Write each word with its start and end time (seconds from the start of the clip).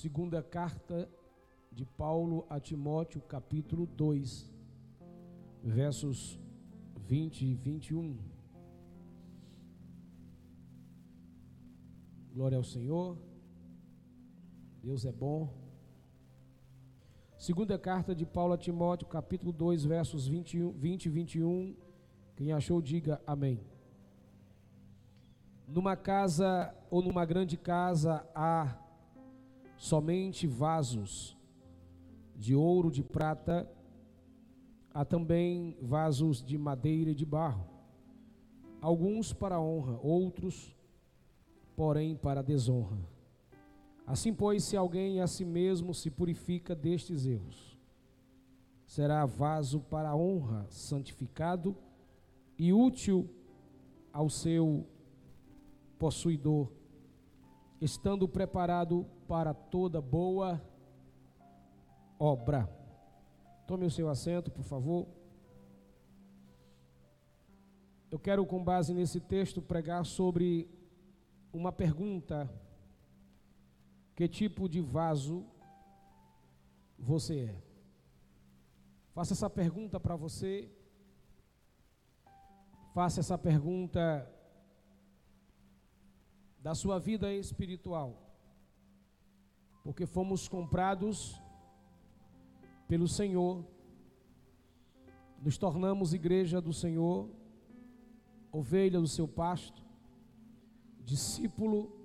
Segunda 0.00 0.42
carta 0.42 1.06
de 1.70 1.84
Paulo 1.84 2.46
a 2.48 2.58
Timóteo, 2.58 3.20
capítulo 3.20 3.84
2, 3.84 4.50
versos 5.62 6.40
20 6.96 7.44
e 7.44 7.54
21. 7.54 8.18
Glória 12.32 12.56
ao 12.56 12.64
Senhor. 12.64 13.18
Deus 14.82 15.04
é 15.04 15.12
bom. 15.12 15.52
Segunda 17.36 17.78
carta 17.78 18.14
de 18.14 18.24
Paulo 18.24 18.54
a 18.54 18.56
Timóteo, 18.56 19.06
capítulo 19.06 19.52
2, 19.52 19.84
versos 19.84 20.26
20, 20.26 20.62
20 20.78 21.04
e 21.04 21.08
21. 21.10 21.76
Quem 22.36 22.52
achou, 22.52 22.80
diga 22.80 23.20
amém. 23.26 23.60
Numa 25.68 25.94
casa 25.94 26.74
ou 26.90 27.02
numa 27.02 27.26
grande 27.26 27.58
casa 27.58 28.26
há 28.34 28.88
somente 29.80 30.46
vasos 30.46 31.34
de 32.36 32.54
ouro, 32.54 32.90
de 32.90 33.02
prata, 33.02 33.66
há 34.92 35.06
também 35.06 35.74
vasos 35.80 36.42
de 36.42 36.58
madeira 36.58 37.12
e 37.12 37.14
de 37.14 37.24
barro, 37.24 37.66
alguns 38.78 39.32
para 39.32 39.58
honra, 39.58 39.98
outros, 40.02 40.76
porém, 41.74 42.14
para 42.14 42.42
desonra. 42.42 42.98
Assim, 44.06 44.34
pois, 44.34 44.64
se 44.64 44.76
alguém 44.76 45.22
a 45.22 45.26
si 45.26 45.46
mesmo 45.46 45.94
se 45.94 46.10
purifica 46.10 46.74
destes 46.74 47.24
erros, 47.24 47.78
será 48.84 49.24
vaso 49.24 49.80
para 49.80 50.14
honra, 50.14 50.66
santificado 50.68 51.74
e 52.58 52.70
útil 52.70 53.30
ao 54.12 54.28
seu 54.28 54.86
possuidor, 55.98 56.70
estando 57.80 58.28
preparado 58.28 59.06
para 59.26 59.54
toda 59.54 60.00
boa 60.00 60.60
obra. 62.18 62.68
Tome 63.66 63.86
o 63.86 63.90
seu 63.90 64.08
assento, 64.08 64.50
por 64.50 64.64
favor. 64.64 65.06
Eu 68.10 68.18
quero, 68.18 68.44
com 68.44 68.62
base 68.62 68.92
nesse 68.92 69.20
texto, 69.20 69.62
pregar 69.62 70.04
sobre 70.04 70.68
uma 71.52 71.72
pergunta: 71.72 72.50
Que 74.14 74.28
tipo 74.28 74.68
de 74.68 74.80
vaso 74.80 75.46
você 76.98 77.40
é? 77.40 77.62
Faça 79.14 79.32
essa 79.32 79.48
pergunta 79.48 79.98
para 79.98 80.16
você. 80.16 80.70
Faça 82.92 83.20
essa 83.20 83.38
pergunta 83.38 84.28
da 86.62 86.74
sua 86.74 86.98
vida 86.98 87.32
espiritual 87.32 88.30
porque 89.82 90.06
fomos 90.06 90.48
comprados 90.48 91.40
pelo 92.86 93.08
Senhor, 93.08 93.64
nos 95.40 95.56
tornamos 95.56 96.12
igreja 96.12 96.60
do 96.60 96.72
Senhor, 96.72 97.30
ovelha 98.52 99.00
do 99.00 99.06
seu 99.06 99.26
pasto, 99.26 99.82
discípulo, 101.02 101.96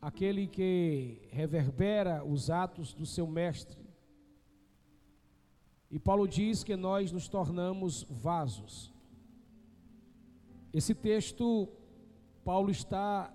aquele 0.00 0.46
que 0.46 1.28
reverbera 1.30 2.24
os 2.24 2.50
atos 2.50 2.94
do 2.94 3.04
seu 3.04 3.26
mestre. 3.26 3.84
E 5.90 5.98
Paulo 5.98 6.26
diz 6.26 6.64
que 6.64 6.76
nós 6.76 7.12
nos 7.12 7.28
tornamos 7.28 8.04
vasos. 8.04 8.92
Esse 10.72 10.94
texto, 10.94 11.68
Paulo 12.44 12.70
está 12.70 13.32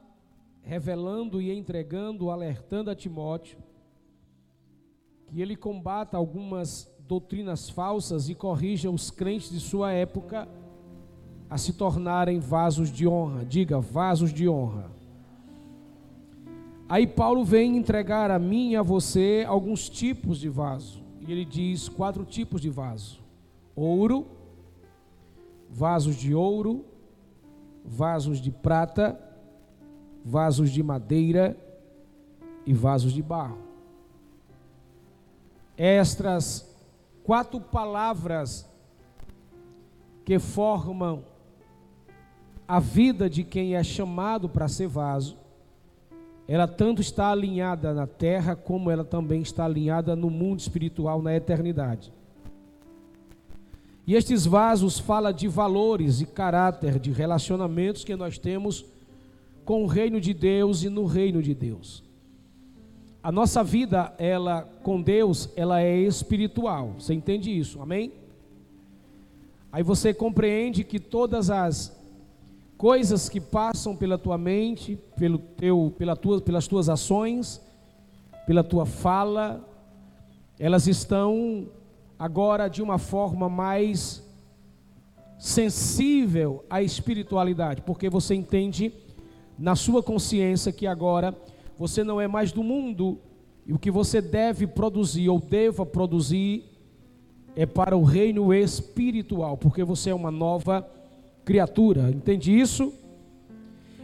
revelando 0.61 1.41
e 1.41 1.51
entregando, 1.51 2.29
alertando 2.29 2.91
a 2.91 2.95
Timóteo, 2.95 3.57
que 5.25 5.41
ele 5.41 5.55
combata 5.55 6.15
algumas 6.15 6.91
doutrinas 7.07 7.69
falsas 7.69 8.29
e 8.29 8.35
corrija 8.35 8.89
os 8.91 9.09
crentes 9.09 9.49
de 9.49 9.59
sua 9.59 9.91
época 9.91 10.47
a 11.49 11.57
se 11.57 11.73
tornarem 11.73 12.39
vasos 12.39 12.91
de 12.91 13.07
honra. 13.07 13.43
Diga, 13.43 13.79
vasos 13.79 14.31
de 14.31 14.47
honra. 14.47 14.91
Aí 16.87 17.07
Paulo 17.07 17.43
vem 17.43 17.77
entregar 17.77 18.29
a 18.29 18.37
mim 18.37 18.71
e 18.71 18.75
a 18.75 18.83
você 18.83 19.43
alguns 19.47 19.89
tipos 19.89 20.39
de 20.39 20.49
vaso. 20.49 21.03
E 21.27 21.31
ele 21.31 21.45
diz 21.45 21.89
quatro 21.89 22.23
tipos 22.23 22.61
de 22.61 22.69
vaso: 22.69 23.19
ouro, 23.75 24.27
vasos 25.69 26.15
de 26.15 26.33
ouro, 26.33 26.85
vasos 27.83 28.39
de 28.39 28.51
prata, 28.51 29.19
vasos 30.23 30.69
de 30.69 30.83
madeira 30.83 31.55
e 32.65 32.73
vasos 32.73 33.13
de 33.13 33.21
barro. 33.21 33.57
Estas 35.77 36.69
quatro 37.23 37.59
palavras 37.59 38.69
que 40.25 40.37
formam 40.37 41.23
a 42.67 42.79
vida 42.79 43.29
de 43.29 43.43
quem 43.43 43.75
é 43.75 43.83
chamado 43.83 44.47
para 44.47 44.67
ser 44.67 44.87
vaso, 44.87 45.37
ela 46.47 46.67
tanto 46.67 47.01
está 47.01 47.31
alinhada 47.31 47.93
na 47.93 48.05
terra, 48.05 48.55
como 48.55 48.91
ela 48.91 49.03
também 49.03 49.41
está 49.41 49.65
alinhada 49.65 50.15
no 50.15 50.29
mundo 50.29 50.59
espiritual, 50.59 51.21
na 51.21 51.35
eternidade. 51.35 52.13
E 54.09 54.15
estes 54.15 54.43
vasos 54.43 54.97
falam 54.97 55.31
de 55.31 55.47
valores 55.47 56.19
e 56.19 56.25
caráter, 56.25 56.97
de 56.97 57.11
relacionamentos 57.11 58.03
que 58.03 58.15
nós 58.15 58.39
temos 58.39 58.83
com 59.63 59.83
o 59.83 59.85
reino 59.85 60.19
de 60.19 60.33
Deus 60.33 60.81
e 60.81 60.89
no 60.89 61.05
reino 61.05 61.43
de 61.43 61.53
Deus. 61.53 62.03
A 63.21 63.31
nossa 63.31 63.63
vida, 63.63 64.11
ela 64.17 64.63
com 64.81 64.99
Deus, 64.99 65.47
ela 65.55 65.79
é 65.83 65.95
espiritual. 65.95 66.95
Você 66.97 67.13
entende 67.13 67.55
isso? 67.55 67.83
Amém? 67.83 68.11
Aí 69.71 69.83
você 69.83 70.11
compreende 70.11 70.83
que 70.83 70.99
todas 70.99 71.51
as 71.51 71.95
coisas 72.79 73.29
que 73.29 73.39
passam 73.39 73.95
pela 73.95 74.17
tua 74.17 74.39
mente, 74.39 74.97
pelo 75.19 75.37
teu, 75.37 75.93
pela 75.99 76.15
tua, 76.15 76.41
pelas 76.41 76.65
tuas 76.65 76.89
ações, 76.89 77.61
pela 78.47 78.63
tua 78.63 78.87
fala, 78.87 79.63
elas 80.57 80.87
estão 80.87 81.67
agora 82.19 82.67
de 82.67 82.83
uma 82.83 82.97
forma 82.97 83.47
mais 83.47 84.21
sensível 85.39 86.65
à 86.69 86.83
espiritualidade, 86.83 87.81
porque 87.81 88.09
você 88.09 88.35
entende 88.35 88.93
na 89.57 89.73
sua 89.73 90.03
consciência 90.03 90.73
que 90.73 90.85
agora 90.85 91.33
você 91.77 92.03
não 92.03 92.19
é 92.19 92.27
mais 92.27 92.51
do 92.51 92.61
mundo 92.61 93.17
e 93.65 93.71
o 93.71 93.79
que 93.79 93.89
você 93.89 94.19
deve 94.21 94.67
produzir 94.67 95.29
ou 95.29 95.39
deva 95.39 95.85
produzir 95.85 96.65
é 97.55 97.65
para 97.65 97.95
o 97.95 98.03
reino 98.03 98.53
espiritual, 98.53 99.55
porque 99.57 99.83
você 99.83 100.09
é 100.09 100.15
uma 100.15 100.31
nova 100.31 100.85
criatura. 101.45 102.09
Entende 102.09 102.57
isso? 102.57 102.93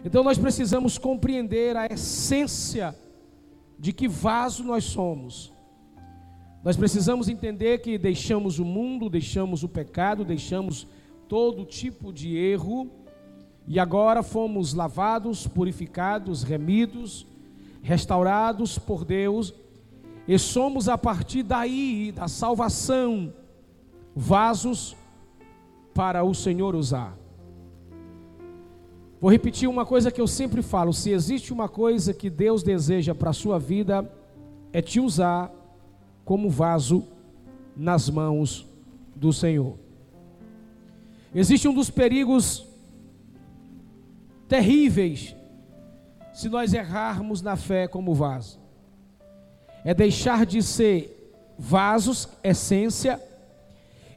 Então 0.05 0.23
nós 0.23 0.37
precisamos 0.37 0.97
compreender 0.97 1.75
a 1.75 1.85
essência 1.87 2.95
de 3.77 3.91
que 3.91 4.07
vaso 4.07 4.63
nós 4.63 4.85
somos. 4.85 5.54
Nós 6.65 6.75
precisamos 6.75 7.29
entender 7.29 7.77
que 7.77 7.95
deixamos 7.95 8.57
o 8.57 8.65
mundo, 8.65 9.07
deixamos 9.07 9.61
o 9.61 9.69
pecado, 9.69 10.25
deixamos 10.25 10.87
todo 11.29 11.63
tipo 11.63 12.11
de 12.11 12.35
erro 12.35 12.89
e 13.67 13.79
agora 13.79 14.23
fomos 14.23 14.73
lavados, 14.73 15.45
purificados, 15.45 16.41
remidos, 16.41 17.27
restaurados 17.83 18.79
por 18.79 19.05
Deus, 19.05 19.53
e 20.27 20.39
somos 20.39 20.89
a 20.89 20.97
partir 20.97 21.43
daí, 21.43 22.11
da 22.11 22.27
salvação, 22.27 23.31
vasos 24.15 24.95
para 25.93 26.23
o 26.23 26.33
Senhor 26.33 26.73
usar. 26.73 27.15
Vou 29.21 29.29
repetir 29.29 29.69
uma 29.69 29.85
coisa 29.85 30.09
que 30.09 30.19
eu 30.19 30.27
sempre 30.27 30.63
falo: 30.63 30.91
se 30.93 31.11
existe 31.11 31.53
uma 31.53 31.69
coisa 31.69 32.11
que 32.11 32.27
Deus 32.27 32.63
deseja 32.63 33.13
para 33.13 33.29
a 33.29 33.33
sua 33.33 33.59
vida, 33.59 34.11
é 34.73 34.81
te 34.81 34.99
usar 34.99 35.51
como 36.25 36.49
vaso 36.49 37.07
nas 37.75 38.09
mãos 38.09 38.67
do 39.15 39.31
Senhor. 39.31 39.77
Existe 41.33 41.67
um 41.67 41.73
dos 41.73 41.89
perigos 41.89 42.65
terríveis 44.47 45.35
se 46.33 46.49
nós 46.49 46.73
errarmos 46.73 47.41
na 47.41 47.55
fé 47.55 47.87
como 47.87 48.13
vaso. 48.13 48.59
É 49.85 49.93
deixar 49.93 50.45
de 50.45 50.61
ser 50.61 51.33
vasos, 51.57 52.27
essência, 52.43 53.21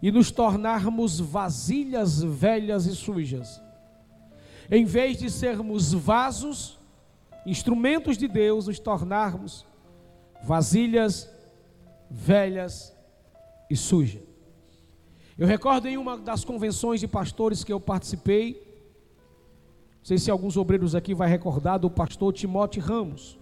e 0.00 0.10
nos 0.10 0.30
tornarmos 0.30 1.20
vasilhas 1.20 2.22
velhas 2.22 2.86
e 2.86 2.94
sujas. 2.94 3.60
Em 4.70 4.84
vez 4.84 5.18
de 5.18 5.30
sermos 5.30 5.92
vasos, 5.92 6.78
instrumentos 7.44 8.16
de 8.16 8.28
Deus, 8.28 8.66
nos 8.66 8.78
tornarmos 8.78 9.66
vasilhas 10.44 11.28
velhas 12.10 12.96
e 13.70 13.76
sujas. 13.76 14.22
Eu 15.36 15.46
recordo 15.46 15.86
em 15.86 15.96
uma 15.96 16.16
das 16.16 16.44
convenções 16.44 17.00
de 17.00 17.06
pastores 17.06 17.62
que 17.62 17.72
eu 17.72 17.78
participei, 17.78 18.60
sei 20.02 20.18
se 20.18 20.30
alguns 20.30 20.56
obreiros 20.56 20.94
aqui 20.94 21.14
vai 21.14 21.28
recordar 21.28 21.78
do 21.78 21.90
pastor 21.90 22.32
Timóteo 22.32 22.82
Ramos. 22.82 23.38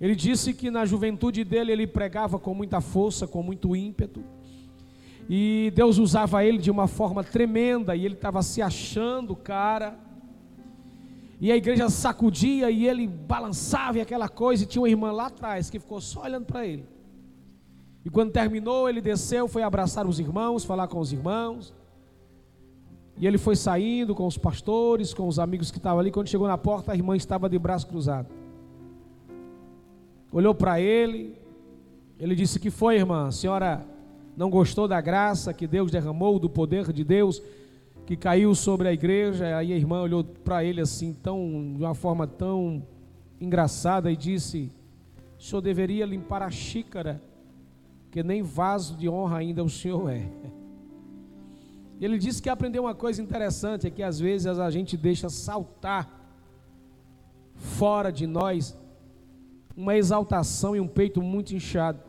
Ele 0.00 0.14
disse 0.14 0.54
que 0.54 0.70
na 0.70 0.86
juventude 0.86 1.44
dele 1.44 1.72
ele 1.72 1.86
pregava 1.86 2.38
com 2.38 2.54
muita 2.54 2.80
força, 2.80 3.26
com 3.26 3.42
muito 3.42 3.76
ímpeto. 3.76 4.24
E 5.28 5.70
Deus 5.74 5.98
usava 5.98 6.44
ele 6.44 6.56
de 6.56 6.70
uma 6.70 6.88
forma 6.88 7.22
tremenda 7.22 7.94
e 7.94 8.06
ele 8.06 8.14
estava 8.14 8.42
se 8.42 8.62
achando, 8.62 9.36
cara. 9.36 9.98
E 11.40 11.52
a 11.52 11.56
igreja 11.56 11.90
sacudia 11.90 12.70
e 12.70 12.86
ele 12.86 13.06
balançava 13.06 13.98
e 13.98 14.00
aquela 14.00 14.28
coisa. 14.28 14.64
E 14.64 14.66
tinha 14.66 14.80
uma 14.80 14.88
irmã 14.88 15.12
lá 15.12 15.26
atrás 15.26 15.68
que 15.68 15.78
ficou 15.78 16.00
só 16.00 16.22
olhando 16.22 16.46
para 16.46 16.66
ele. 16.66 16.86
E 18.04 18.10
quando 18.10 18.32
terminou, 18.32 18.88
ele 18.88 19.00
desceu, 19.00 19.46
foi 19.46 19.62
abraçar 19.62 20.06
os 20.06 20.18
irmãos, 20.18 20.64
falar 20.64 20.88
com 20.88 20.98
os 20.98 21.12
irmãos. 21.12 21.74
E 23.16 23.26
ele 23.26 23.36
foi 23.36 23.56
saindo 23.56 24.14
com 24.14 24.26
os 24.26 24.38
pastores, 24.38 25.12
com 25.12 25.28
os 25.28 25.38
amigos 25.38 25.70
que 25.70 25.78
estavam 25.78 26.00
ali. 26.00 26.10
Quando 26.10 26.28
chegou 26.28 26.48
na 26.48 26.56
porta, 26.56 26.92
a 26.92 26.94
irmã 26.94 27.16
estava 27.16 27.48
de 27.48 27.58
braço 27.58 27.86
cruzado 27.86 28.40
olhou 30.32 30.54
para 30.54 30.80
ele, 30.80 31.36
ele 32.18 32.34
disse: 32.34 32.58
Que 32.58 32.70
foi, 32.70 32.96
irmã? 32.96 33.28
A 33.28 33.32
senhora 33.32 33.84
não 34.36 34.48
gostou 34.50 34.86
da 34.86 35.00
graça 35.00 35.52
que 35.52 35.66
Deus 35.66 35.90
derramou, 35.90 36.38
do 36.38 36.48
poder 36.48 36.92
de 36.92 37.04
Deus 37.04 37.42
que 38.06 38.16
caiu 38.16 38.54
sobre 38.54 38.88
a 38.88 38.92
igreja? 38.92 39.56
Aí 39.56 39.72
a 39.72 39.76
irmã 39.76 40.02
olhou 40.02 40.24
para 40.24 40.64
ele 40.64 40.80
assim, 40.80 41.12
tão, 41.12 41.74
de 41.76 41.82
uma 41.82 41.94
forma 41.94 42.26
tão 42.26 42.82
engraçada, 43.40 44.10
e 44.10 44.16
disse: 44.16 44.70
O 45.38 45.42
senhor 45.42 45.60
deveria 45.60 46.06
limpar 46.06 46.42
a 46.42 46.50
xícara, 46.50 47.20
que 48.10 48.22
nem 48.22 48.42
vaso 48.42 48.96
de 48.96 49.08
honra 49.08 49.38
ainda 49.38 49.62
o 49.62 49.68
senhor 49.68 50.10
é. 50.10 50.28
Ele 52.00 52.18
disse 52.18 52.40
que 52.40 52.48
aprendeu 52.48 52.84
uma 52.84 52.94
coisa 52.94 53.22
interessante: 53.22 53.86
é 53.86 53.90
que 53.90 54.02
às 54.02 54.18
vezes 54.18 54.46
a 54.46 54.70
gente 54.70 54.96
deixa 54.96 55.28
saltar 55.28 56.18
fora 57.54 58.10
de 58.10 58.26
nós 58.26 58.76
uma 59.76 59.96
exaltação 59.96 60.74
e 60.74 60.80
um 60.80 60.88
peito 60.88 61.22
muito 61.22 61.54
inchado. 61.54 62.00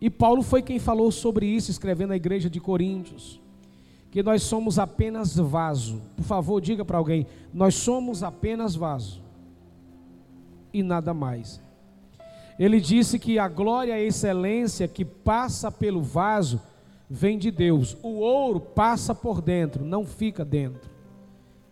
E 0.00 0.08
Paulo 0.08 0.42
foi 0.42 0.62
quem 0.62 0.78
falou 0.78 1.10
sobre 1.10 1.46
isso, 1.46 1.70
escrevendo 1.70 2.12
à 2.12 2.16
igreja 2.16 2.48
de 2.48 2.60
Coríntios, 2.60 3.40
que 4.10 4.22
nós 4.22 4.42
somos 4.42 4.78
apenas 4.78 5.36
vaso. 5.36 6.00
Por 6.16 6.24
favor, 6.24 6.60
diga 6.60 6.84
para 6.84 6.98
alguém: 6.98 7.26
nós 7.52 7.74
somos 7.74 8.22
apenas 8.22 8.74
vaso 8.74 9.22
e 10.72 10.82
nada 10.82 11.12
mais. 11.12 11.60
Ele 12.60 12.78
disse 12.78 13.18
que 13.18 13.38
a 13.38 13.48
glória 13.48 13.92
e 13.92 13.94
a 13.94 14.02
excelência 14.02 14.86
que 14.86 15.02
passa 15.02 15.72
pelo 15.72 16.02
vaso 16.02 16.60
vem 17.08 17.38
de 17.38 17.50
Deus. 17.50 17.96
O 18.02 18.18
ouro 18.18 18.60
passa 18.60 19.14
por 19.14 19.40
dentro, 19.40 19.82
não 19.82 20.04
fica 20.04 20.44
dentro. 20.44 20.90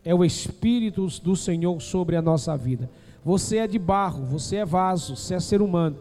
É 0.03 0.15
o 0.15 0.25
Espírito 0.25 1.07
do 1.23 1.37
Senhor 1.37 1.79
sobre 1.83 2.17
a 2.17 2.23
nossa 2.23 2.57
vida. 2.57 2.89
Você 3.23 3.59
é 3.59 3.67
de 3.67 3.79
barro, 3.79 4.25
você 4.25 4.57
é 4.57 4.65
vaso, 4.65 5.15
você 5.15 5.35
é 5.35 5.41
ser 5.41 5.61
humano. 5.61 5.99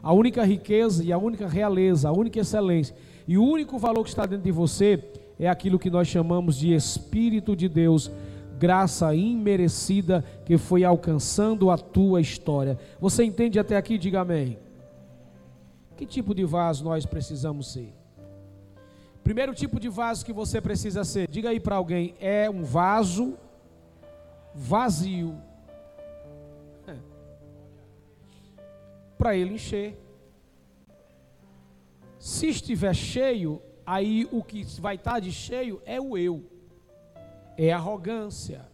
A 0.00 0.12
única 0.12 0.44
riqueza 0.44 1.02
e 1.02 1.12
a 1.12 1.18
única 1.18 1.48
realeza, 1.48 2.08
a 2.08 2.12
única 2.12 2.38
excelência 2.38 2.94
e 3.26 3.36
o 3.36 3.42
único 3.42 3.76
valor 3.76 4.04
que 4.04 4.10
está 4.10 4.24
dentro 4.24 4.44
de 4.44 4.52
você 4.52 5.02
é 5.36 5.48
aquilo 5.48 5.80
que 5.80 5.90
nós 5.90 6.06
chamamos 6.06 6.56
de 6.56 6.72
Espírito 6.72 7.56
de 7.56 7.68
Deus, 7.68 8.08
graça 8.58 9.14
imerecida 9.14 10.24
que 10.44 10.58
foi 10.58 10.84
alcançando 10.84 11.70
a 11.70 11.78
tua 11.78 12.20
história. 12.20 12.78
Você 13.00 13.24
entende 13.24 13.58
até 13.58 13.76
aqui? 13.76 13.96
Diga 13.96 14.20
amém. 14.20 14.58
Que 15.96 16.04
tipo 16.04 16.34
de 16.34 16.44
vaso 16.44 16.84
nós 16.84 17.06
precisamos 17.06 17.72
ser? 17.72 17.94
Primeiro 19.22 19.54
tipo 19.54 19.78
de 19.78 19.88
vaso 19.88 20.24
que 20.24 20.32
você 20.32 20.60
precisa 20.60 21.04
ser, 21.04 21.28
diga 21.28 21.50
aí 21.50 21.60
para 21.60 21.76
alguém, 21.76 22.14
é 22.18 22.48
um 22.48 22.64
vaso 22.64 23.36
vazio. 24.54 25.36
para 29.18 29.36
ele 29.36 29.54
encher. 29.54 29.98
Se 32.18 32.48
estiver 32.48 32.94
cheio, 32.94 33.60
aí 33.84 34.26
o 34.32 34.42
que 34.42 34.64
vai 34.80 34.94
estar 34.94 35.12
tá 35.12 35.20
de 35.20 35.30
cheio 35.30 35.80
é 35.84 36.00
o 36.00 36.16
eu, 36.16 36.42
é 37.58 37.72
arrogância, 37.72 38.64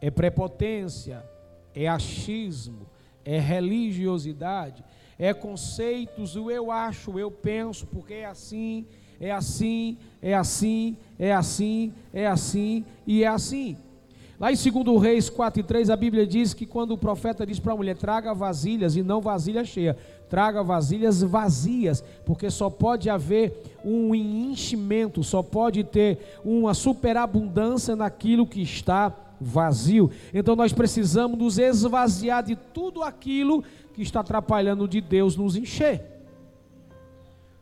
é 0.00 0.08
prepotência, 0.08 1.22
é 1.74 1.88
achismo, 1.88 2.86
é 3.24 3.40
religiosidade, 3.40 4.84
é 5.18 5.34
conceitos, 5.34 6.36
o 6.36 6.48
eu 6.48 6.70
acho, 6.70 7.18
eu 7.18 7.30
penso, 7.30 7.86
porque 7.88 8.14
é 8.14 8.26
assim, 8.26 8.86
é 9.20 9.32
assim, 9.32 9.98
é 10.22 10.34
assim, 10.34 10.96
é 11.18 11.32
assim, 11.32 11.92
é 12.14 12.26
assim 12.26 12.84
e 13.04 13.24
é 13.24 13.26
assim. 13.26 13.76
Lá 14.38 14.50
em 14.50 14.54
2 14.54 15.02
Reis 15.02 15.28
4 15.28 15.60
e 15.60 15.62
3, 15.62 15.90
a 15.90 15.96
Bíblia 15.96 16.26
diz 16.26 16.54
que 16.54 16.64
quando 16.64 16.92
o 16.92 16.98
profeta 16.98 17.44
diz 17.44 17.58
para 17.58 17.74
a 17.74 17.76
mulher: 17.76 17.96
traga 17.96 18.32
vasilhas 18.32 18.96
e 18.96 19.02
não 19.02 19.20
vasilha 19.20 19.62
cheia, 19.64 19.98
traga 20.30 20.62
vasilhas 20.62 21.20
vazias, 21.22 22.04
porque 22.24 22.48
só 22.50 22.70
pode 22.70 23.10
haver 23.10 23.62
um 23.84 24.14
enchimento, 24.14 25.24
só 25.24 25.42
pode 25.42 25.82
ter 25.82 26.38
uma 26.44 26.72
superabundância 26.72 27.96
naquilo 27.96 28.46
que 28.46 28.62
está 28.62 29.12
vazio. 29.40 30.10
Então 30.32 30.54
nós 30.54 30.72
precisamos 30.72 31.36
nos 31.36 31.58
esvaziar 31.58 32.44
de 32.44 32.54
tudo 32.54 33.02
aquilo 33.02 33.64
que 33.92 34.02
está 34.02 34.20
atrapalhando 34.20 34.86
de 34.86 35.00
Deus 35.00 35.36
nos 35.36 35.56
encher. 35.56 36.19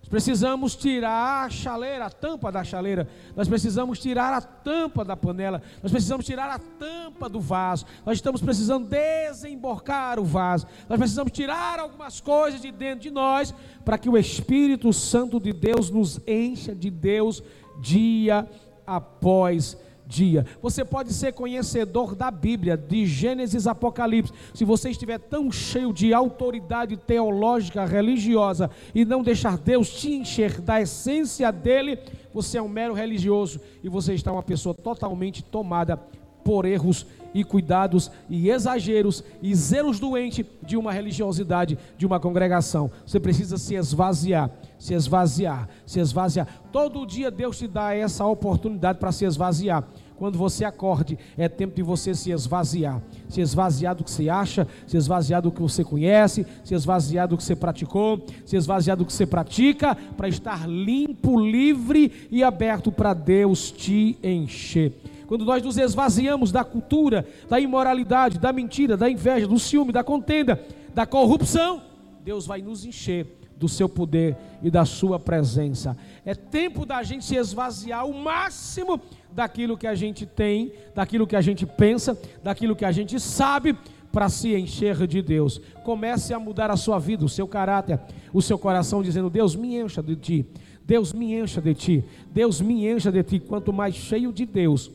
Precisamos 0.08 0.74
tirar 0.74 1.46
a 1.46 1.50
chaleira, 1.50 2.06
a 2.06 2.10
tampa 2.10 2.50
da 2.50 2.64
chaleira. 2.64 3.08
Nós 3.36 3.48
precisamos 3.48 3.98
tirar 3.98 4.32
a 4.32 4.40
tampa 4.40 5.04
da 5.04 5.16
panela. 5.16 5.62
Nós 5.82 5.92
precisamos 5.92 6.24
tirar 6.24 6.48
a 6.50 6.58
tampa 6.58 7.28
do 7.28 7.40
vaso. 7.40 7.84
Nós 8.06 8.18
estamos 8.18 8.40
precisando 8.40 8.88
desemborcar 8.88 10.18
o 10.18 10.24
vaso. 10.24 10.66
Nós 10.88 10.98
precisamos 10.98 11.32
tirar 11.32 11.78
algumas 11.78 12.20
coisas 12.20 12.60
de 12.60 12.72
dentro 12.72 13.00
de 13.00 13.10
nós 13.10 13.54
para 13.84 13.98
que 13.98 14.08
o 14.08 14.16
Espírito 14.16 14.92
Santo 14.92 15.38
de 15.38 15.52
Deus 15.52 15.90
nos 15.90 16.20
encha 16.26 16.74
de 16.74 16.90
Deus 16.90 17.42
dia 17.80 18.48
após 18.86 19.72
dia 19.72 19.87
dia. 20.08 20.46
Você 20.62 20.84
pode 20.84 21.12
ser 21.12 21.34
conhecedor 21.34 22.14
da 22.14 22.30
Bíblia, 22.30 22.76
de 22.76 23.04
Gênesis 23.04 23.66
Apocalipse. 23.66 24.32
Se 24.54 24.64
você 24.64 24.90
estiver 24.90 25.18
tão 25.18 25.52
cheio 25.52 25.92
de 25.92 26.14
autoridade 26.14 26.96
teológica, 26.96 27.84
religiosa 27.84 28.70
e 28.94 29.04
não 29.04 29.22
deixar 29.22 29.58
Deus 29.58 29.90
te 29.90 30.10
encher 30.12 30.60
da 30.60 30.80
essência 30.80 31.52
dele, 31.52 31.98
você 32.32 32.56
é 32.56 32.62
um 32.62 32.68
mero 32.68 32.94
religioso 32.94 33.60
e 33.84 33.88
você 33.88 34.14
está 34.14 34.32
uma 34.32 34.42
pessoa 34.42 34.74
totalmente 34.74 35.44
tomada 35.44 35.96
por 36.42 36.64
erros 36.64 37.04
e 37.34 37.44
cuidados 37.44 38.10
e 38.28 38.50
exageros 38.50 39.22
e 39.42 39.54
zelos 39.54 39.98
doentes 39.98 40.44
de 40.62 40.76
uma 40.76 40.92
religiosidade, 40.92 41.78
de 41.96 42.06
uma 42.06 42.20
congregação. 42.20 42.90
Você 43.06 43.20
precisa 43.20 43.56
se 43.56 43.74
esvaziar, 43.74 44.50
se 44.78 44.94
esvaziar, 44.94 45.68
se 45.86 46.00
esvaziar. 46.00 46.46
Todo 46.72 47.06
dia 47.06 47.30
Deus 47.30 47.58
te 47.58 47.66
dá 47.66 47.94
essa 47.94 48.24
oportunidade 48.24 48.98
para 48.98 49.12
se 49.12 49.24
esvaziar. 49.24 49.84
Quando 50.18 50.36
você 50.36 50.64
acorde, 50.64 51.16
é 51.36 51.48
tempo 51.48 51.76
de 51.76 51.82
você 51.82 52.12
se 52.12 52.32
esvaziar. 52.32 53.00
Se 53.28 53.40
esvaziar 53.40 53.94
do 53.94 54.02
que 54.02 54.10
você 54.10 54.28
acha, 54.28 54.66
se 54.84 54.96
esvaziar 54.96 55.40
do 55.40 55.52
que 55.52 55.62
você 55.62 55.84
conhece, 55.84 56.44
se 56.64 56.74
esvaziar 56.74 57.28
do 57.28 57.36
que 57.36 57.44
você 57.44 57.54
praticou, 57.54 58.20
se 58.44 58.56
esvaziar 58.56 58.96
do 58.96 59.06
que 59.06 59.12
você 59.12 59.24
pratica, 59.24 59.94
para 60.16 60.28
estar 60.28 60.68
limpo, 60.68 61.38
livre 61.38 62.28
e 62.32 62.42
aberto 62.42 62.90
para 62.90 63.14
Deus 63.14 63.70
te 63.70 64.18
encher 64.20 64.92
quando 65.28 65.44
nós 65.44 65.62
nos 65.62 65.76
esvaziamos 65.76 66.50
da 66.50 66.64
cultura, 66.64 67.26
da 67.50 67.60
imoralidade, 67.60 68.38
da 68.38 68.50
mentira, 68.50 68.96
da 68.96 69.10
inveja, 69.10 69.46
do 69.46 69.58
ciúme, 69.58 69.92
da 69.92 70.02
contenda, 70.02 70.58
da 70.94 71.04
corrupção, 71.04 71.82
Deus 72.24 72.46
vai 72.46 72.62
nos 72.62 72.84
encher 72.86 73.26
do 73.54 73.68
seu 73.68 73.90
poder 73.90 74.36
e 74.62 74.70
da 74.70 74.86
sua 74.86 75.20
presença. 75.20 75.94
É 76.24 76.34
tempo 76.34 76.86
da 76.86 77.02
gente 77.02 77.26
se 77.26 77.36
esvaziar 77.36 78.06
o 78.06 78.14
máximo 78.14 78.98
daquilo 79.30 79.76
que 79.76 79.86
a 79.86 79.94
gente 79.94 80.24
tem, 80.24 80.72
daquilo 80.94 81.26
que 81.26 81.36
a 81.36 81.42
gente 81.42 81.66
pensa, 81.66 82.18
daquilo 82.42 82.74
que 82.74 82.84
a 82.86 82.92
gente 82.92 83.20
sabe 83.20 83.76
para 84.10 84.30
se 84.30 84.54
encher 84.56 85.06
de 85.06 85.20
Deus. 85.20 85.60
Comece 85.84 86.32
a 86.32 86.38
mudar 86.38 86.70
a 86.70 86.76
sua 86.76 86.98
vida, 86.98 87.24
o 87.24 87.28
seu 87.28 87.46
caráter, 87.46 88.00
o 88.32 88.40
seu 88.40 88.58
coração, 88.58 89.02
dizendo: 89.02 89.28
Deus 89.28 89.54
me 89.54 89.76
encha 89.76 90.02
de 90.02 90.16
ti, 90.16 90.46
Deus 90.86 91.12
me 91.12 91.34
encha 91.34 91.60
de 91.60 91.74
ti, 91.74 92.04
Deus 92.32 92.62
me 92.62 92.86
encha 92.86 93.12
de 93.12 93.22
ti. 93.22 93.38
Quanto 93.38 93.74
mais 93.74 93.94
cheio 93.94 94.32
de 94.32 94.46
Deus, 94.46 94.90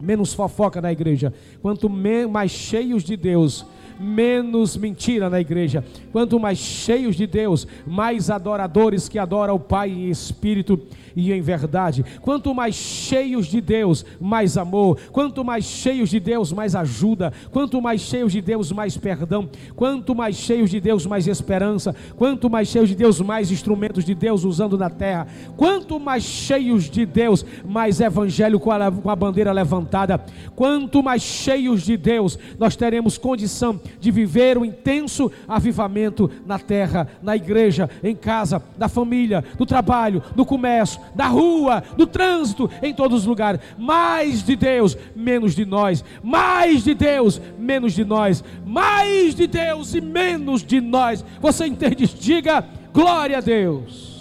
menos 0.00 0.34
fofoca 0.34 0.80
na 0.80 0.92
igreja. 0.92 1.32
Quanto 1.62 1.88
mais 1.88 2.50
cheios 2.50 3.02
de 3.02 3.16
Deus, 3.16 3.64
menos 3.98 4.76
mentira 4.76 5.30
na 5.30 5.40
igreja. 5.40 5.84
Quanto 6.12 6.38
mais 6.38 6.58
cheios 6.58 7.16
de 7.16 7.26
Deus, 7.26 7.66
mais 7.86 8.30
adoradores 8.30 9.08
que 9.08 9.18
adoram 9.18 9.54
o 9.54 9.60
Pai 9.60 9.90
em 9.90 10.10
espírito 10.10 10.80
e 11.16 11.32
em 11.32 11.40
verdade. 11.40 12.04
Quanto 12.20 12.54
mais 12.54 12.74
cheios 12.74 13.46
de 13.46 13.60
Deus, 13.62 14.04
mais 14.20 14.58
amor. 14.58 14.98
Quanto 15.10 15.42
mais 15.42 15.64
cheios 15.64 16.10
de 16.10 16.20
Deus, 16.20 16.52
mais 16.52 16.76
ajuda. 16.76 17.32
Quanto 17.50 17.80
mais 17.80 18.02
cheios 18.02 18.32
de 18.32 18.42
Deus, 18.42 18.70
mais 18.70 18.98
perdão. 18.98 19.48
Quanto 19.74 20.14
mais 20.14 20.36
cheios 20.36 20.70
de 20.70 20.78
Deus, 20.78 21.06
mais 21.06 21.26
esperança. 21.26 21.96
Quanto 22.16 22.50
mais 22.50 22.68
cheios 22.68 22.90
de 22.90 22.94
Deus, 22.94 23.20
mais 23.20 23.50
instrumentos 23.50 24.04
de 24.04 24.14
Deus 24.14 24.44
usando 24.44 24.76
na 24.76 24.90
terra. 24.90 25.26
Quanto 25.56 25.98
mais 25.98 26.22
cheios 26.22 26.90
de 26.90 27.06
Deus, 27.06 27.44
mais 27.64 27.98
evangelho 28.00 28.60
com 28.60 28.70
a, 28.70 29.16
bandeira 29.16 29.52
levantada. 29.52 30.22
Quanto 30.54 31.02
mais 31.02 31.22
cheios 31.22 31.82
de 31.82 31.96
Deus, 31.96 32.38
nós 32.58 32.76
teremos 32.76 33.16
condição 33.16 33.80
de 33.98 34.10
viver 34.10 34.58
o 34.58 34.64
intenso 34.64 35.32
avivamento 35.48 36.30
na 36.44 36.58
terra, 36.58 37.08
na 37.22 37.34
igreja, 37.34 37.88
em 38.02 38.14
casa, 38.14 38.62
na 38.76 38.88
família, 38.88 39.42
no 39.58 39.64
trabalho, 39.64 40.22
no 40.34 40.44
comércio, 40.44 41.00
na 41.14 41.28
rua, 41.28 41.82
no 41.96 42.06
trânsito, 42.06 42.70
em 42.82 42.94
todos 42.94 43.20
os 43.20 43.26
lugares. 43.26 43.60
Mais 43.78 44.42
de 44.42 44.56
Deus, 44.56 44.96
menos 45.14 45.54
de 45.54 45.64
nós. 45.64 46.04
Mais 46.22 46.84
de 46.84 46.94
Deus, 46.94 47.40
menos 47.58 47.92
de 47.92 48.04
nós. 48.04 48.42
Mais 48.64 49.34
de 49.34 49.46
Deus 49.46 49.94
e 49.94 50.00
menos 50.00 50.62
de 50.62 50.80
nós. 50.80 51.24
Você 51.40 51.66
entende? 51.66 52.06
Diga 52.06 52.66
glória 52.92 53.38
a 53.38 53.40
Deus. 53.40 54.16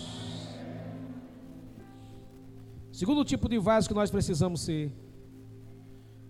Segundo 2.91 3.25
tipo 3.25 3.49
de 3.49 3.57
vaso 3.57 3.89
que 3.89 3.93
nós 3.93 4.09
precisamos 4.09 4.61
ser 4.61 4.91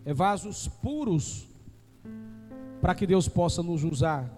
é 0.03 0.13
vasos 0.13 0.67
puros 0.67 1.47
para 2.79 2.93
que 2.93 3.07
Deus 3.07 3.27
possa 3.27 3.63
nos 3.63 3.83
usar. 3.83 4.31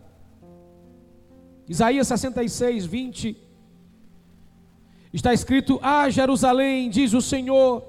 Isaías 1.67 2.07
66, 2.07 2.86
20 2.86 3.46
está 5.13 5.33
escrito: 5.33 5.79
Ah, 5.81 6.09
Jerusalém, 6.09 6.89
diz 6.89 7.13
o 7.13 7.21
Senhor, 7.21 7.83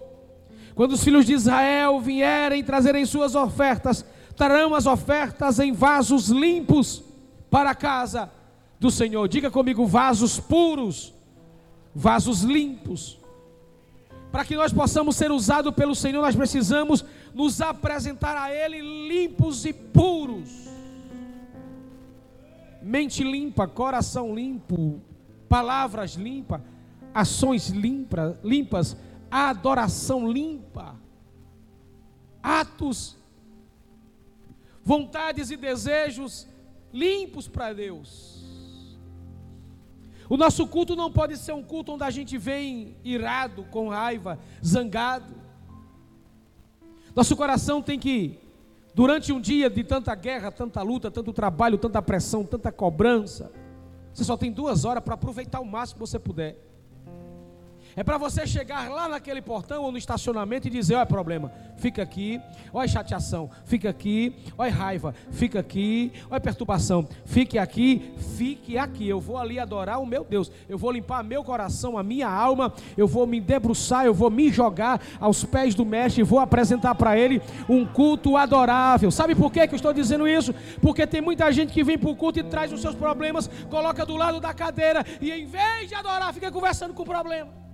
quando 0.75 0.93
os 0.93 1.03
filhos 1.03 1.27
de 1.27 1.33
Israel 1.33 2.01
vierem 2.01 2.63
trazerem 2.63 3.05
suas 3.05 3.35
ofertas, 3.35 4.05
trarão 4.37 4.75
as 4.75 4.87
ofertas 4.87 5.59
em 5.59 5.73
vasos 5.73 6.29
limpos 6.29 7.03
para 7.51 7.71
a 7.71 7.75
casa 7.75 8.31
do 8.79 8.91
Senhor. 8.91 9.27
Diga 9.29 9.51
comigo, 9.51 9.87
vasos 9.87 10.39
puros, 10.39 11.13
vasos 11.95 12.43
limpos. 12.43 13.19
Para 14.31 14.45
que 14.45 14.55
nós 14.55 14.73
possamos 14.73 15.17
ser 15.17 15.33
usados 15.33 15.75
pelo 15.75 15.95
Senhor, 15.95 16.23
nós 16.23 16.37
precisamos 16.37 17.05
nos 17.35 17.61
apresentar 17.61 18.37
a 18.37 18.53
Ele 18.53 18.81
limpos 19.09 19.65
e 19.65 19.73
puros. 19.73 20.69
Mente 22.83 23.25
limpa, 23.25 23.67
coração 23.67 24.35
limpo, 24.35 25.01
palavras 25.49 26.15
limpas, 26.15 26.61
ações 27.19 27.71
limpa, 27.71 28.39
limpas, 28.45 28.97
adoração 29.29 30.31
limpa, 30.31 30.95
atos, 32.41 33.17
vontades 34.85 35.51
e 35.51 35.57
desejos 35.57 36.47
limpos 36.93 37.49
para 37.49 37.73
Deus. 37.73 38.39
O 40.31 40.37
nosso 40.37 40.65
culto 40.69 40.95
não 40.95 41.11
pode 41.11 41.37
ser 41.39 41.53
um 41.53 41.63
culto 41.63 41.93
onde 41.93 42.05
a 42.05 42.11
gente 42.11 42.39
vem 42.39 42.97
irado, 43.03 43.65
com 43.65 43.89
raiva, 43.89 44.39
zangado. 44.65 45.35
Nosso 47.17 47.35
coração 47.35 47.83
tem 47.83 47.99
que, 47.99 48.39
durante 48.95 49.33
um 49.33 49.41
dia 49.41 49.69
de 49.69 49.83
tanta 49.83 50.15
guerra, 50.15 50.53
tanta 50.53 50.83
luta, 50.83 51.11
tanto 51.11 51.33
trabalho, 51.33 51.79
tanta 51.79 52.01
pressão, 52.01 52.45
tanta 52.45 52.71
cobrança, 52.71 53.51
você 54.15 54.23
só 54.23 54.37
tem 54.37 54.53
duas 54.53 54.85
horas 54.85 55.03
para 55.03 55.15
aproveitar 55.15 55.59
o 55.59 55.65
máximo 55.65 55.97
que 55.97 56.09
você 56.09 56.19
puder. 56.19 56.68
É 57.99 58.05
para 58.05 58.17
você 58.17 58.47
chegar 58.47 58.89
lá 58.89 59.09
naquele 59.09 59.43
portão 59.43 59.83
ou 59.83 59.91
no 59.91 59.99
estacionamento 59.99 60.69
e 60.69 60.71
dizer: 60.71 60.95
olha, 60.95 61.05
problema, 61.05 61.51
fica 61.79 62.01
aqui, 62.01 62.41
olha 62.73 62.87
chateação, 62.87 63.51
fica 63.65 63.91
aqui, 63.91 64.37
olha 64.57 64.71
raiva, 64.71 65.13
fica 65.33 65.59
aqui, 65.59 66.13
olha 66.31 66.41
perturbação, 66.41 67.09
fique 67.25 67.59
aqui, 67.59 68.15
fique 68.37 68.79
aqui. 68.79 69.09
Eu 69.09 69.19
vou 69.19 69.37
ali 69.37 69.59
adorar 69.59 70.01
o 70.01 70.07
meu 70.07 70.23
Deus, 70.23 70.49
eu 70.69 70.79
vou 70.79 70.93
limpar 70.93 71.25
meu 71.25 71.43
coração, 71.43 71.99
a 71.99 72.05
minha 72.05 72.29
alma, 72.29 72.73
eu 72.97 73.09
vou 73.09 73.27
me 73.27 73.41
debruçar, 73.41 74.07
eu 74.07 74.15
vou 74.15 74.31
me 74.31 74.49
jogar 74.49 75.03
aos 75.19 75.45
pés 75.45 75.75
do 75.75 75.85
Mestre 75.85 76.21
e 76.21 76.25
vou 76.25 76.39
apresentar 76.39 76.95
para 76.95 77.19
Ele 77.19 77.43
um 77.69 77.85
culto 77.85 78.37
adorável. 78.37 79.11
Sabe 79.11 79.35
por 79.35 79.51
que, 79.51 79.67
que 79.67 79.75
eu 79.75 79.77
estou 79.77 79.93
dizendo 79.93 80.29
isso? 80.29 80.55
Porque 80.81 81.05
tem 81.05 81.21
muita 81.21 81.51
gente 81.51 81.73
que 81.73 81.83
vem 81.83 81.99
para 81.99 82.11
o 82.11 82.15
culto 82.15 82.39
e 82.39 82.45
traz 82.45 82.73
os 82.73 82.81
seus 82.81 82.95
problemas, 82.95 83.51
coloca 83.69 84.07
do 84.07 84.15
lado 84.15 84.39
da 84.39 84.55
cadeira 84.55 85.05
e 85.21 85.33
em 85.33 85.47
vez 85.47 85.89
de 85.89 85.97
adorar, 85.97 86.33
fica 86.33 86.53
conversando 86.53 86.95
com 86.95 87.03
o 87.03 87.05
problema. 87.05 87.67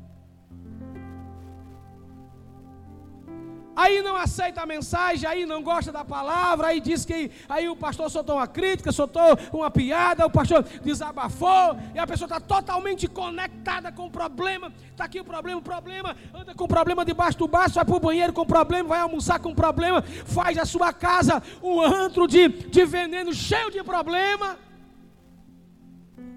Aí 3.77 4.03
não 4.03 4.17
aceita 4.17 4.63
a 4.63 4.67
mensagem, 4.67 5.29
aí 5.29 5.47
não 5.47 5.63
gosta 5.63 5.91
da 5.91 6.05
palavra, 6.05 6.69
aí 6.69 6.81
diz 6.81 7.05
que 7.05 7.31
aí 7.49 7.69
o 7.69 7.77
pastor 7.77 8.11
soltou 8.11 8.37
uma 8.37 8.47
crítica, 8.47 8.93
soltou 8.93 9.23
uma 9.53 9.71
piada, 9.71 10.27
o 10.27 10.31
pastor 10.31 10.63
desabafou, 10.83 11.77
e 11.95 11.99
a 11.99 12.07
pessoa 12.07 12.27
está 12.27 12.41
totalmente 12.41 13.07
conectada 13.07 13.91
com 13.91 14.07
o 14.07 14.11
problema. 14.11 14.73
Está 14.91 15.05
aqui 15.05 15.21
o 15.21 15.25
problema, 15.25 15.59
o 15.59 15.63
problema, 15.63 16.17
anda 16.33 16.55
com 16.55 16.65
o 16.65 16.69
problema 16.69 17.05
debaixo 17.05 17.39
do 17.39 17.49
braço, 17.49 17.75
vai 17.75 17.85
para 17.85 17.97
o 17.97 18.01
banheiro 18.01 18.33
com 18.33 18.43
o 18.43 18.47
problema, 18.47 18.89
vai 18.91 19.01
almoçar 19.01 19.39
com 19.41 19.51
o 19.51 19.55
problema, 19.55 20.03
faz 20.03 20.57
a 20.59 20.65
sua 20.65 20.93
casa 20.93 21.43
um 21.63 21.81
antro 21.81 22.27
de, 22.27 22.49
de 22.49 22.85
veneno 22.85 23.33
cheio 23.33 23.71
de 23.71 23.83
problema. 23.83 24.59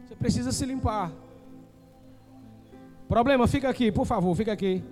Você 0.08 0.16
precisa 0.16 0.52
se 0.52 0.66
limpar. 0.66 1.12
Problema, 3.08 3.48
fica 3.48 3.70
aqui, 3.70 3.92
por 3.92 4.06
favor, 4.06 4.36
fica 4.36 4.52
aqui. 4.52 4.84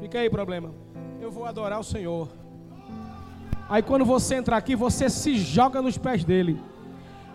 Fica 0.00 0.18
aí, 0.18 0.30
problema 0.30 0.72
eu 1.28 1.32
vou 1.32 1.44
adorar 1.44 1.78
o 1.78 1.84
Senhor. 1.84 2.26
Aí 3.68 3.82
quando 3.82 4.04
você 4.04 4.36
entra 4.36 4.56
aqui, 4.56 4.74
você 4.74 5.10
se 5.10 5.36
joga 5.36 5.82
nos 5.82 5.98
pés 5.98 6.24
dele. 6.24 6.58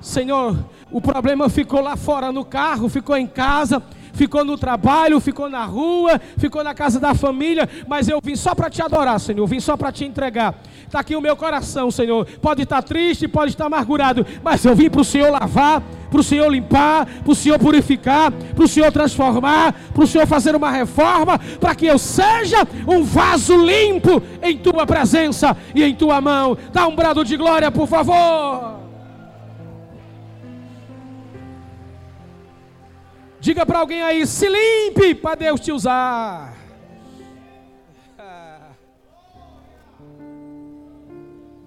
Senhor, 0.01 0.58
o 0.91 1.00
problema 1.00 1.48
ficou 1.48 1.79
lá 1.79 1.96
fora 1.96 2.32
no 2.32 2.43
carro, 2.43 2.89
ficou 2.89 3.15
em 3.15 3.27
casa, 3.27 3.84
ficou 4.13 4.46
no 4.46 4.58
trabalho, 4.58 5.20
ficou 5.20 5.50
na 5.50 5.65
rua, 5.65 6.20
ficou 6.38 6.63
na 6.63 6.74
casa 6.74 7.00
da 7.00 7.13
família, 7.13 7.67
mas 7.88 8.08
eu 8.08 8.20
vim 8.24 8.36
só 8.36 8.55
para 8.55 8.70
te 8.70 8.82
adorar, 8.82 9.20
Senhor, 9.20 9.46
vim 9.46 9.60
só 9.60 9.75
para 9.75 9.91
te 9.91 10.05
entregar. 10.05 10.55
Está 10.86 11.00
aqui 11.00 11.15
o 11.15 11.22
meu 11.22 11.36
coração, 11.36 11.89
Senhor. 11.89 12.25
Pode 12.41 12.62
estar 12.62 12.82
triste, 12.84 13.27
pode 13.27 13.51
estar 13.51 13.65
amargurado, 13.65 14.25
mas 14.43 14.63
eu 14.63 14.75
vim 14.75 14.89
para 14.89 15.01
o 15.01 15.03
Senhor 15.03 15.32
lavar, 15.32 15.82
para 16.10 16.20
o 16.20 16.24
Senhor 16.24 16.48
limpar, 16.48 17.08
para 17.08 17.32
o 17.32 17.36
Senhor 17.36 17.58
purificar, 17.58 18.32
para 18.32 18.63
o 18.63 18.67
Senhor 18.67 18.91
transformar, 18.91 19.74
para 19.93 20.03
o 20.03 20.08
Senhor 20.08 20.27
fazer 20.27 20.55
uma 20.55 20.70
reforma, 20.70 21.39
para 21.60 21.74
que 21.74 21.88
eu 21.88 21.98
seja 21.98 22.67
um 22.88 23.03
vaso 23.03 23.58
limpo 23.58 24.22
em 24.41 24.58
tua 24.58 24.86
presença 24.86 25.58
e 25.74 25.84
em 25.84 25.96
tua 25.96 26.22
mão. 26.22 26.55
Dá 26.72 26.88
um 26.88 26.96
brado 26.96 27.25
de 27.25 27.36
glória, 27.36 27.72
por 27.72 27.88
favor. 27.88 28.82
Diga 33.45 33.65
para 33.65 33.79
alguém 33.79 34.01
aí: 34.01 34.25
se 34.25 34.47
limpe 34.47 35.13
para 35.13 35.35
Deus 35.35 35.59
te 35.59 35.69
usar. 35.73 36.55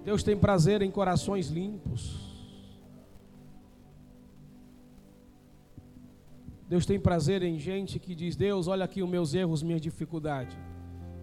Deus 0.03 0.23
tem 0.23 0.35
prazer 0.35 0.81
em 0.81 0.89
corações 0.89 1.49
limpos. 1.49 2.01
Deus 6.67 6.83
tem 6.83 6.99
prazer 6.99 7.43
em 7.43 7.59
gente 7.59 7.99
que 7.99 8.15
diz: 8.15 8.35
Deus, 8.35 8.67
olha 8.67 8.85
aqui 8.85 9.03
os 9.03 9.09
meus 9.09 9.35
erros, 9.35 9.61
minhas 9.61 9.79
dificuldades. 9.79 10.57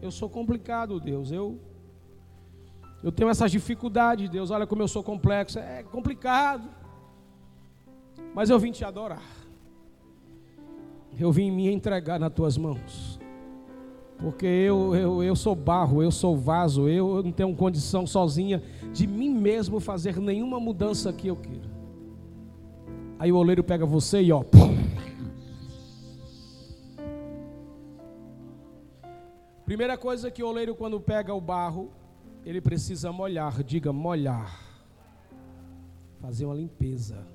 Eu 0.01 0.13
sou 0.13 0.31
complicado, 0.31 1.01
Deus. 1.01 1.33
Eu 1.33 1.59
eu 3.03 3.11
tenho 3.11 3.29
essas 3.29 3.51
dificuldades, 3.51 4.31
Deus. 4.31 4.53
Olha 4.53 4.69
como 4.69 4.83
eu 4.83 4.89
sou 4.89 5.03
complexo. 5.03 5.59
É 5.59 5.83
complicado. 5.83 6.71
Mas 8.33 8.51
eu 8.51 8.59
vim 8.61 8.71
te 8.71 8.85
adorar. 8.85 9.44
Eu 11.19 11.31
vim 11.31 11.51
me 11.51 11.73
entregar 11.73 12.19
nas 12.19 12.33
tuas 12.33 12.59
mãos. 12.59 13.21
Porque 14.19 14.47
eu, 14.47 14.95
eu, 14.95 15.23
eu 15.23 15.37
sou 15.37 15.55
barro, 15.55 16.03
eu 16.03 16.11
sou 16.11 16.37
vaso, 16.37 16.89
eu 16.89 17.23
não 17.23 17.31
tenho 17.33 17.55
condição 17.55 18.07
sozinha 18.07 18.63
de 18.93 19.07
mim 19.07 19.31
mesmo 19.31 19.81
fazer 19.81 20.19
nenhuma 20.19 20.59
mudança 20.59 21.13
que 21.13 21.29
eu 21.29 21.37
queira. 21.37 21.71
Aí 23.19 23.31
o 23.31 23.37
oleiro 23.37 23.63
pega 23.63 23.85
você 23.85 24.23
e 24.23 24.33
ó. 24.33 24.45
Primeira 29.65 29.97
coisa 29.97 30.31
que 30.31 30.43
o 30.43 30.49
oleiro, 30.49 30.75
quando 30.75 31.01
pega 31.01 31.33
o 31.33 31.41
barro, 31.41 31.91
ele 32.45 32.61
precisa 32.61 33.11
molhar. 33.11 33.63
Diga 33.63 33.93
molhar. 33.93 34.61
Fazer 36.21 36.45
uma 36.45 36.55
limpeza 36.55 37.34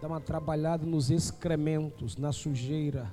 dá 0.00 0.06
uma 0.06 0.20
trabalhada 0.20 0.86
nos 0.86 1.10
excrementos, 1.10 2.16
na 2.16 2.32
sujeira. 2.32 3.12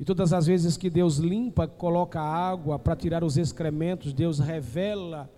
E 0.00 0.04
todas 0.04 0.32
as 0.32 0.46
vezes 0.46 0.76
que 0.76 0.88
Deus 0.88 1.16
limpa, 1.16 1.66
coloca 1.66 2.20
água 2.20 2.78
para 2.78 2.96
tirar 2.96 3.24
os 3.24 3.36
excrementos, 3.36 4.12
Deus 4.12 4.38
revela 4.38 5.30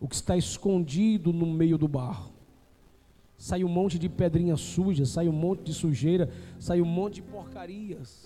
o 0.00 0.06
que 0.06 0.14
está 0.14 0.36
escondido 0.36 1.32
no 1.32 1.46
meio 1.46 1.76
do 1.76 1.88
barro. 1.88 2.32
Sai 3.36 3.64
um 3.64 3.68
monte 3.68 3.98
de 3.98 4.08
pedrinha 4.08 4.56
suja, 4.56 5.04
sai 5.04 5.28
um 5.28 5.32
monte 5.32 5.64
de 5.64 5.74
sujeira, 5.74 6.30
sai 6.58 6.80
um 6.80 6.86
monte 6.86 7.16
de 7.16 7.22
porcarias. 7.22 8.24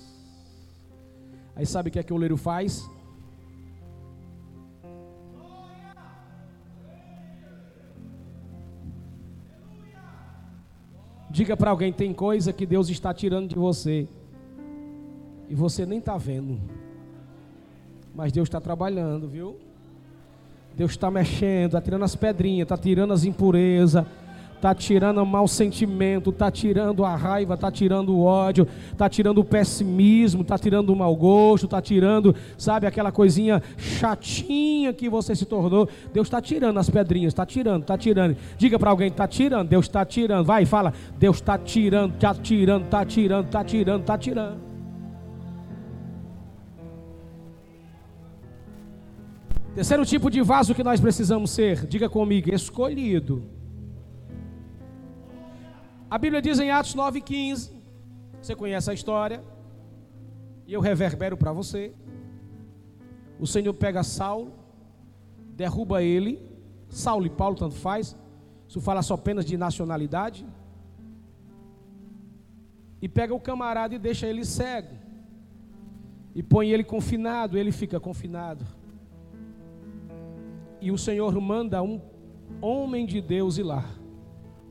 Aí 1.57 1.67
sabe 1.67 1.89
o 1.89 1.93
que 1.93 1.99
é 1.99 2.03
que 2.03 2.13
o 2.13 2.17
oleiro 2.17 2.37
faz? 2.37 2.89
Diga 11.31 11.57
para 11.57 11.71
alguém: 11.71 11.93
tem 11.93 12.13
coisa 12.13 12.53
que 12.53 12.67
Deus 12.67 12.89
está 12.91 13.15
tirando 13.15 13.49
de 13.49 13.55
você 13.55 14.09
e 15.49 15.55
você 15.55 15.87
nem 15.87 15.99
está 15.99 16.17
vendo, 16.17 16.61
mas 18.15 18.33
Deus 18.33 18.49
está 18.49 18.61
trabalhando, 18.61 19.29
viu? 19.29 19.57
Deus 20.77 20.93
está 20.93 21.11
mexendo, 21.11 21.67
está 21.67 21.81
tirando 21.81 22.05
as 22.05 22.15
pedrinhas, 22.15 22.65
está 22.65 22.77
tirando 22.77 23.13
as 23.13 23.25
impurezas, 23.25 24.05
está 24.61 24.75
tirando 24.75 25.23
o 25.23 25.27
mau 25.27 25.49
sentimento, 25.49 26.29
está 26.29 26.51
tirando 26.51 27.03
a 27.03 27.17
raiva, 27.17 27.55
está 27.55 27.71
tirando 27.71 28.15
o 28.15 28.25
ódio, 28.25 28.69
está 28.93 29.09
tirando 29.09 29.39
o 29.39 29.45
pessimismo, 29.45 30.43
está 30.43 30.59
tirando 30.59 30.91
o 30.91 30.97
mau 30.97 31.17
gosto, 31.17 31.65
está 31.65 31.81
tirando, 31.81 32.37
sabe, 32.59 32.87
aquela 32.87 33.11
coisinha 33.11 33.63
chatinha 33.79 34.93
que 34.93 35.09
você 35.09 35.35
se 35.35 35.47
tornou. 35.47 35.89
Deus 36.13 36.27
está 36.27 36.43
tirando 36.43 36.79
as 36.79 36.91
pedrinhas, 36.91 37.33
está 37.33 37.47
tirando, 37.47 37.83
está 37.83 37.97
tirando. 37.97 38.37
Diga 38.59 38.79
para 38.79 38.91
alguém, 38.91 39.09
está 39.09 39.27
tirando, 39.27 39.67
Deus 39.67 39.87
está 39.87 40.05
tirando. 40.05 40.45
Vai, 40.45 40.67
fala, 40.67 40.93
Deus 41.19 41.37
está 41.37 41.57
tirando, 41.57 42.15
está 42.15 42.35
tirando, 42.35 42.85
está 42.85 43.05
tirando, 43.05 43.47
está 43.47 43.65
tirando, 43.65 44.01
está 44.01 44.19
tirando. 44.19 44.71
Terceiro 49.75 50.05
tipo 50.05 50.31
de 50.31 50.43
vaso 50.43 50.75
que 50.75 50.85
nós 50.85 51.01
precisamos 51.01 51.51
ser, 51.51 51.87
diga 51.87 52.11
comigo, 52.11 52.55
escolhido. 52.55 53.60
A 56.11 56.19
Bíblia 56.19 56.43
diz 56.43 56.59
em 56.59 56.73
Atos 56.73 56.97
9,15, 56.97 57.71
você 58.43 58.57
conhece 58.57 58.91
a 58.91 58.95
história, 58.95 59.45
e 60.67 60.73
eu 60.73 60.81
reverbero 60.81 61.37
para 61.37 61.53
você. 61.53 61.95
O 63.39 63.47
Senhor 63.47 63.73
pega 63.75 64.03
Saulo, 64.03 64.53
derruba 65.55 66.03
ele, 66.03 66.43
Saulo 66.89 67.27
e 67.27 67.31
Paulo, 67.31 67.55
tanto 67.55 67.77
faz, 67.77 68.17
isso 68.67 68.81
fala 68.81 69.03
só 69.03 69.15
apenas 69.15 69.45
de 69.45 69.57
nacionalidade, 69.57 70.45
e 73.01 73.09
pega 73.09 73.33
o 73.33 73.39
camarada 73.39 73.95
e 73.95 73.99
deixa 73.99 74.27
ele 74.27 74.45
cego, 74.45 74.97
e 76.35 76.43
põe 76.43 76.71
ele 76.71 76.83
confinado, 76.83 77.57
ele 77.57 77.71
fica 77.71 78.01
confinado. 78.01 78.67
E 80.81 80.91
o 80.91 80.99
Senhor 80.99 81.41
manda 81.41 81.81
um 81.81 82.01
homem 82.61 83.07
de 83.07 83.21
Deus 83.21 83.59
ir 83.59 83.63
lá, 83.63 83.85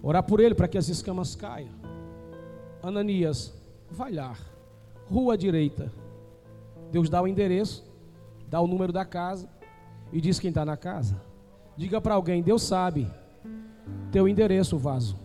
orar 0.01 0.23
por 0.23 0.39
ele 0.39 0.55
para 0.55 0.67
que 0.67 0.77
as 0.77 0.87
escamas 0.87 1.35
caiam. 1.35 1.73
Ananias, 2.81 3.53
vai 3.89 4.11
lá, 4.11 4.35
rua 5.09 5.37
direita. 5.37 5.91
Deus 6.91 7.09
dá 7.09 7.21
o 7.21 7.27
endereço, 7.27 7.85
dá 8.47 8.59
o 8.59 8.67
número 8.67 8.91
da 8.91 9.05
casa 9.05 9.49
e 10.11 10.19
diz 10.19 10.39
quem 10.39 10.49
está 10.49 10.65
na 10.65 10.77
casa. 10.77 11.21
Diga 11.77 12.01
para 12.01 12.15
alguém, 12.15 12.41
Deus 12.41 12.63
sabe 12.63 13.07
teu 14.11 14.27
endereço, 14.27 14.77
vaso. 14.77 15.15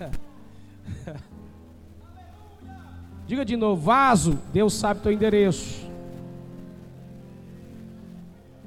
Diga 3.26 3.44
de 3.44 3.56
novo, 3.56 3.80
vaso, 3.80 4.38
Deus 4.52 4.74
sabe 4.74 5.00
teu 5.00 5.12
endereço. 5.12 5.90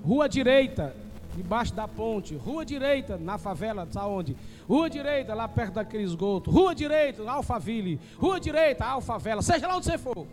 Rua 0.03 0.29
direita, 0.29 0.95
debaixo 1.35 1.73
da 1.73 1.87
ponte. 1.87 2.35
Rua 2.35 2.63
direita, 2.63 3.17
na 3.17 3.37
favela, 3.37 3.87
sabe 3.91 4.07
onde? 4.07 4.37
Rua 4.67 4.89
direita, 4.89 5.33
lá 5.33 5.47
perto 5.47 5.75
daquele 5.75 6.03
esgoto. 6.03 6.49
Rua 6.49 6.73
direita, 6.73 7.29
Alphaville. 7.29 7.99
Rua 8.17 8.39
direita, 8.39 8.85
Alfavela. 8.85 9.41
Seja 9.41 9.67
lá 9.67 9.77
onde 9.77 9.85
você 9.85 9.97
for. 9.97 10.27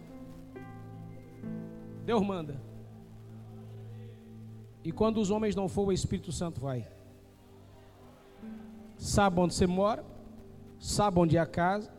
Deus 2.04 2.22
manda. 2.22 2.60
E 4.82 4.90
quando 4.90 5.18
os 5.18 5.30
homens 5.30 5.54
não 5.54 5.68
for, 5.68 5.88
o 5.88 5.92
Espírito 5.92 6.32
Santo 6.32 6.60
vai. 6.60 6.88
Sabe 8.96 9.40
onde 9.40 9.54
você 9.54 9.66
mora, 9.66 10.04
sabe 10.78 11.18
onde 11.18 11.36
é 11.36 11.40
a 11.40 11.46
casa, 11.46 11.92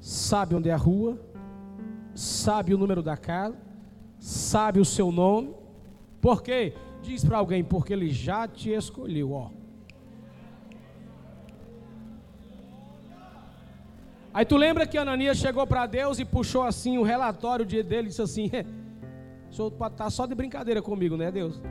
sabe 0.00 0.54
onde 0.54 0.68
é 0.68 0.72
a 0.72 0.76
rua, 0.76 1.20
sabe 2.14 2.74
o 2.74 2.78
número 2.78 3.02
da 3.02 3.16
casa, 3.16 3.56
sabe 4.18 4.80
o 4.80 4.84
seu 4.84 5.12
nome. 5.12 5.54
Por 6.20 6.42
quê? 6.42 6.74
Diz 7.02 7.24
para 7.24 7.38
alguém, 7.38 7.62
porque 7.62 7.92
ele 7.92 8.10
já 8.10 8.48
te 8.48 8.70
escolheu, 8.70 9.32
ó. 9.32 9.50
Aí 14.34 14.44
tu 14.44 14.56
lembra 14.56 14.84
que 14.84 14.98
Ananias 14.98 15.38
chegou 15.38 15.64
para 15.64 15.86
Deus 15.86 16.18
e 16.18 16.24
puxou 16.24 16.64
assim 16.64 16.98
o 16.98 17.04
relatório 17.04 17.64
dele 17.64 18.06
e 18.06 18.08
disse 18.08 18.20
assim: 18.20 18.50
o 19.48 19.54
senhor 19.54 19.70
tá 19.90 20.10
só 20.10 20.26
de 20.26 20.34
brincadeira 20.34 20.82
comigo, 20.82 21.16
né, 21.16 21.30
Deus? 21.30 21.62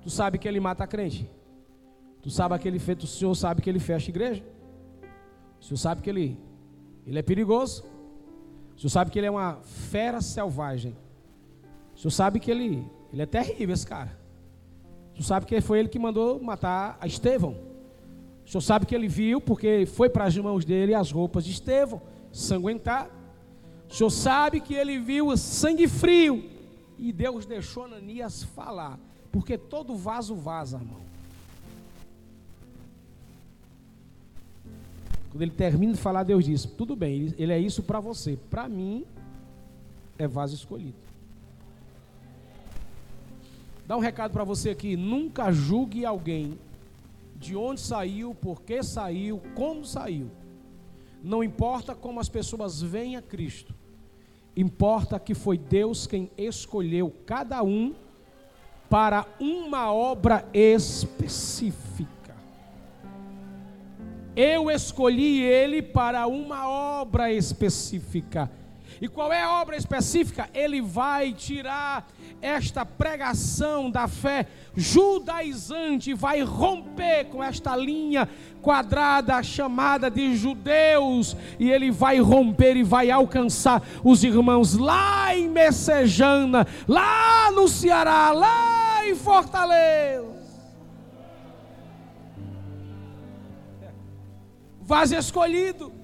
Tu 0.00 0.08
sabe 0.08 0.38
que 0.38 0.46
ele 0.46 0.60
mata 0.60 0.84
a 0.84 0.86
crente. 0.86 1.28
Tu 2.20 2.30
sabe 2.30 2.56
que 2.60 2.68
ele 2.68 2.78
o 2.78 3.06
senhor 3.08 3.34
sabe 3.34 3.60
que 3.60 3.68
ele 3.68 3.80
fecha 3.80 4.08
a 4.08 4.12
igreja. 4.12 4.44
O 5.60 5.64
senhor 5.64 5.78
sabe 5.78 6.00
que 6.00 6.08
ele 6.08 6.38
ele 7.04 7.18
é 7.18 7.22
perigoso. 7.22 7.84
O 8.76 8.80
senhor 8.80 8.90
sabe 8.90 9.10
que 9.10 9.18
ele 9.18 9.26
é 9.26 9.30
uma 9.30 9.58
fera 9.64 10.20
selvagem. 10.20 10.96
O 11.96 11.98
senhor 11.98 12.12
sabe 12.12 12.38
que 12.38 12.52
ele 12.52 12.88
ele 13.12 13.22
é 13.22 13.26
terrível, 13.26 13.74
esse 13.74 13.86
cara. 13.86 14.16
Tu 15.12 15.24
sabe 15.24 15.44
que 15.44 15.60
foi 15.60 15.80
ele 15.80 15.88
que 15.88 15.98
mandou 15.98 16.40
matar 16.40 16.96
a 17.00 17.06
Estevão. 17.08 17.71
Senhor 18.52 18.60
sabe 18.60 18.84
que 18.84 18.94
ele 18.94 19.08
viu, 19.08 19.40
porque 19.40 19.86
foi 19.86 20.10
para 20.10 20.26
as 20.26 20.36
mãos 20.36 20.62
dele 20.62 20.92
as 20.92 21.10
roupas 21.10 21.42
de 21.42 21.52
Estevão, 21.52 22.02
sanguentar. 22.30 23.08
O 23.88 23.94
senhor 23.94 24.10
sabe 24.10 24.60
que 24.60 24.74
ele 24.74 24.98
viu 24.98 25.34
sangue 25.38 25.88
frio. 25.88 26.50
E 26.98 27.14
Deus 27.14 27.46
deixou 27.46 27.84
Ananias 27.84 28.42
falar. 28.42 29.00
Porque 29.30 29.56
todo 29.56 29.96
vaso 29.96 30.34
vaza, 30.34 30.76
irmão. 30.76 31.00
Quando 35.30 35.40
ele 35.40 35.52
termina 35.52 35.94
de 35.94 35.98
falar, 35.98 36.22
Deus 36.22 36.44
diz: 36.44 36.66
Tudo 36.66 36.94
bem, 36.94 37.34
ele 37.38 37.54
é 37.54 37.58
isso 37.58 37.82
para 37.82 38.00
você. 38.00 38.38
Para 38.50 38.68
mim, 38.68 39.06
é 40.18 40.28
vaso 40.28 40.54
escolhido. 40.54 40.98
Dá 43.86 43.96
um 43.96 44.00
recado 44.00 44.30
para 44.30 44.44
você 44.44 44.68
aqui: 44.68 44.94
nunca 44.94 45.50
julgue 45.50 46.04
alguém 46.04 46.58
de 47.42 47.56
onde 47.56 47.80
saiu, 47.80 48.32
por 48.34 48.62
que 48.62 48.82
saiu, 48.84 49.42
como 49.56 49.84
saiu. 49.84 50.30
Não 51.20 51.42
importa 51.42 51.92
como 51.92 52.20
as 52.20 52.28
pessoas 52.28 52.80
veem 52.80 53.16
a 53.16 53.22
Cristo, 53.22 53.74
importa 54.56 55.18
que 55.18 55.34
foi 55.34 55.58
Deus 55.58 56.06
quem 56.06 56.30
escolheu 56.38 57.12
cada 57.26 57.62
um 57.64 57.94
para 58.88 59.26
uma 59.40 59.92
obra 59.92 60.48
específica. 60.54 62.36
Eu 64.36 64.70
escolhi 64.70 65.42
ele 65.42 65.82
para 65.82 66.26
uma 66.28 66.68
obra 66.68 67.32
específica. 67.32 68.50
E 69.00 69.08
qual 69.08 69.32
é 69.32 69.42
a 69.42 69.60
obra 69.60 69.76
específica? 69.76 70.48
Ele 70.54 70.80
vai 70.80 71.32
tirar 71.32 72.06
esta 72.42 72.84
pregação 72.84 73.88
da 73.88 74.08
fé 74.08 74.46
judaizante, 74.74 76.12
vai 76.12 76.42
romper 76.42 77.26
com 77.26 77.42
esta 77.42 77.76
linha 77.76 78.28
quadrada 78.60 79.42
chamada 79.42 80.10
de 80.10 80.36
judeus, 80.36 81.36
e 81.58 81.70
ele 81.70 81.90
vai 81.90 82.18
romper 82.18 82.76
e 82.76 82.82
vai 82.82 83.10
alcançar 83.10 83.82
os 84.02 84.24
irmãos 84.24 84.76
lá 84.76 85.34
em 85.34 85.48
Messejana, 85.48 86.66
lá 86.88 87.50
no 87.52 87.68
Ceará, 87.68 88.32
lá 88.32 89.06
em 89.06 89.14
Fortaleza. 89.14 90.32
Vaso 94.80 95.14
escolhido. 95.14 96.01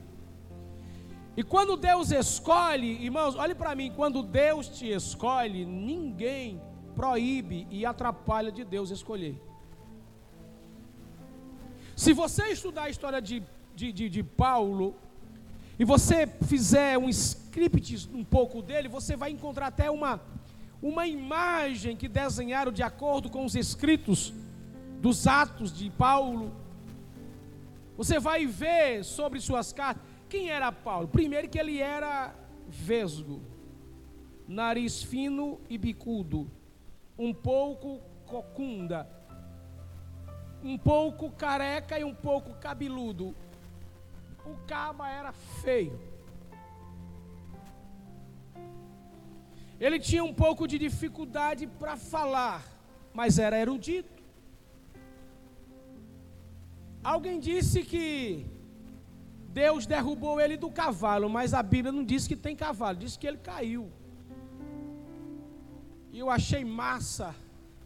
E 1.38 1.42
quando 1.44 1.76
Deus 1.76 2.10
escolhe, 2.10 2.88
irmãos, 3.04 3.36
olhe 3.36 3.54
para 3.54 3.72
mim, 3.80 3.92
quando 3.94 4.24
Deus 4.24 4.68
te 4.76 4.86
escolhe, 4.90 5.64
ninguém 5.64 6.60
proíbe 6.96 7.64
e 7.70 7.86
atrapalha 7.86 8.50
de 8.50 8.64
Deus 8.64 8.90
escolher. 8.90 9.36
Se 11.94 12.12
você 12.12 12.46
estudar 12.48 12.84
a 12.86 12.90
história 12.90 13.20
de, 13.22 13.36
de, 13.72 13.92
de, 13.92 14.08
de 14.08 14.22
Paulo, 14.24 14.96
e 15.78 15.84
você 15.84 16.26
fizer 16.26 16.98
um 16.98 17.08
script 17.08 18.10
um 18.12 18.24
pouco 18.24 18.60
dele, 18.60 18.88
você 18.88 19.14
vai 19.14 19.30
encontrar 19.30 19.68
até 19.68 19.88
uma, 19.88 20.20
uma 20.82 21.06
imagem 21.06 21.96
que 21.96 22.08
desenharam 22.08 22.72
de 22.72 22.82
acordo 22.82 23.30
com 23.30 23.44
os 23.44 23.54
escritos 23.54 24.34
dos 25.00 25.24
atos 25.28 25.72
de 25.72 25.88
Paulo. 25.88 26.52
Você 27.96 28.18
vai 28.18 28.44
ver 28.44 29.04
sobre 29.04 29.40
suas 29.40 29.72
cartas. 29.72 30.07
Quem 30.28 30.50
era 30.50 30.70
Paulo? 30.70 31.08
Primeiro 31.08 31.48
que 31.48 31.58
ele 31.58 31.80
era 31.80 32.34
vesgo, 32.68 33.40
nariz 34.46 35.02
fino 35.02 35.60
e 35.70 35.78
bicudo, 35.78 36.50
um 37.18 37.32
pouco 37.32 38.00
cocunda, 38.26 39.08
um 40.62 40.76
pouco 40.76 41.30
careca 41.30 41.98
e 41.98 42.04
um 42.04 42.14
pouco 42.14 42.54
cabeludo. 42.54 43.34
O 44.44 44.54
caba 44.66 45.08
era 45.08 45.32
feio. 45.32 45.98
Ele 49.80 49.98
tinha 49.98 50.24
um 50.24 50.34
pouco 50.34 50.66
de 50.66 50.78
dificuldade 50.78 51.66
para 51.66 51.96
falar, 51.96 52.62
mas 53.14 53.38
era 53.38 53.58
erudito. 53.58 54.22
Alguém 57.02 57.38
disse 57.38 57.82
que 57.82 58.57
Deus 59.48 59.86
derrubou 59.86 60.40
ele 60.40 60.56
do 60.56 60.70
cavalo, 60.70 61.28
mas 61.28 61.54
a 61.54 61.62
Bíblia 61.62 61.90
não 61.90 62.04
diz 62.04 62.26
que 62.26 62.36
tem 62.36 62.54
cavalo, 62.54 62.98
diz 62.98 63.16
que 63.16 63.26
ele 63.26 63.38
caiu. 63.38 63.90
E 66.12 66.18
eu 66.18 66.30
achei 66.30 66.64
massa, 66.64 67.34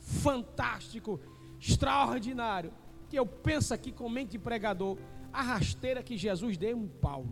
fantástico, 0.01 1.21
extraordinário. 1.61 2.73
Que 3.09 3.19
eu 3.19 3.27
penso 3.27 3.73
aqui 3.73 3.93
com 3.93 4.09
mente 4.09 4.33
de 4.33 4.39
pregador, 4.39 4.99
a 5.33 5.43
rasteira 5.43 6.03
que 6.03 6.17
Jesus 6.17 6.57
deu 6.57 6.77
um 6.77 6.89
pau. 6.89 7.27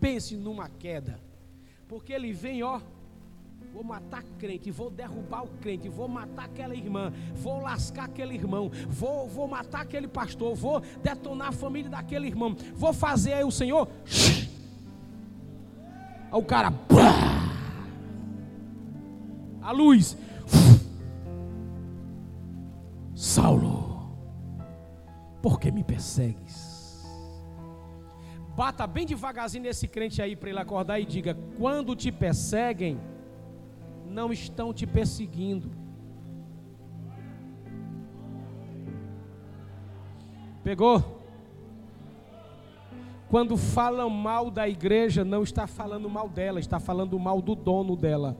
Pense 0.00 0.36
numa 0.36 0.68
queda. 0.68 1.20
Porque 1.88 2.12
ele 2.12 2.32
vem, 2.32 2.62
ó, 2.62 2.80
Vou 3.72 3.82
matar 3.82 4.22
crente, 4.38 4.70
vou 4.70 4.90
derrubar 4.90 5.44
o 5.44 5.48
crente, 5.48 5.88
vou 5.88 6.06
matar 6.06 6.44
aquela 6.44 6.74
irmã, 6.74 7.10
vou 7.34 7.62
lascar 7.62 8.04
aquele 8.04 8.34
irmão, 8.34 8.70
vou, 8.86 9.26
vou 9.26 9.48
matar 9.48 9.80
aquele 9.80 10.06
pastor, 10.06 10.54
vou 10.54 10.80
detonar 11.02 11.48
a 11.48 11.52
família 11.52 11.90
daquele 11.90 12.26
irmão, 12.26 12.54
vou 12.74 12.92
fazer 12.92 13.32
aí 13.32 13.44
o 13.44 13.50
Senhor. 13.50 13.88
Aí 16.30 16.38
o 16.38 16.42
cara, 16.42 16.72
a 19.62 19.72
luz. 19.72 20.16
Saulo, 23.14 24.16
por 25.40 25.58
que 25.58 25.70
me 25.70 25.82
persegues? 25.82 26.72
Bata 28.54 28.86
bem 28.86 29.06
devagarzinho 29.06 29.64
nesse 29.64 29.88
crente 29.88 30.20
aí 30.20 30.36
para 30.36 30.50
ele 30.50 30.58
acordar 30.58 31.00
e 31.00 31.06
diga: 31.06 31.34
quando 31.56 31.96
te 31.96 32.12
perseguem, 32.12 33.00
não 34.12 34.32
estão 34.32 34.72
te 34.72 34.86
perseguindo. 34.86 35.70
Pegou? 40.62 41.22
Quando 43.28 43.56
falam 43.56 44.10
mal 44.10 44.50
da 44.50 44.68
igreja, 44.68 45.24
não 45.24 45.42
está 45.42 45.66
falando 45.66 46.08
mal 46.08 46.28
dela, 46.28 46.60
está 46.60 46.78
falando 46.78 47.18
mal 47.18 47.40
do 47.40 47.54
dono 47.54 47.96
dela. 47.96 48.36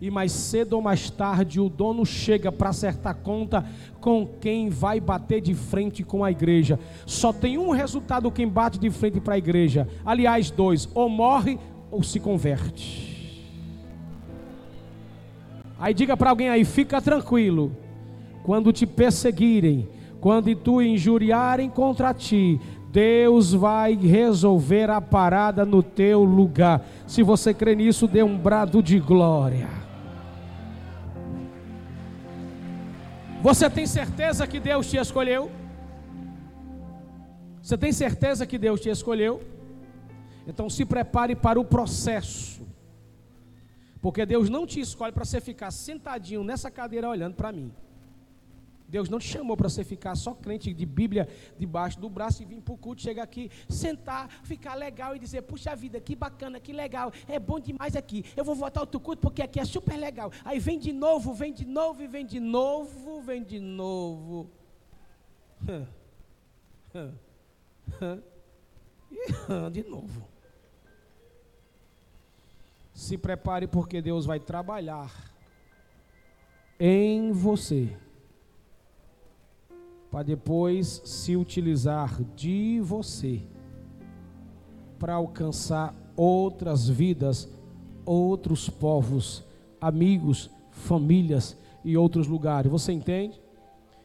E 0.00 0.10
mais 0.10 0.32
cedo 0.32 0.74
ou 0.74 0.82
mais 0.82 1.08
tarde 1.10 1.60
o 1.60 1.68
dono 1.68 2.04
chega 2.04 2.52
para 2.52 2.70
acertar 2.70 3.16
conta 3.16 3.64
com 4.00 4.26
quem 4.40 4.68
vai 4.68 5.00
bater 5.00 5.40
de 5.40 5.54
frente 5.54 6.04
com 6.04 6.24
a 6.24 6.30
igreja. 6.30 6.78
Só 7.06 7.32
tem 7.32 7.56
um 7.56 7.70
resultado 7.70 8.30
quem 8.30 8.48
bate 8.48 8.78
de 8.78 8.90
frente 8.90 9.20
para 9.20 9.34
a 9.34 9.38
igreja. 9.38 9.88
Aliás, 10.04 10.50
dois: 10.50 10.88
ou 10.94 11.08
morre 11.08 11.58
ou 11.90 12.02
se 12.02 12.20
converte. 12.20 13.17
Aí 15.78 15.94
diga 15.94 16.16
para 16.16 16.30
alguém 16.30 16.48
aí, 16.48 16.64
fica 16.64 17.00
tranquilo. 17.00 17.72
Quando 18.42 18.72
te 18.72 18.86
perseguirem, 18.86 19.88
quando 20.20 20.54
tu 20.56 20.82
injuriarem 20.82 21.70
contra 21.70 22.12
ti, 22.12 22.60
Deus 22.90 23.52
vai 23.52 23.94
resolver 23.94 24.90
a 24.90 25.00
parada 25.00 25.64
no 25.64 25.82
teu 25.82 26.24
lugar. 26.24 26.84
Se 27.06 27.22
você 27.22 27.52
crê 27.52 27.74
nisso, 27.74 28.08
dê 28.08 28.22
um 28.22 28.36
brado 28.36 28.82
de 28.82 28.98
glória. 28.98 29.68
Você 33.42 33.70
tem 33.70 33.86
certeza 33.86 34.46
que 34.46 34.58
Deus 34.58 34.90
te 34.90 34.96
escolheu? 34.96 35.50
Você 37.62 37.76
tem 37.76 37.92
certeza 37.92 38.46
que 38.46 38.58
Deus 38.58 38.80
te 38.80 38.88
escolheu? 38.88 39.42
Então 40.46 40.68
se 40.68 40.84
prepare 40.84 41.36
para 41.36 41.60
o 41.60 41.64
processo. 41.64 42.57
Porque 44.00 44.24
Deus 44.24 44.48
não 44.48 44.66
te 44.66 44.80
escolhe 44.80 45.12
para 45.12 45.24
você 45.24 45.40
ficar 45.40 45.70
sentadinho 45.70 46.44
nessa 46.44 46.70
cadeira 46.70 47.08
olhando 47.08 47.34
para 47.34 47.52
mim. 47.52 47.72
Deus 48.88 49.08
não 49.10 49.18
te 49.18 49.28
chamou 49.28 49.54
para 49.54 49.68
você 49.68 49.84
ficar 49.84 50.16
só 50.16 50.32
crente 50.32 50.72
de 50.72 50.86
Bíblia 50.86 51.28
debaixo 51.58 52.00
do 52.00 52.08
braço 52.08 52.42
e 52.42 52.46
vir 52.46 52.62
para 52.62 52.72
o 52.72 52.78
culto, 52.78 53.02
chegar 53.02 53.22
aqui, 53.24 53.50
sentar, 53.68 54.30
ficar 54.42 54.74
legal 54.74 55.14
e 55.14 55.18
dizer: 55.18 55.42
Puxa 55.42 55.76
vida, 55.76 56.00
que 56.00 56.16
bacana, 56.16 56.58
que 56.58 56.72
legal, 56.72 57.12
é 57.28 57.38
bom 57.38 57.60
demais 57.60 57.94
aqui. 57.94 58.24
Eu 58.34 58.44
vou 58.44 58.54
voltar 58.54 58.80
outro 58.80 58.98
culto 58.98 59.20
porque 59.20 59.42
aqui 59.42 59.60
é 59.60 59.64
super 59.66 59.98
legal. 59.98 60.32
Aí 60.42 60.58
vem 60.58 60.78
de 60.78 60.92
novo, 60.92 61.34
vem 61.34 61.52
de 61.52 61.66
novo 61.66 62.02
e 62.02 62.06
vem 62.06 62.24
de 62.24 62.40
novo, 62.40 63.20
vem 63.20 63.44
de 63.44 63.60
novo. 63.60 64.50
de 69.70 69.82
novo. 69.84 70.27
Se 72.98 73.16
prepare 73.16 73.68
porque 73.68 74.02
Deus 74.02 74.26
vai 74.26 74.40
trabalhar 74.40 75.32
em 76.80 77.30
você 77.30 77.96
para 80.10 80.24
depois 80.24 81.00
se 81.04 81.36
utilizar 81.36 82.20
de 82.34 82.80
você 82.80 83.40
para 84.98 85.14
alcançar 85.14 85.94
outras 86.16 86.88
vidas, 86.88 87.48
outros 88.04 88.68
povos, 88.68 89.44
amigos, 89.80 90.50
famílias 90.72 91.56
e 91.84 91.96
outros 91.96 92.26
lugares. 92.26 92.68
Você 92.68 92.90
entende? 92.90 93.40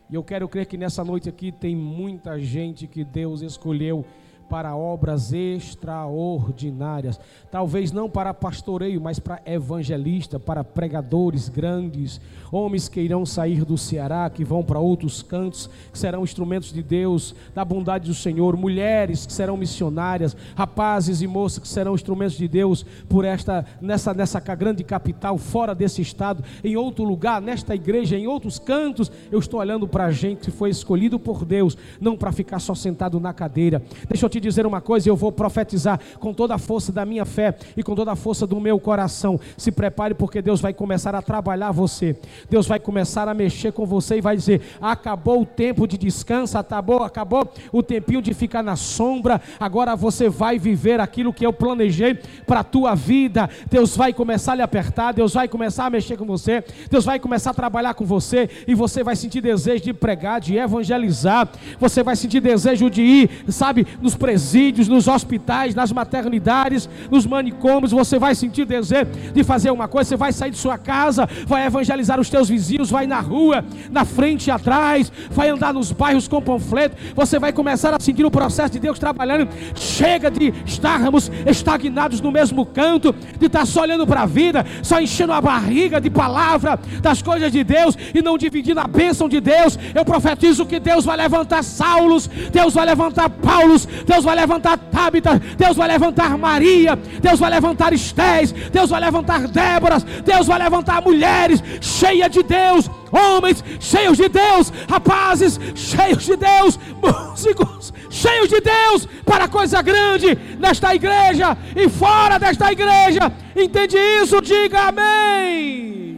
E 0.07 0.13
eu 0.13 0.23
quero 0.23 0.47
crer 0.47 0.67
que 0.67 0.77
nessa 0.77 1.03
noite 1.03 1.27
aqui 1.27 1.51
tem 1.51 1.75
muita 1.75 2.39
gente 2.39 2.85
que 2.85 3.03
Deus 3.03 3.41
escolheu 3.41 4.05
para 4.49 4.75
obras 4.75 5.33
extraordinárias. 5.33 7.19
Talvez 7.51 7.91
não 7.91 8.09
para 8.09 8.33
pastoreio, 8.33 9.01
mas 9.01 9.19
para 9.19 9.41
evangelista, 9.45 10.39
para 10.39 10.63
pregadores 10.63 11.49
grandes, 11.49 12.19
homens 12.51 12.87
que 12.87 13.01
irão 13.01 13.25
sair 13.25 13.65
do 13.65 13.77
Ceará, 13.77 14.29
que 14.29 14.43
vão 14.43 14.63
para 14.63 14.79
outros 14.79 15.21
cantos, 15.21 15.69
que 15.91 15.97
serão 15.97 16.23
instrumentos 16.23 16.71
de 16.71 16.83
Deus, 16.83 17.35
da 17.53 17.65
bondade 17.65 18.07
do 18.07 18.13
Senhor, 18.13 18.55
mulheres 18.55 19.25
que 19.25 19.33
serão 19.33 19.57
missionárias, 19.57 20.35
rapazes 20.55 21.21
e 21.21 21.27
moças 21.27 21.59
que 21.59 21.67
serão 21.67 21.95
instrumentos 21.95 22.37
de 22.37 22.47
Deus 22.47 22.85
por 23.07 23.25
esta 23.25 23.65
nessa 23.81 24.13
nessa 24.13 24.39
grande 24.39 24.83
capital, 24.83 25.37
fora 25.37 25.73
desse 25.73 26.01
estado, 26.01 26.43
em 26.63 26.75
outro 26.75 27.03
lugar, 27.03 27.41
nesta 27.41 27.75
igreja, 27.75 28.17
em 28.17 28.27
outros 28.27 28.59
cantos. 28.59 29.11
Eu 29.31 29.39
estou 29.39 29.59
olhando 29.59 29.87
para 29.87 30.05
a 30.05 30.11
gente 30.11 30.41
que 30.41 30.51
foi 30.51 30.69
escolhido 30.69 31.19
por 31.19 31.45
Deus, 31.45 31.77
não 31.99 32.15
para 32.15 32.31
ficar 32.31 32.59
só 32.59 32.75
sentado 32.75 33.19
na 33.19 33.33
cadeira. 33.33 33.81
Deixa 34.07 34.25
eu 34.25 34.29
te 34.33 34.39
dizer 34.39 34.65
uma 34.65 34.81
coisa, 34.81 35.07
eu 35.07 35.15
vou 35.15 35.31
profetizar 35.31 35.99
com 36.19 36.33
toda 36.33 36.55
a 36.55 36.57
força 36.57 36.91
da 36.91 37.05
minha 37.05 37.25
fé 37.25 37.55
e 37.77 37.83
com 37.83 37.93
toda 37.93 38.11
a 38.11 38.15
força 38.15 38.47
do 38.47 38.59
meu 38.59 38.79
coração. 38.79 39.39
Se 39.57 39.71
prepare 39.71 40.13
porque 40.15 40.41
Deus 40.41 40.59
vai 40.59 40.73
começar 40.73 41.13
a 41.13 41.21
trabalhar 41.21 41.71
você. 41.71 42.15
Deus 42.49 42.67
vai 42.67 42.79
começar 42.79 43.27
a 43.27 43.33
mexer 43.33 43.71
com 43.71 43.85
você 43.85 44.17
e 44.17 44.21
vai 44.21 44.35
dizer: 44.35 44.61
"Acabou 44.81 45.41
o 45.41 45.45
tempo 45.45 45.87
de 45.87 45.97
descanso, 45.97 46.57
acabou, 46.57 47.03
acabou 47.03 47.47
o 47.71 47.83
tempinho 47.83 48.21
de 48.21 48.33
ficar 48.33 48.63
na 48.63 48.75
sombra. 48.75 49.39
Agora 49.59 49.95
você 49.95 50.29
vai 50.29 50.57
viver 50.57 50.99
aquilo 50.99 51.33
que 51.33 51.45
eu 51.45 51.53
planejei 51.53 52.15
para 52.47 52.61
a 52.61 52.63
tua 52.63 52.95
vida. 52.95 53.49
Deus 53.69 53.95
vai 53.95 54.13
começar 54.13 54.53
a 54.53 54.55
lhe 54.55 54.61
apertar, 54.61 55.11
Deus 55.11 55.33
vai 55.33 55.47
começar 55.47 55.85
a 55.85 55.89
mexer 55.89 56.17
com 56.17 56.25
você, 56.25 56.63
Deus 56.89 57.05
vai 57.05 57.19
começar 57.19 57.51
a 57.51 57.53
trabalhar 57.53 57.93
com 57.93 58.05
você 58.05 58.49
e 58.67 58.73
você 58.73 59.03
vai 59.03 59.15
sentir 59.15 59.41
desejo 59.41 59.83
de 59.83 59.93
pregar, 59.93 60.41
de 60.41 60.57
evangelizar. 60.57 61.47
Você 61.79 62.01
vai 62.01 62.15
sentir 62.15 62.39
desejo 62.39 62.89
de 62.89 63.01
ir, 63.01 63.29
sabe, 63.49 63.85
nos 64.01 64.15
presídios, 64.23 64.87
nos 64.87 65.09
hospitais, 65.09 65.75
nas 65.75 65.91
maternidades, 65.91 66.87
nos 67.11 67.25
manicômios, 67.25 67.91
você 67.91 68.17
vai 68.17 68.33
sentir 68.33 68.63
desejo 68.63 69.11
de 69.33 69.43
fazer 69.43 69.69
uma 69.69 69.85
coisa, 69.85 70.07
você 70.07 70.15
vai 70.15 70.31
sair 70.31 70.51
de 70.51 70.57
sua 70.57 70.77
casa, 70.77 71.27
vai 71.45 71.65
evangelizar 71.65 72.17
os 72.21 72.29
teus 72.29 72.47
vizinhos, 72.47 72.89
vai 72.89 73.05
na 73.05 73.19
rua, 73.19 73.65
na 73.91 74.05
frente 74.05 74.47
e 74.47 74.51
atrás, 74.51 75.11
vai 75.29 75.49
andar 75.49 75.73
nos 75.73 75.91
bairros 75.91 76.25
com 76.25 76.41
panfleto, 76.41 76.95
você 77.13 77.37
vai 77.37 77.51
começar 77.51 77.93
a 77.93 77.99
sentir 77.99 78.25
o 78.25 78.31
processo 78.31 78.71
de 78.71 78.79
Deus 78.79 78.97
trabalhando. 78.97 79.49
Chega 79.75 80.31
de 80.31 80.53
estarmos 80.65 81.29
estagnados 81.45 82.21
no 82.21 82.31
mesmo 82.31 82.65
canto, 82.65 83.13
de 83.37 83.47
estar 83.47 83.65
só 83.65 83.81
olhando 83.81 84.07
para 84.07 84.21
a 84.21 84.25
vida, 84.25 84.65
só 84.81 85.01
enchendo 85.01 85.33
a 85.33 85.41
barriga 85.41 85.99
de 85.99 86.09
palavra 86.09 86.79
das 87.01 87.21
coisas 87.21 87.51
de 87.51 87.61
Deus 87.61 87.97
e 88.15 88.21
não 88.21 88.37
dividindo 88.37 88.79
a 88.79 88.87
bênção 88.87 89.27
de 89.27 89.41
Deus. 89.41 89.77
Eu 89.93 90.05
profetizo 90.05 90.65
que 90.65 90.79
Deus 90.79 91.03
vai 91.03 91.17
levantar 91.17 91.61
Saulos, 91.61 92.29
Deus 92.53 92.73
vai 92.73 92.85
levantar 92.85 93.29
Paulos, 93.29 93.85
Deus 93.85 94.12
vai 94.21 94.35
levantar 94.35 94.77
Tábita, 94.77 95.41
Deus 95.57 95.77
vai 95.77 95.87
levantar 95.87 96.37
Maria, 96.37 96.95
Deus 96.95 97.39
vai 97.39 97.49
levantar 97.49 97.93
Estés, 97.93 98.51
Deus 98.51 98.89
vai 98.89 98.99
levantar 98.99 99.47
Déboras, 99.47 100.03
Deus 100.03 100.45
vai 100.47 100.59
levantar 100.59 101.01
mulheres 101.01 101.63
cheias 101.79 102.29
de 102.29 102.43
Deus, 102.43 102.89
homens 103.11 103.63
cheios 103.79 104.17
de 104.17 104.27
Deus, 104.27 104.73
rapazes 104.89 105.59
cheios 105.73 106.25
de 106.25 106.35
Deus, 106.35 106.77
músicos 107.01 107.93
cheios 108.09 108.49
de 108.49 108.61
Deus 108.61 109.07
para 109.25 109.47
coisa 109.47 109.81
grande 109.81 110.37
nesta 110.59 110.93
igreja 110.93 111.57
e 111.75 111.89
fora 111.89 112.37
desta 112.37 112.71
igreja. 112.71 113.31
Entende 113.55 113.97
isso? 113.97 114.41
Diga 114.41 114.89
amém. 114.89 116.12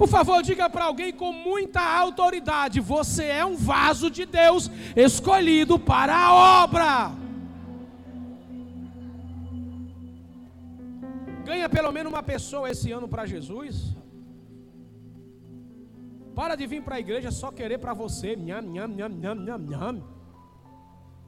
Por 0.00 0.08
favor, 0.08 0.42
diga 0.42 0.66
para 0.74 0.86
alguém 0.86 1.12
com 1.12 1.30
muita 1.30 1.82
autoridade: 2.02 2.80
você 2.80 3.24
é 3.24 3.44
um 3.44 3.54
vaso 3.54 4.10
de 4.10 4.24
Deus 4.24 4.70
escolhido 4.96 5.78
para 5.78 6.16
a 6.16 6.62
obra. 6.64 7.12
Ganha 11.44 11.68
pelo 11.68 11.92
menos 11.92 12.10
uma 12.10 12.22
pessoa 12.22 12.70
esse 12.70 12.90
ano 12.90 13.06
para 13.06 13.26
Jesus. 13.26 13.94
Para 16.34 16.54
de 16.54 16.66
vir 16.66 16.82
para 16.82 16.96
a 16.96 17.00
igreja 17.00 17.30
só 17.30 17.52
querer 17.52 17.76
para 17.76 17.92
você. 17.92 18.34
Nham, 18.34 18.62
nham, 18.62 18.88
nham, 18.88 19.10
nham, 19.10 19.34
nham, 19.34 19.58
nham. 19.58 20.02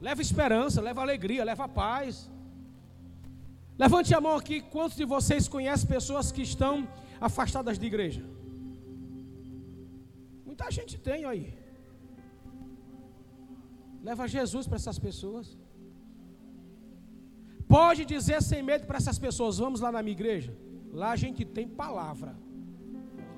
Leva 0.01 0.19
esperança, 0.19 0.81
leva 0.81 0.99
alegria, 0.99 1.43
leva 1.43 1.67
paz. 1.67 2.27
Levante 3.77 4.15
a 4.15 4.19
mão 4.19 4.35
aqui, 4.35 4.61
quantos 4.61 4.97
de 4.97 5.05
vocês 5.05 5.47
conhecem 5.47 5.87
pessoas 5.87 6.31
que 6.31 6.41
estão 6.41 6.87
afastadas 7.21 7.77
de 7.77 7.85
igreja? 7.85 8.23
Muita 10.53 10.69
gente 10.69 10.99
tem 10.99 11.25
aí. 11.25 11.45
Leva 14.07 14.27
Jesus 14.27 14.67
para 14.67 14.75
essas 14.75 14.99
pessoas. 14.99 15.57
Pode 17.67 18.05
dizer 18.05 18.39
sem 18.49 18.61
medo 18.61 18.85
para 18.85 18.97
essas 18.97 19.17
pessoas: 19.17 19.57
vamos 19.57 19.79
lá 19.81 19.91
na 19.91 20.03
minha 20.03 20.17
igreja. 20.19 20.55
Lá 20.91 21.09
a 21.09 21.15
gente 21.15 21.43
tem 21.43 21.67
palavra. 21.67 22.35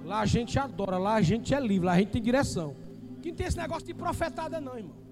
Lá 0.03 0.19
a 0.19 0.25
gente 0.25 0.59
adora. 0.59 0.97
Lá 0.97 1.13
a 1.13 1.21
gente 1.21 1.53
é 1.53 1.59
livre. 1.61 1.85
Lá 1.85 1.93
a 1.93 1.99
gente 1.99 2.11
tem 2.11 2.21
direção. 2.21 2.75
Quem 3.21 3.33
tem 3.33 3.47
esse 3.47 3.57
negócio 3.57 3.87
de 3.87 3.93
profetada, 3.93 4.59
não, 4.59 4.77
irmão 4.77 5.05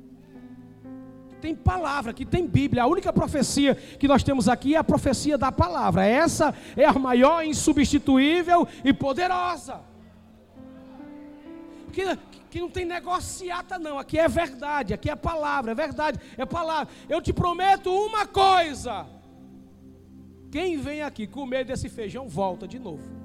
tem 1.39 1.53
palavra, 1.53 2.13
que 2.13 2.25
tem 2.25 2.47
Bíblia. 2.47 2.83
A 2.83 2.87
única 2.87 3.11
profecia 3.11 3.75
que 3.75 4.07
nós 4.07 4.23
temos 4.23 4.47
aqui 4.47 4.75
é 4.75 4.77
a 4.77 4.83
profecia 4.83 5.37
da 5.37 5.51
palavra. 5.51 6.05
Essa 6.05 6.55
é 6.75 6.85
a 6.85 6.93
maior, 6.93 7.43
insubstituível 7.43 8.65
e 8.81 8.93
poderosa. 8.93 9.92
Que, 11.93 12.17
que 12.49 12.59
não 12.59 12.69
tem 12.69 12.83
negociata, 12.83 13.79
não. 13.79 13.97
Aqui 13.99 14.19
é 14.19 14.27
verdade, 14.27 14.93
aqui 14.93 15.09
é 15.09 15.15
palavra, 15.15 15.71
é 15.71 15.75
verdade, 15.75 16.19
é 16.37 16.45
palavra. 16.45 16.91
Eu 17.07 17.21
te 17.21 17.31
prometo 17.31 17.89
uma 17.89 18.25
coisa: 18.25 19.05
quem 20.51 20.77
vem 20.77 21.03
aqui 21.03 21.25
comer 21.25 21.63
desse 21.63 21.87
feijão, 21.87 22.27
volta 22.27 22.67
de 22.67 22.79
novo. 22.79 23.22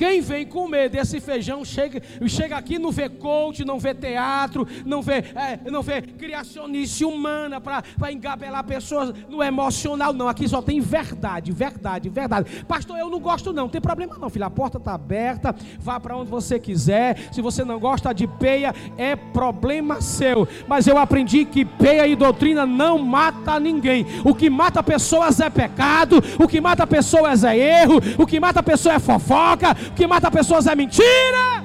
Quem 0.00 0.22
vem 0.22 0.46
comer 0.46 0.88
desse 0.88 1.20
feijão 1.20 1.62
chega, 1.62 2.00
chega 2.26 2.56
aqui 2.56 2.78
não 2.78 2.90
vê 2.90 3.06
coach, 3.06 3.66
não 3.66 3.78
vê 3.78 3.92
teatro, 3.92 4.66
não 4.86 5.02
vê, 5.02 5.16
é, 5.34 5.70
não 5.70 5.82
vê 5.82 6.00
criacionista 6.00 7.06
humana 7.06 7.60
para 7.60 8.10
engabelar 8.10 8.64
pessoas 8.64 9.12
no 9.28 9.42
emocional, 9.42 10.14
não. 10.14 10.26
Aqui 10.26 10.48
só 10.48 10.62
tem 10.62 10.80
verdade, 10.80 11.52
verdade, 11.52 12.08
verdade. 12.08 12.64
Pastor, 12.64 12.96
eu 12.96 13.10
não 13.10 13.20
gosto 13.20 13.52
não, 13.52 13.64
não 13.64 13.68
tem 13.68 13.78
problema 13.78 14.16
não, 14.18 14.30
filho. 14.30 14.46
A 14.46 14.50
porta 14.50 14.78
está 14.78 14.94
aberta, 14.94 15.54
vá 15.78 16.00
para 16.00 16.16
onde 16.16 16.30
você 16.30 16.58
quiser. 16.58 17.28
Se 17.30 17.42
você 17.42 17.62
não 17.62 17.78
gosta 17.78 18.14
de 18.14 18.26
peia, 18.26 18.74
é 18.96 19.14
problema 19.14 20.00
seu. 20.00 20.48
Mas 20.66 20.86
eu 20.86 20.96
aprendi 20.96 21.44
que 21.44 21.62
peia 21.62 22.06
e 22.06 22.16
doutrina 22.16 22.64
não 22.64 22.96
mata 22.96 23.60
ninguém. 23.60 24.06
O 24.24 24.34
que 24.34 24.48
mata 24.48 24.82
pessoas 24.82 25.40
é 25.40 25.50
pecado, 25.50 26.24
o 26.42 26.48
que 26.48 26.58
mata 26.58 26.86
pessoas 26.86 27.44
é 27.44 27.82
erro, 27.82 28.00
o 28.16 28.26
que 28.26 28.40
mata 28.40 28.62
pessoas 28.62 28.94
é 28.94 28.98
fofoca, 28.98 29.76
o 29.90 29.94
que 29.94 30.06
mata 30.06 30.30
pessoas 30.30 30.66
é 30.66 30.74
mentira. 30.74 31.64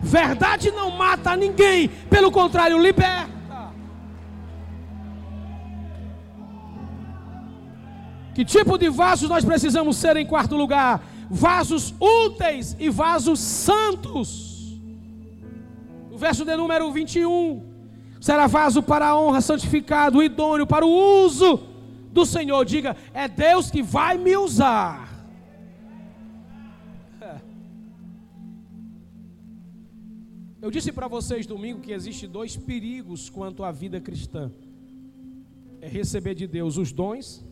Verdade 0.00 0.70
não 0.70 0.90
mata 0.90 1.36
ninguém, 1.36 1.88
pelo 1.88 2.30
contrário, 2.30 2.78
liberta. 2.78 3.38
Que 8.34 8.44
tipo 8.44 8.78
de 8.78 8.88
vasos 8.88 9.28
nós 9.28 9.44
precisamos 9.44 9.96
ser 9.96 10.16
em 10.16 10.24
quarto 10.24 10.56
lugar? 10.56 11.02
Vasos 11.28 11.92
úteis 12.00 12.76
e 12.78 12.88
vasos 12.88 13.40
santos. 13.40 14.78
O 16.10 16.16
verso 16.16 16.44
de 16.44 16.56
número 16.56 16.90
21 16.92 17.64
será 18.20 18.46
vaso 18.46 18.82
para 18.82 19.08
a 19.08 19.18
honra, 19.18 19.40
santificado, 19.40 20.22
idôneo 20.22 20.66
para 20.66 20.86
o 20.86 21.24
uso 21.24 21.60
do 22.12 22.24
Senhor. 22.24 22.64
Diga, 22.64 22.96
é 23.12 23.26
Deus 23.26 23.72
que 23.72 23.82
vai 23.82 24.16
me 24.16 24.36
usar. 24.36 25.07
Eu 30.60 30.72
disse 30.72 30.90
para 30.90 31.06
vocês 31.06 31.46
domingo 31.46 31.80
que 31.80 31.92
existe 31.92 32.26
dois 32.26 32.56
perigos 32.56 33.30
quanto 33.30 33.62
à 33.62 33.70
vida 33.70 34.00
cristã. 34.00 34.50
É 35.80 35.86
receber 35.86 36.34
de 36.34 36.48
Deus 36.48 36.76
os 36.76 36.90
dons 36.90 37.44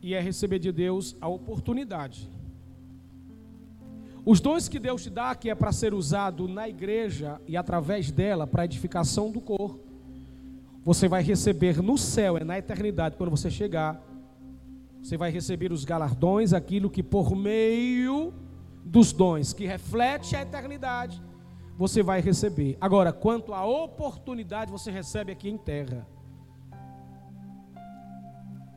e 0.00 0.14
é 0.14 0.20
receber 0.20 0.60
de 0.60 0.70
Deus 0.70 1.16
a 1.20 1.26
oportunidade. 1.26 2.30
Os 4.24 4.38
dons 4.38 4.68
que 4.68 4.78
Deus 4.78 5.02
te 5.02 5.10
dá, 5.10 5.34
que 5.34 5.50
é 5.50 5.54
para 5.54 5.72
ser 5.72 5.92
usado 5.94 6.46
na 6.46 6.68
igreja 6.68 7.40
e 7.46 7.56
através 7.56 8.12
dela 8.12 8.46
para 8.46 8.64
edificação 8.64 9.32
do 9.32 9.40
corpo, 9.40 9.80
você 10.84 11.08
vai 11.08 11.24
receber 11.24 11.82
no 11.82 11.98
céu, 11.98 12.38
é 12.38 12.44
na 12.44 12.56
eternidade, 12.56 13.16
quando 13.16 13.30
você 13.30 13.50
chegar, 13.50 14.00
você 15.02 15.16
vai 15.16 15.32
receber 15.32 15.72
os 15.72 15.84
galardões, 15.84 16.52
aquilo 16.52 16.88
que 16.88 17.02
por 17.02 17.34
meio 17.34 18.32
dos 18.84 19.12
dons, 19.12 19.52
que 19.52 19.66
reflete 19.66 20.36
a 20.36 20.42
eternidade, 20.42 21.20
você 21.76 22.02
vai 22.02 22.20
receber. 22.20 22.76
Agora, 22.80 23.12
quanto 23.12 23.52
à 23.52 23.64
oportunidade, 23.64 24.70
você 24.70 24.90
recebe 24.90 25.32
aqui 25.32 25.48
em 25.48 25.58
terra. 25.58 26.06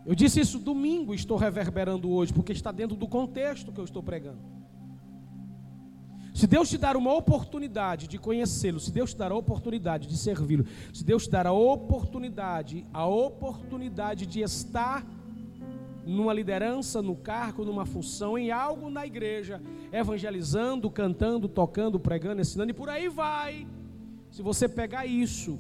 Eu 0.06 0.16
disse 0.16 0.40
isso 0.40 0.60
domingo, 0.60 1.14
estou 1.14 1.38
reverberando 1.38 2.10
hoje, 2.10 2.34
porque 2.34 2.52
está 2.52 2.72
dentro 2.72 2.98
do 2.98 3.08
contexto 3.08 3.72
que 3.72 3.80
eu 3.80 3.86
estou 3.86 4.02
pregando. 4.02 4.40
Se 6.34 6.48
Deus 6.48 6.70
te 6.70 6.78
dar 6.78 6.96
uma 6.96 7.14
oportunidade 7.14 8.08
de 8.08 8.18
conhecê-lo, 8.18 8.80
se 8.80 8.92
Deus 8.92 9.12
te 9.14 9.18
dar 9.18 9.32
a 9.32 9.36
oportunidade 9.36 10.08
de 10.08 10.18
servi-lo, 10.18 10.66
se 10.94 11.04
Deus 11.04 11.26
te 11.26 11.32
dar 11.32 11.46
a 11.46 11.52
oportunidade, 11.52 12.86
a 12.94 13.06
oportunidade 13.06 14.26
de 14.26 14.42
estar 14.42 15.06
numa 16.06 16.34
liderança, 16.34 17.02
no 17.02 17.16
cargo, 17.16 17.64
numa 17.64 17.86
função, 17.86 18.38
em 18.38 18.52
algo 18.52 18.90
na 18.90 19.06
igreja, 19.06 19.62
evangelizando, 19.92 20.90
cantando, 20.90 21.48
tocando, 21.48 22.00
pregando, 22.00 22.42
ensinando 22.42 22.72
e 22.72 22.74
por 22.74 22.90
aí 22.90 23.08
vai. 23.08 23.68
Se 24.32 24.42
você 24.42 24.68
pegar 24.68 25.06
isso, 25.06 25.60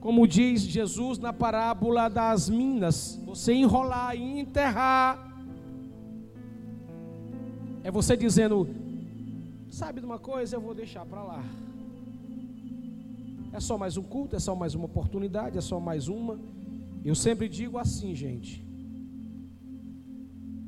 como 0.00 0.26
diz 0.26 0.62
Jesus 0.62 1.18
na 1.18 1.32
parábola 1.32 2.08
das 2.08 2.48
minas, 2.48 3.20
você 3.24 3.52
enrolar 3.52 4.16
e 4.16 4.40
enterrar, 4.40 5.32
é 7.82 7.90
você 7.90 8.16
dizendo: 8.16 8.68
sabe 9.70 10.00
de 10.00 10.06
uma 10.06 10.18
coisa, 10.18 10.56
eu 10.56 10.60
vou 10.60 10.74
deixar 10.74 11.04
para 11.06 11.22
lá. 11.22 11.44
É 13.52 13.60
só 13.60 13.78
mais 13.78 13.96
um 13.96 14.02
culto, 14.02 14.34
é 14.34 14.40
só 14.40 14.54
mais 14.54 14.74
uma 14.74 14.86
oportunidade, 14.86 15.56
é 15.56 15.60
só 15.60 15.78
mais 15.78 16.08
uma. 16.08 16.40
Eu 17.04 17.14
sempre 17.14 17.48
digo 17.48 17.78
assim, 17.78 18.14
gente 18.14 18.63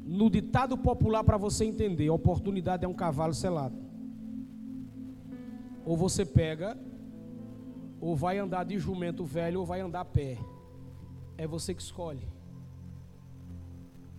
no 0.07 0.31
ditado 0.31 0.79
popular 0.79 1.25
para 1.25 1.37
você 1.37 1.65
entender, 1.65 2.09
oportunidade 2.11 2.85
é 2.85 2.89
um 2.89 2.95
cavalo 2.95 3.35
selado. 3.35 3.77
Ou 5.85 5.97
você 5.97 6.25
pega, 6.25 6.79
ou 8.01 8.15
vai 8.15 8.39
andar 8.39 8.65
de 8.65 8.79
jumento 8.79 9.25
velho, 9.25 9.59
ou 9.59 9.67
vai 9.67 9.81
andar 9.81 10.03
a 10.03 10.05
pé. 10.05 10.39
É 11.37 11.45
você 11.45 11.75
que 11.75 11.83
escolhe. 11.83 12.23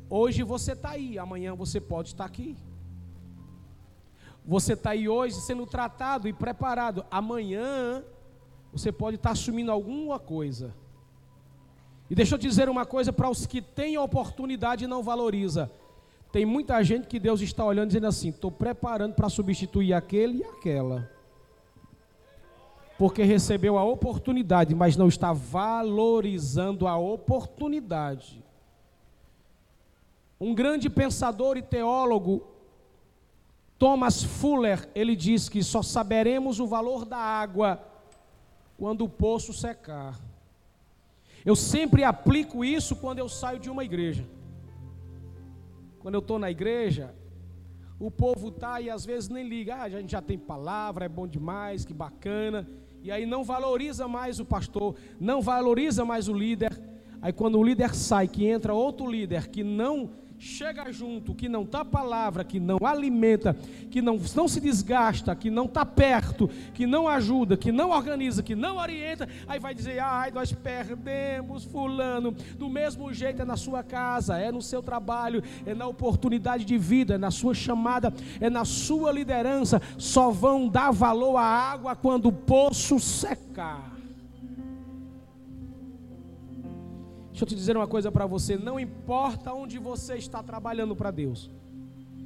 Hoje 0.09 0.43
você 0.43 0.73
está 0.73 0.89
aí, 0.89 1.17
amanhã 1.17 1.55
você 1.55 1.79
pode 1.79 2.09
estar 2.09 2.25
aqui. 2.25 2.57
Você 4.45 4.73
está 4.73 4.89
aí 4.89 5.07
hoje 5.07 5.35
sendo 5.35 5.65
tratado 5.65 6.27
e 6.27 6.33
preparado. 6.33 7.05
Amanhã 7.09 8.03
você 8.73 8.91
pode 8.91 9.15
estar 9.15 9.31
assumindo 9.31 9.71
alguma 9.71 10.19
coisa. 10.19 10.73
E 12.09 12.15
deixa 12.15 12.35
eu 12.35 12.39
dizer 12.39 12.69
uma 12.69 12.85
coisa 12.85 13.11
para 13.11 13.29
os 13.29 13.45
que 13.45 13.61
têm 13.61 13.97
oportunidade 13.97 14.85
e 14.85 14.87
não 14.87 15.03
valoriza. 15.03 15.69
Tem 16.31 16.45
muita 16.45 16.81
gente 16.83 17.07
que 17.07 17.19
Deus 17.19 17.41
está 17.41 17.65
olhando 17.65 17.87
dizendo 17.87 18.07
assim: 18.07 18.29
estou 18.29 18.51
preparando 18.51 19.13
para 19.13 19.29
substituir 19.29 19.93
aquele 19.93 20.39
e 20.39 20.43
aquela. 20.43 21.09
Porque 22.97 23.23
recebeu 23.23 23.77
a 23.77 23.83
oportunidade, 23.83 24.73
mas 24.73 24.97
não 24.97 25.07
está 25.07 25.31
valorizando 25.31 26.87
a 26.87 26.97
oportunidade. 26.97 28.43
Um 30.39 30.53
grande 30.53 30.89
pensador 30.89 31.57
e 31.57 31.61
teólogo, 31.61 32.47
Thomas 33.77 34.23
Fuller, 34.23 34.89
ele 34.95 35.15
diz 35.15 35.49
que 35.49 35.63
só 35.63 35.81
saberemos 35.83 36.59
o 36.59 36.67
valor 36.67 37.05
da 37.05 37.17
água 37.17 37.83
quando 38.77 39.03
o 39.05 39.09
poço 39.09 39.53
secar. 39.53 40.19
Eu 41.49 41.55
sempre 41.55 42.03
aplico 42.03 42.65
isso 42.65 42.93
quando 42.93 43.19
eu 43.19 43.29
saio 43.29 43.57
de 43.57 43.69
uma 43.69 43.81
igreja. 43.81 44.25
Quando 45.99 46.15
eu 46.15 46.19
estou 46.19 46.37
na 46.37 46.51
igreja, 46.51 47.15
o 47.97 48.11
povo 48.11 48.51
tá 48.51 48.81
e 48.81 48.89
às 48.89 49.05
vezes 49.05 49.29
nem 49.29 49.47
liga, 49.47 49.75
ah, 49.75 49.83
a 49.83 49.89
gente 49.89 50.11
já 50.11 50.21
tem 50.21 50.37
palavra, 50.37 51.05
é 51.05 51.07
bom 51.07 51.25
demais, 51.25 51.85
que 51.85 51.93
bacana. 51.93 52.67
E 53.01 53.09
aí 53.09 53.25
não 53.25 53.45
valoriza 53.45 54.09
mais 54.09 54.41
o 54.41 54.45
pastor, 54.45 54.97
não 55.17 55.41
valoriza 55.41 56.03
mais 56.03 56.27
o 56.27 56.33
líder. 56.33 56.77
Aí 57.21 57.31
quando 57.31 57.57
o 57.57 57.63
líder 57.63 57.95
sai, 57.95 58.27
que 58.27 58.45
entra 58.45 58.73
outro 58.73 59.09
líder 59.09 59.47
que 59.47 59.63
não 59.63 60.09
chega 60.39 60.91
junto, 60.91 61.33
que 61.33 61.49
não 61.49 61.63
está 61.63 61.83
palavra, 61.83 62.43
que 62.43 62.59
não 62.59 62.77
alimenta, 62.83 63.55
que 63.89 64.01
não, 64.01 64.19
não 64.35 64.47
se 64.47 64.59
desgasta, 64.59 65.35
que 65.35 65.49
não 65.49 65.65
está 65.65 65.85
perto, 65.85 66.49
que 66.73 66.85
não 66.85 67.07
ajuda, 67.07 67.57
que 67.57 67.71
não 67.71 67.89
organiza, 67.89 68.43
que 68.43 68.55
não 68.55 68.77
orienta, 68.77 69.27
aí 69.47 69.59
vai 69.59 69.73
dizer: 69.73 69.99
ai, 69.99 70.31
nós 70.31 70.51
perdemos 70.51 71.63
Fulano. 71.63 72.31
Do 72.57 72.69
mesmo 72.69 73.11
jeito 73.13 73.41
é 73.41 73.45
na 73.45 73.57
sua 73.57 73.83
casa, 73.83 74.37
é 74.37 74.51
no 74.51 74.61
seu 74.61 74.83
trabalho, 74.83 75.43
é 75.65 75.73
na 75.73 75.87
oportunidade 75.87 76.65
de 76.65 76.77
vida, 76.77 77.15
é 77.15 77.17
na 77.17 77.31
sua 77.31 77.53
chamada, 77.53 78.13
é 78.39 78.49
na 78.49 78.65
sua 78.65 79.11
liderança. 79.11 79.81
Só 79.97 80.29
vão 80.29 80.67
dar 80.67 80.91
valor 80.91 81.37
à 81.37 81.43
água 81.43 81.95
quando 81.95 82.27
o 82.27 82.33
poço 82.33 82.99
secar. 82.99 83.96
Deixa 87.37 87.45
eu 87.45 87.49
te 87.49 87.55
dizer 87.55 87.77
uma 87.77 87.85
coisa 87.85 88.11
para 88.11 88.25
você: 88.25 88.57
não 88.57 88.79
importa 88.79 89.53
onde 89.53 89.77
você 89.77 90.15
está 90.15 90.41
trabalhando 90.41 90.95
para 90.95 91.11
Deus, 91.11 91.51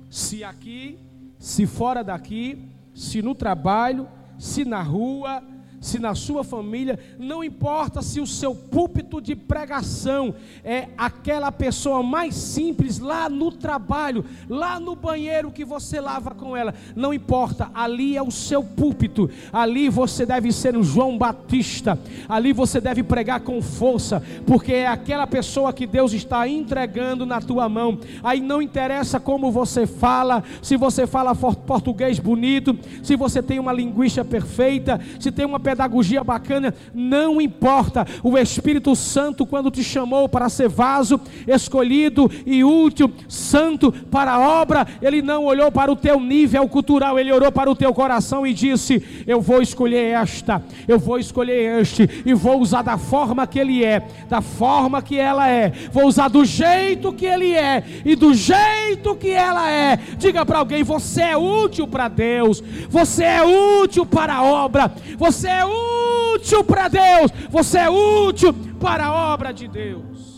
se 0.09 0.41
aqui, 0.41 0.97
se 1.37 1.67
fora 1.67 2.01
daqui, 2.01 2.69
se 2.95 3.21
no 3.21 3.35
trabalho, 3.35 4.07
se 4.39 4.63
na 4.63 4.81
rua, 4.81 5.43
se 5.81 5.97
na 5.97 6.13
sua 6.13 6.43
família, 6.43 6.97
não 7.17 7.43
importa 7.43 8.03
se 8.03 8.21
o 8.21 8.27
seu 8.27 8.53
púlpito 8.53 9.19
de 9.19 9.35
pregação 9.35 10.33
é 10.63 10.87
aquela 10.95 11.51
pessoa 11.51 12.03
mais 12.03 12.35
simples 12.35 12.99
lá 12.99 13.27
no 13.27 13.51
trabalho, 13.51 14.23
lá 14.47 14.79
no 14.79 14.95
banheiro 14.95 15.51
que 15.51 15.65
você 15.65 15.99
lava 15.99 16.31
com 16.31 16.55
ela, 16.55 16.73
não 16.95 17.11
importa, 17.11 17.71
ali 17.73 18.15
é 18.15 18.21
o 18.21 18.29
seu 18.29 18.63
púlpito, 18.63 19.29
ali 19.51 19.89
você 19.89 20.23
deve 20.23 20.51
ser 20.51 20.77
um 20.77 20.83
João 20.83 21.17
Batista, 21.17 21.99
ali 22.29 22.53
você 22.53 22.79
deve 22.79 23.01
pregar 23.01 23.41
com 23.41 23.59
força, 23.61 24.21
porque 24.45 24.73
é 24.73 24.87
aquela 24.87 25.25
pessoa 25.25 25.73
que 25.73 25.87
Deus 25.87 26.13
está 26.13 26.47
entregando 26.47 27.25
na 27.25 27.41
tua 27.41 27.67
mão. 27.67 27.97
Aí 28.23 28.39
não 28.39 28.61
interessa 28.61 29.19
como 29.19 29.51
você 29.51 29.87
fala, 29.87 30.43
se 30.61 30.77
você 30.77 31.07
fala 31.07 31.33
português 31.33 32.19
bonito, 32.19 32.77
se 33.01 33.15
você 33.15 33.41
tem 33.41 33.57
uma 33.57 33.73
linguística 33.73 34.23
perfeita, 34.23 35.01
se 35.19 35.31
tem 35.31 35.45
uma 35.45 35.59
pedagogia 35.71 36.21
bacana, 36.21 36.73
não 36.93 37.39
importa. 37.39 38.05
O 38.21 38.37
Espírito 38.37 38.93
Santo, 38.93 39.45
quando 39.45 39.71
te 39.71 39.81
chamou 39.81 40.27
para 40.27 40.49
ser 40.49 40.67
vaso, 40.67 41.19
escolhido 41.47 42.29
e 42.45 42.61
útil, 42.61 43.09
santo 43.29 43.91
para 44.11 44.33
a 44.33 44.39
obra, 44.39 44.85
ele 45.01 45.21
não 45.21 45.45
olhou 45.45 45.71
para 45.71 45.91
o 45.91 45.95
teu 45.95 46.19
nível 46.19 46.67
cultural, 46.67 47.17
ele 47.17 47.31
olhou 47.31 47.51
para 47.51 47.71
o 47.71 47.75
teu 47.75 47.93
coração 47.93 48.45
e 48.45 48.53
disse: 48.53 49.23
Eu 49.25 49.39
vou 49.39 49.61
escolher 49.61 50.13
esta, 50.13 50.61
eu 50.87 50.99
vou 50.99 51.17
escolher 51.17 51.79
este, 51.81 52.09
e 52.25 52.33
vou 52.33 52.59
usar 52.59 52.81
da 52.81 52.97
forma 52.97 53.47
que 53.47 53.57
ele 53.57 53.83
é, 53.83 54.05
da 54.27 54.41
forma 54.41 55.01
que 55.01 55.17
ela 55.17 55.49
é, 55.49 55.71
vou 55.91 56.05
usar 56.05 56.27
do 56.27 56.43
jeito 56.43 57.13
que 57.13 57.25
ele 57.25 57.53
é 57.53 57.83
e 58.03 58.13
do 58.13 58.33
jeito 58.33 59.15
que 59.15 59.29
ela 59.29 59.71
é. 59.71 59.97
Diga 60.17 60.45
para 60.45 60.59
alguém: 60.59 60.83
Você 60.83 61.21
é 61.21 61.37
útil 61.37 61.87
para 61.87 62.09
Deus, 62.09 62.61
você 62.89 63.23
é 63.23 63.43
útil 63.43 64.05
para 64.05 64.35
a 64.35 64.43
obra, 64.43 64.91
você 65.17 65.47
é 65.47 65.60
é 65.61 66.35
útil 66.35 66.63
para 66.63 66.87
Deus, 66.87 67.31
você 67.49 67.79
é 67.79 67.89
útil 67.89 68.53
para 68.79 69.05
a 69.05 69.33
obra 69.33 69.51
de 69.51 69.67
Deus. 69.67 70.31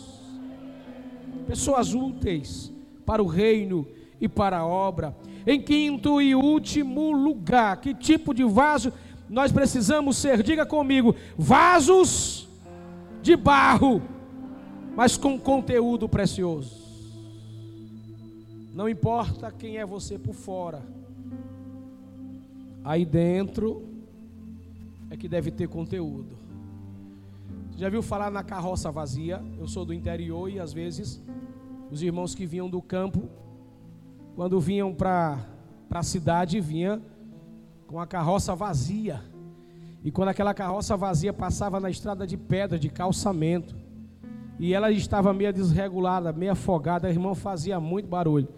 Pessoas 1.46 1.94
úteis 1.94 2.72
para 3.04 3.22
o 3.22 3.26
reino 3.26 3.86
e 4.20 4.28
para 4.28 4.58
a 4.58 4.66
obra. 4.66 5.14
Em 5.46 5.60
quinto 5.60 6.20
e 6.20 6.34
último 6.34 7.12
lugar, 7.12 7.80
que 7.80 7.94
tipo 7.94 8.32
de 8.32 8.44
vaso 8.44 8.92
nós 9.28 9.52
precisamos 9.52 10.16
ser? 10.16 10.42
Diga 10.42 10.64
comigo: 10.64 11.14
vasos 11.36 12.48
de 13.22 13.36
barro, 13.36 14.02
mas 14.96 15.16
com 15.16 15.38
conteúdo 15.38 16.08
precioso. 16.08 16.82
Não 18.74 18.88
importa 18.88 19.52
quem 19.52 19.76
é 19.76 19.86
você 19.86 20.18
por 20.18 20.34
fora, 20.34 20.82
aí 22.82 23.04
dentro 23.04 23.93
é 25.14 25.16
que 25.16 25.28
deve 25.28 25.50
ter 25.50 25.68
conteúdo. 25.68 26.36
Já 27.76 27.88
viu 27.88 28.02
falar 28.02 28.30
na 28.30 28.42
carroça 28.42 28.90
vazia? 28.90 29.42
Eu 29.58 29.66
sou 29.66 29.84
do 29.84 29.94
interior 29.94 30.50
e 30.50 30.58
às 30.58 30.72
vezes 30.72 31.22
os 31.90 32.02
irmãos 32.02 32.34
que 32.34 32.44
vinham 32.44 32.68
do 32.68 32.82
campo, 32.82 33.28
quando 34.34 34.60
vinham 34.60 34.92
para 34.92 35.38
a 35.90 36.02
cidade, 36.02 36.60
vinha 36.60 37.00
com 37.86 38.00
a 38.00 38.06
carroça 38.06 38.54
vazia. 38.54 39.22
E 40.02 40.10
quando 40.10 40.28
aquela 40.28 40.52
carroça 40.52 40.96
vazia 40.96 41.32
passava 41.32 41.78
na 41.78 41.90
estrada 41.90 42.26
de 42.26 42.36
pedra, 42.36 42.78
de 42.78 42.88
calçamento, 42.88 43.76
e 44.58 44.74
ela 44.74 44.90
estava 44.90 45.32
meio 45.32 45.52
desregulada, 45.52 46.32
meio 46.32 46.52
afogada, 46.52 47.08
o 47.08 47.10
irmão 47.10 47.34
fazia 47.34 47.80
muito 47.80 48.08
barulho 48.08 48.48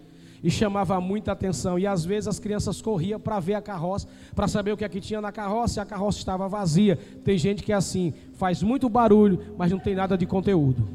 e 0.43 0.49
chamava 0.49 0.99
muita 1.01 1.31
atenção. 1.31 1.77
E 1.77 1.87
às 1.87 2.05
vezes 2.05 2.27
as 2.27 2.39
crianças 2.39 2.81
corriam 2.81 3.19
para 3.19 3.39
ver 3.39 3.55
a 3.55 3.61
carroça, 3.61 4.07
para 4.35 4.47
saber 4.47 4.71
o 4.71 4.77
que 4.77 4.85
é 4.85 4.89
que 4.89 5.01
tinha 5.01 5.21
na 5.21 5.31
carroça, 5.31 5.79
e 5.79 5.81
a 5.81 5.85
carroça 5.85 6.19
estava 6.19 6.47
vazia. 6.47 6.97
Tem 7.23 7.37
gente 7.37 7.63
que 7.63 7.71
é 7.71 7.75
assim, 7.75 8.13
faz 8.33 8.61
muito 8.61 8.89
barulho, 8.89 9.55
mas 9.57 9.71
não 9.71 9.79
tem 9.79 9.95
nada 9.95 10.17
de 10.17 10.25
conteúdo. 10.25 10.87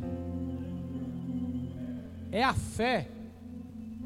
É 2.31 2.43
a 2.43 2.55
fé, 2.55 3.09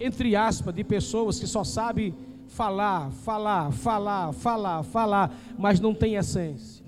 entre 0.01 0.35
aspas, 0.35 0.75
de 0.75 0.83
pessoas 0.83 1.38
que 1.38 1.46
só 1.46 1.62
sabem 1.62 2.14
falar, 2.49 3.11
falar, 3.11 3.70
falar, 3.72 4.33
falar, 4.33 4.83
falar, 4.83 5.35
mas 5.59 5.81
não 5.81 5.94
tem 5.94 6.14
essência. 6.16 6.85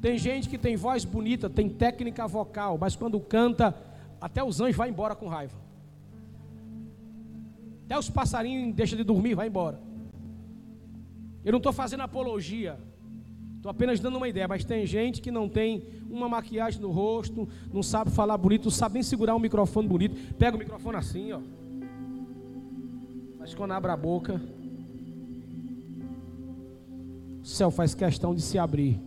Tem 0.00 0.18
gente 0.18 0.48
que 0.48 0.58
tem 0.58 0.74
voz 0.74 1.04
bonita, 1.04 1.48
tem 1.48 1.68
técnica 1.68 2.26
vocal, 2.26 2.76
mas 2.76 2.96
quando 2.96 3.20
canta, 3.20 3.72
até 4.20 4.42
os 4.42 4.60
anjos 4.60 4.76
vão 4.76 4.86
embora 4.86 5.14
com 5.14 5.28
raiva. 5.28 5.56
Até 7.84 7.98
os 7.98 8.08
passarinhos 8.08 8.74
deixam 8.74 8.96
de 8.96 9.04
dormir, 9.04 9.34
vai 9.34 9.48
embora. 9.48 9.80
Eu 11.44 11.52
não 11.52 11.58
estou 11.58 11.72
fazendo 11.72 12.02
apologia. 12.02 12.78
Estou 13.56 13.70
apenas 13.70 14.00
dando 14.00 14.16
uma 14.16 14.28
ideia, 14.28 14.48
mas 14.48 14.64
tem 14.64 14.84
gente 14.86 15.20
que 15.20 15.30
não 15.30 15.48
tem 15.48 15.84
uma 16.10 16.28
maquiagem 16.28 16.80
no 16.80 16.90
rosto, 16.90 17.48
não 17.72 17.82
sabe 17.82 18.10
falar 18.10 18.36
bonito, 18.36 18.64
não 18.64 18.70
sabe 18.72 18.94
nem 18.94 19.02
segurar 19.02 19.36
um 19.36 19.38
microfone 19.38 19.86
bonito. 19.86 20.34
Pega 20.34 20.56
o 20.56 20.58
microfone 20.58 20.96
assim, 20.96 21.32
ó. 21.32 21.40
Mas 23.38 23.54
quando 23.54 23.72
abre 23.72 23.90
a 23.90 23.96
boca, 23.96 24.40
o 27.40 27.46
céu 27.46 27.70
faz 27.70 27.94
questão 27.94 28.34
de 28.34 28.42
se 28.42 28.58
abrir. 28.58 29.00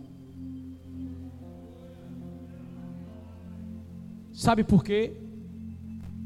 Sabe 4.32 4.62
por 4.62 4.84
quê? 4.84 5.14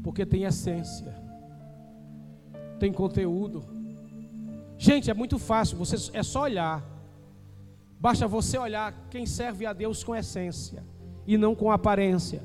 Porque 0.03 0.25
tem 0.25 0.43
essência 0.43 1.20
tem 2.81 2.91
conteúdo. 2.91 3.63
Gente, 4.75 5.11
é 5.11 5.13
muito 5.13 5.37
fácil, 5.37 5.77
você 5.77 5.95
é 6.17 6.23
só 6.23 6.41
olhar. 6.41 6.83
Basta 7.99 8.27
você 8.27 8.57
olhar 8.57 9.07
quem 9.11 9.27
serve 9.27 9.67
a 9.67 9.71
Deus 9.71 10.03
com 10.03 10.15
essência 10.15 10.83
e 11.27 11.37
não 11.37 11.53
com 11.53 11.69
aparência. 11.69 12.41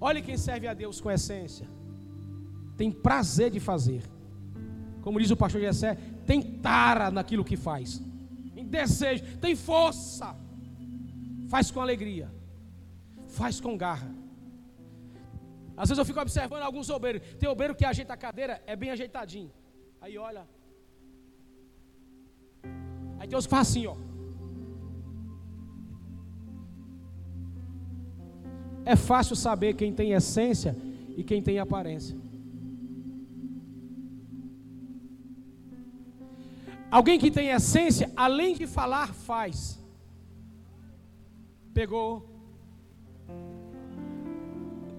Olhe 0.00 0.22
quem 0.22 0.38
serve 0.38 0.66
a 0.66 0.72
Deus 0.72 1.02
com 1.02 1.10
essência. 1.10 1.68
Tem 2.78 2.90
prazer 2.90 3.50
de 3.50 3.60
fazer. 3.60 4.02
Como 5.02 5.20
diz 5.20 5.30
o 5.30 5.36
pastor 5.36 5.60
Jessé, 5.60 5.98
tem 6.24 6.40
tara 6.40 7.10
naquilo 7.10 7.44
que 7.44 7.56
faz. 7.58 8.00
Tem 8.54 8.64
desejo, 8.64 9.36
tem 9.36 9.54
força. 9.54 10.34
Faz 11.50 11.70
com 11.70 11.82
alegria. 11.82 12.32
Faz 13.28 13.60
com 13.60 13.76
garra. 13.76 14.10
Às 15.82 15.88
vezes 15.88 15.98
eu 15.98 16.04
fico 16.04 16.20
observando 16.20 16.62
alguns 16.62 16.88
obreiros. 16.96 17.22
Tem 17.40 17.48
obreiro 17.48 17.74
que 17.74 17.84
ajeita 17.84 18.12
a 18.14 18.16
cadeira, 18.16 18.62
é 18.72 18.76
bem 18.76 18.90
ajeitadinho. 18.90 19.50
Aí 20.00 20.16
olha. 20.16 20.44
Aí 23.18 23.26
tem 23.28 23.36
os 23.36 23.46
que 23.46 23.50
faz 23.50 23.68
assim, 23.68 23.86
ó. 23.88 23.96
É 28.84 28.94
fácil 28.94 29.34
saber 29.34 29.74
quem 29.74 29.92
tem 29.92 30.12
essência 30.12 30.76
e 31.16 31.24
quem 31.24 31.42
tem 31.42 31.58
aparência. 31.58 32.16
Alguém 36.92 37.18
que 37.18 37.30
tem 37.38 37.48
essência, 37.48 38.12
além 38.14 38.54
de 38.54 38.68
falar, 38.68 39.08
faz. 39.12 39.80
Pegou 41.74 42.31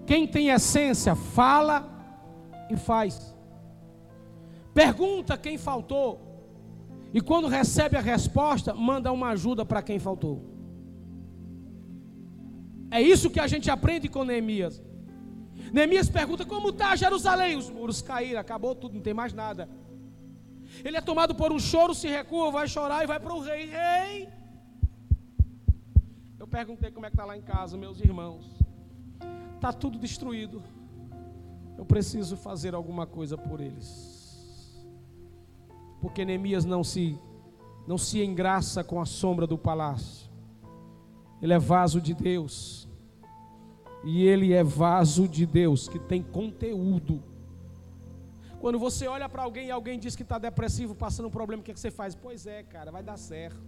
quem 0.06 0.26
tem 0.26 0.48
essência 0.48 1.14
fala 1.14 1.76
e 2.70 2.76
faz. 2.76 3.34
Pergunta 4.72 5.36
quem 5.36 5.56
faltou. 5.56 6.20
E 7.12 7.20
quando 7.20 7.46
recebe 7.46 7.96
a 7.96 8.00
resposta, 8.00 8.74
manda 8.74 9.12
uma 9.12 9.28
ajuda 9.30 9.64
para 9.64 9.82
quem 9.82 9.98
faltou. 9.98 10.42
É 12.90 13.00
isso 13.00 13.30
que 13.30 13.40
a 13.40 13.46
gente 13.46 13.70
aprende 13.70 14.08
com 14.08 14.24
Neemias. 14.24 14.82
Neemias 15.72 16.10
pergunta: 16.10 16.44
Como 16.44 16.70
está 16.70 16.96
Jerusalém? 16.96 17.56
Os 17.56 17.70
muros 17.70 18.02
caíram, 18.02 18.40
acabou 18.40 18.74
tudo, 18.74 18.94
não 18.94 19.00
tem 19.00 19.14
mais 19.14 19.32
nada. 19.32 19.68
Ele 20.84 20.96
é 20.96 21.00
tomado 21.00 21.34
por 21.34 21.52
um 21.52 21.58
choro, 21.58 21.94
se 21.94 22.08
recua, 22.08 22.50
vai 22.50 22.66
chorar 22.66 23.04
e 23.04 23.06
vai 23.06 23.20
para 23.20 23.32
o 23.32 23.40
rei. 23.40 23.66
Rei! 23.66 24.28
Eu 26.38 26.48
perguntei 26.48 26.90
como 26.90 27.06
é 27.06 27.10
que 27.10 27.14
está 27.14 27.24
lá 27.24 27.36
em 27.36 27.42
casa, 27.42 27.76
meus 27.76 28.00
irmãos 28.00 28.63
está 29.64 29.72
tudo 29.72 29.98
destruído. 29.98 30.62
Eu 31.78 31.86
preciso 31.86 32.36
fazer 32.36 32.74
alguma 32.74 33.06
coisa 33.06 33.38
por 33.38 33.62
eles. 33.62 34.86
Porque 36.02 36.22
Neemias 36.22 36.66
não 36.66 36.84
se 36.84 37.18
não 37.86 37.98
se 37.98 38.22
engraça 38.22 38.84
com 38.84 39.00
a 39.00 39.06
sombra 39.06 39.46
do 39.46 39.56
palácio. 39.56 40.30
Ele 41.40 41.54
é 41.54 41.58
vaso 41.58 41.98
de 41.98 42.12
Deus. 42.12 42.86
E 44.04 44.26
ele 44.26 44.52
é 44.52 44.62
vaso 44.62 45.26
de 45.26 45.46
Deus 45.46 45.88
que 45.88 45.98
tem 45.98 46.22
conteúdo. 46.22 47.22
Quando 48.60 48.78
você 48.78 49.06
olha 49.06 49.30
para 49.30 49.42
alguém 49.42 49.68
e 49.68 49.70
alguém 49.70 49.98
diz 49.98 50.14
que 50.14 50.22
está 50.22 50.38
depressivo, 50.38 50.94
passando 50.94 51.26
um 51.26 51.30
problema, 51.30 51.62
o 51.62 51.64
que, 51.64 51.70
é 51.70 51.74
que 51.74 51.80
você 51.80 51.90
faz? 51.90 52.14
Pois 52.14 52.46
é, 52.46 52.62
cara, 52.62 52.90
vai 52.90 53.02
dar 53.02 53.16
certo. 53.16 53.62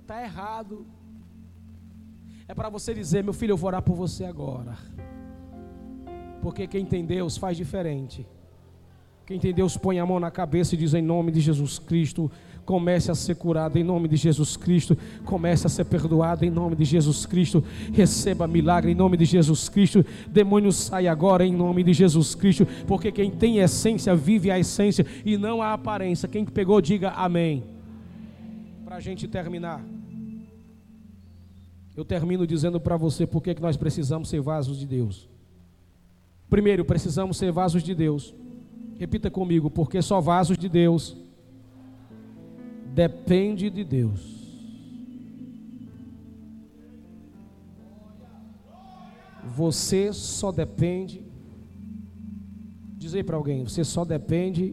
Está 0.00 0.22
errado. 0.22 0.86
É 2.48 2.54
para 2.54 2.70
você 2.70 2.94
dizer, 2.94 3.22
meu 3.22 3.34
filho, 3.34 3.52
eu 3.52 3.56
vou 3.58 3.68
orar 3.68 3.82
por 3.82 3.94
você 3.94 4.24
agora. 4.24 4.74
Porque 6.40 6.66
quem 6.66 6.86
tem 6.86 7.04
Deus 7.04 7.36
faz 7.36 7.58
diferente. 7.58 8.26
Quem 9.26 9.38
tem 9.38 9.52
Deus 9.52 9.76
põe 9.76 9.98
a 10.00 10.06
mão 10.06 10.18
na 10.18 10.30
cabeça 10.30 10.74
e 10.74 10.78
diz 10.78 10.94
em 10.94 11.02
nome 11.02 11.30
de 11.30 11.40
Jesus 11.40 11.78
Cristo, 11.78 12.30
comece 12.64 13.10
a 13.10 13.14
ser 13.14 13.34
curado 13.34 13.76
em 13.78 13.84
nome 13.84 14.08
de 14.08 14.16
Jesus 14.16 14.56
Cristo, 14.56 14.96
comece 15.26 15.66
a 15.66 15.70
ser 15.70 15.84
perdoado 15.84 16.46
em 16.46 16.50
nome 16.50 16.74
de 16.74 16.86
Jesus 16.86 17.26
Cristo, 17.26 17.62
receba 17.92 18.46
milagre 18.46 18.92
em 18.92 18.94
nome 18.94 19.18
de 19.18 19.26
Jesus 19.26 19.68
Cristo, 19.68 20.02
demônio 20.28 20.72
sai 20.72 21.06
agora 21.06 21.44
em 21.44 21.52
nome 21.52 21.82
de 21.82 21.92
Jesus 21.92 22.34
Cristo, 22.34 22.66
porque 22.86 23.12
quem 23.12 23.30
tem 23.30 23.58
essência 23.58 24.16
vive 24.16 24.50
a 24.50 24.58
essência 24.58 25.04
e 25.26 25.36
não 25.36 25.60
a 25.60 25.74
aparência. 25.74 26.26
Quem 26.26 26.46
pegou, 26.46 26.80
diga 26.80 27.10
amém. 27.10 27.64
Para 28.86 28.96
a 28.96 29.00
gente 29.00 29.28
terminar, 29.28 29.84
eu 31.98 32.04
termino 32.04 32.46
dizendo 32.46 32.78
para 32.80 32.96
você 32.96 33.26
por 33.26 33.42
que 33.42 33.60
nós 33.60 33.76
precisamos 33.76 34.28
ser 34.28 34.40
vasos 34.40 34.78
de 34.78 34.86
Deus. 34.86 35.28
Primeiro, 36.48 36.84
precisamos 36.84 37.36
ser 37.36 37.50
vasos 37.50 37.82
de 37.82 37.92
Deus. 37.92 38.32
Repita 38.96 39.28
comigo, 39.28 39.68
porque 39.68 40.00
só 40.00 40.20
vasos 40.20 40.56
de 40.56 40.68
Deus 40.68 41.16
depende 42.94 43.68
de 43.68 43.82
Deus. 43.82 44.20
Você 49.56 50.12
só 50.12 50.52
depende. 50.52 51.24
Diz 52.96 53.12
aí 53.12 53.24
para 53.24 53.34
alguém, 53.34 53.64
você 53.64 53.82
só 53.82 54.04
depende, 54.04 54.72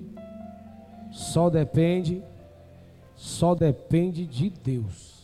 só 1.11 1.49
depende, 1.49 2.21
só 3.15 3.55
depende 3.55 4.27
de 4.27 4.51
Deus. 4.51 5.14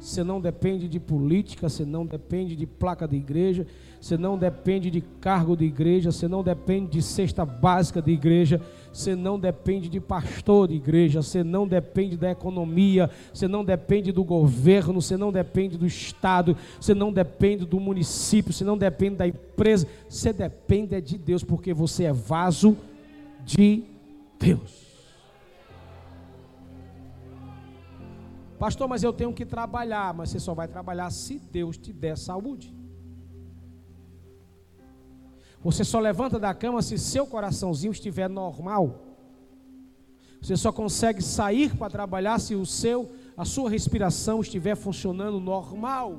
Você 0.00 0.24
não 0.24 0.40
depende 0.40 0.88
de 0.88 0.98
política, 0.98 1.68
você 1.68 1.84
não 1.84 2.06
depende 2.06 2.56
de 2.56 2.66
placa 2.66 3.06
de 3.06 3.16
igreja, 3.16 3.66
você 4.00 4.16
não 4.16 4.38
depende 4.38 4.90
de 4.90 5.02
cargo 5.02 5.54
de 5.54 5.66
igreja, 5.66 6.10
você 6.10 6.26
não 6.26 6.42
depende 6.42 6.92
de 6.92 7.02
cesta 7.02 7.44
básica 7.44 8.00
de 8.00 8.10
igreja, 8.10 8.62
você 8.90 9.14
não 9.14 9.38
depende 9.38 9.90
de 9.90 10.00
pastor 10.00 10.68
de 10.68 10.74
igreja, 10.74 11.20
você 11.20 11.44
não 11.44 11.68
depende 11.68 12.16
da 12.16 12.30
economia, 12.30 13.10
você 13.30 13.46
não 13.46 13.62
depende 13.62 14.10
do 14.10 14.24
governo, 14.24 15.02
você 15.02 15.18
não 15.18 15.30
depende 15.30 15.76
do 15.76 15.86
estado, 15.86 16.56
você 16.80 16.94
não 16.94 17.12
depende 17.12 17.66
do 17.66 17.78
município, 17.78 18.54
você 18.54 18.64
não 18.64 18.78
depende 18.78 19.16
da 19.16 19.28
empresa, 19.28 19.86
você 20.08 20.32
depende 20.32 20.98
de 21.02 21.18
Deus, 21.18 21.44
porque 21.44 21.74
você 21.74 22.04
é 22.04 22.12
vaso 22.12 22.74
de 23.44 23.84
Deus. 24.38 24.89
Pastor, 28.60 28.86
mas 28.86 29.02
eu 29.02 29.10
tenho 29.10 29.32
que 29.32 29.46
trabalhar, 29.46 30.12
mas 30.12 30.28
você 30.28 30.38
só 30.38 30.52
vai 30.52 30.68
trabalhar 30.68 31.10
se 31.10 31.38
Deus 31.38 31.78
te 31.78 31.94
der 31.94 32.18
saúde. 32.18 32.74
Você 35.62 35.82
só 35.82 35.98
levanta 35.98 36.38
da 36.38 36.52
cama 36.52 36.82
se 36.82 36.98
seu 36.98 37.26
coraçãozinho 37.26 37.90
estiver 37.90 38.28
normal. 38.28 39.16
Você 40.42 40.58
só 40.58 40.70
consegue 40.70 41.22
sair 41.22 41.74
para 41.74 41.88
trabalhar 41.88 42.38
se 42.38 42.54
o 42.54 42.66
seu, 42.66 43.10
a 43.34 43.46
sua 43.46 43.70
respiração 43.70 44.42
estiver 44.42 44.76
funcionando 44.76 45.40
normal. 45.40 46.18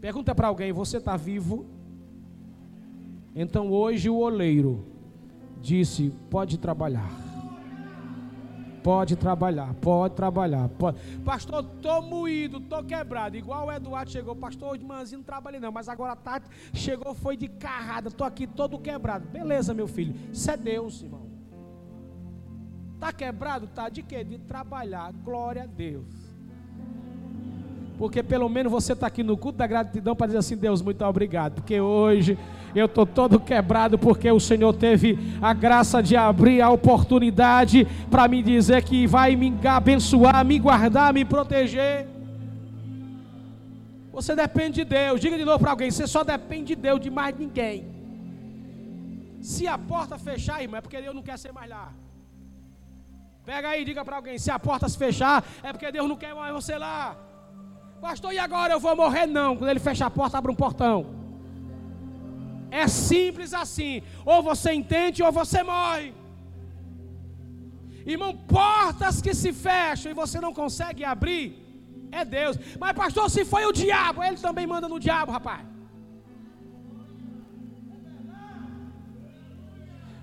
Pergunta 0.00 0.34
para 0.34 0.48
alguém: 0.48 0.72
você 0.72 0.96
está 0.96 1.16
vivo? 1.16 1.66
Então 3.32 3.70
hoje 3.70 4.10
o 4.10 4.16
oleiro 4.16 4.84
disse: 5.60 6.12
pode 6.28 6.58
trabalhar. 6.58 7.27
Pode 8.88 9.16
trabalhar, 9.16 9.74
pode 9.82 10.14
trabalhar. 10.14 10.66
Pode. 10.70 10.98
Pastor, 11.22 11.62
estou 11.62 12.00
moído, 12.00 12.56
estou 12.56 12.82
quebrado. 12.82 13.36
Igual 13.36 13.66
o 13.66 13.70
Eduardo 13.70 14.10
chegou, 14.10 14.34
pastor, 14.34 14.70
hoje 14.70 14.78
de 14.78 14.86
manhãzinho 14.86 15.18
não 15.18 15.26
trabalhei 15.26 15.60
não, 15.60 15.70
mas 15.70 15.90
agora 15.90 16.16
tarde 16.16 16.46
chegou, 16.72 17.14
foi 17.14 17.36
de 17.36 17.48
carrada, 17.48 18.08
estou 18.08 18.26
aqui 18.26 18.46
todo 18.46 18.78
quebrado. 18.78 19.28
Beleza, 19.28 19.74
meu 19.74 19.86
filho, 19.86 20.14
isso 20.32 20.50
é 20.50 20.56
Deus, 20.56 21.02
irmão. 21.02 21.28
Está 22.94 23.12
quebrado? 23.12 23.66
Tá 23.66 23.90
de 23.90 24.02
quê? 24.02 24.24
De 24.24 24.38
trabalhar. 24.38 25.12
Glória 25.12 25.64
a 25.64 25.66
Deus. 25.66 26.27
Porque 27.98 28.22
pelo 28.22 28.48
menos 28.48 28.70
você 28.70 28.92
está 28.92 29.08
aqui 29.08 29.24
no 29.24 29.36
culto 29.36 29.58
da 29.58 29.66
gratidão 29.66 30.14
para 30.14 30.28
dizer 30.28 30.38
assim, 30.38 30.56
Deus, 30.56 30.80
muito 30.80 31.04
obrigado. 31.04 31.54
Porque 31.54 31.80
hoje 31.80 32.38
eu 32.72 32.86
estou 32.86 33.04
todo 33.04 33.40
quebrado 33.40 33.98
porque 33.98 34.30
o 34.30 34.38
Senhor 34.38 34.72
teve 34.72 35.18
a 35.42 35.52
graça 35.52 36.00
de 36.00 36.16
abrir 36.16 36.62
a 36.62 36.70
oportunidade 36.70 37.86
para 38.08 38.28
me 38.28 38.40
dizer 38.40 38.84
que 38.84 39.04
vai 39.06 39.34
me 39.34 39.52
abençoar, 39.66 40.44
me 40.44 40.60
guardar, 40.60 41.12
me 41.12 41.24
proteger. 41.24 42.06
Você 44.12 44.34
depende 44.36 44.76
de 44.76 44.84
Deus. 44.84 45.20
Diga 45.20 45.36
de 45.36 45.44
novo 45.44 45.58
para 45.58 45.72
alguém: 45.72 45.90
você 45.90 46.06
só 46.06 46.22
depende 46.22 46.74
de 46.74 46.76
Deus, 46.76 47.00
de 47.00 47.10
mais 47.10 47.36
ninguém. 47.36 47.84
Se 49.40 49.66
a 49.66 49.76
porta 49.76 50.16
fechar, 50.18 50.62
irmão, 50.62 50.78
é 50.78 50.80
porque 50.80 51.00
Deus 51.00 51.14
não 51.14 51.22
quer 51.22 51.38
ser 51.38 51.52
mais 51.52 51.68
lá. 51.68 51.92
Pega 53.44 53.70
aí, 53.70 53.84
diga 53.84 54.04
para 54.04 54.16
alguém: 54.16 54.38
se 54.38 54.52
a 54.52 54.58
porta 54.58 54.88
se 54.88 54.96
fechar, 54.96 55.44
é 55.64 55.72
porque 55.72 55.90
Deus 55.90 56.08
não 56.08 56.16
quer 56.16 56.34
mais 56.34 56.52
você 56.52 56.76
lá. 56.76 57.16
Pastor, 58.00 58.32
e 58.32 58.38
agora 58.38 58.72
eu 58.74 58.80
vou 58.80 58.94
morrer? 58.94 59.26
Não. 59.26 59.56
Quando 59.56 59.70
ele 59.70 59.80
fecha 59.80 60.06
a 60.06 60.10
porta, 60.10 60.38
abre 60.38 60.52
um 60.52 60.54
portão. 60.54 61.06
É 62.70 62.86
simples 62.86 63.52
assim. 63.52 64.02
Ou 64.24 64.42
você 64.42 64.72
entende 64.72 65.22
ou 65.22 65.32
você 65.32 65.62
morre. 65.62 66.14
Irmão, 68.06 68.34
portas 68.36 69.20
que 69.20 69.34
se 69.34 69.52
fecham 69.52 70.10
e 70.10 70.14
você 70.14 70.40
não 70.40 70.54
consegue 70.54 71.04
abrir, 71.04 71.46
é 72.10 72.24
Deus. 72.24 72.56
Mas, 72.80 72.92
pastor, 72.92 73.28
se 73.30 73.44
foi 73.44 73.66
o 73.66 73.72
diabo, 73.72 74.22
ele 74.24 74.38
também 74.38 74.66
manda 74.66 74.88
no 74.88 74.98
diabo, 74.98 75.32
rapaz. 75.32 75.66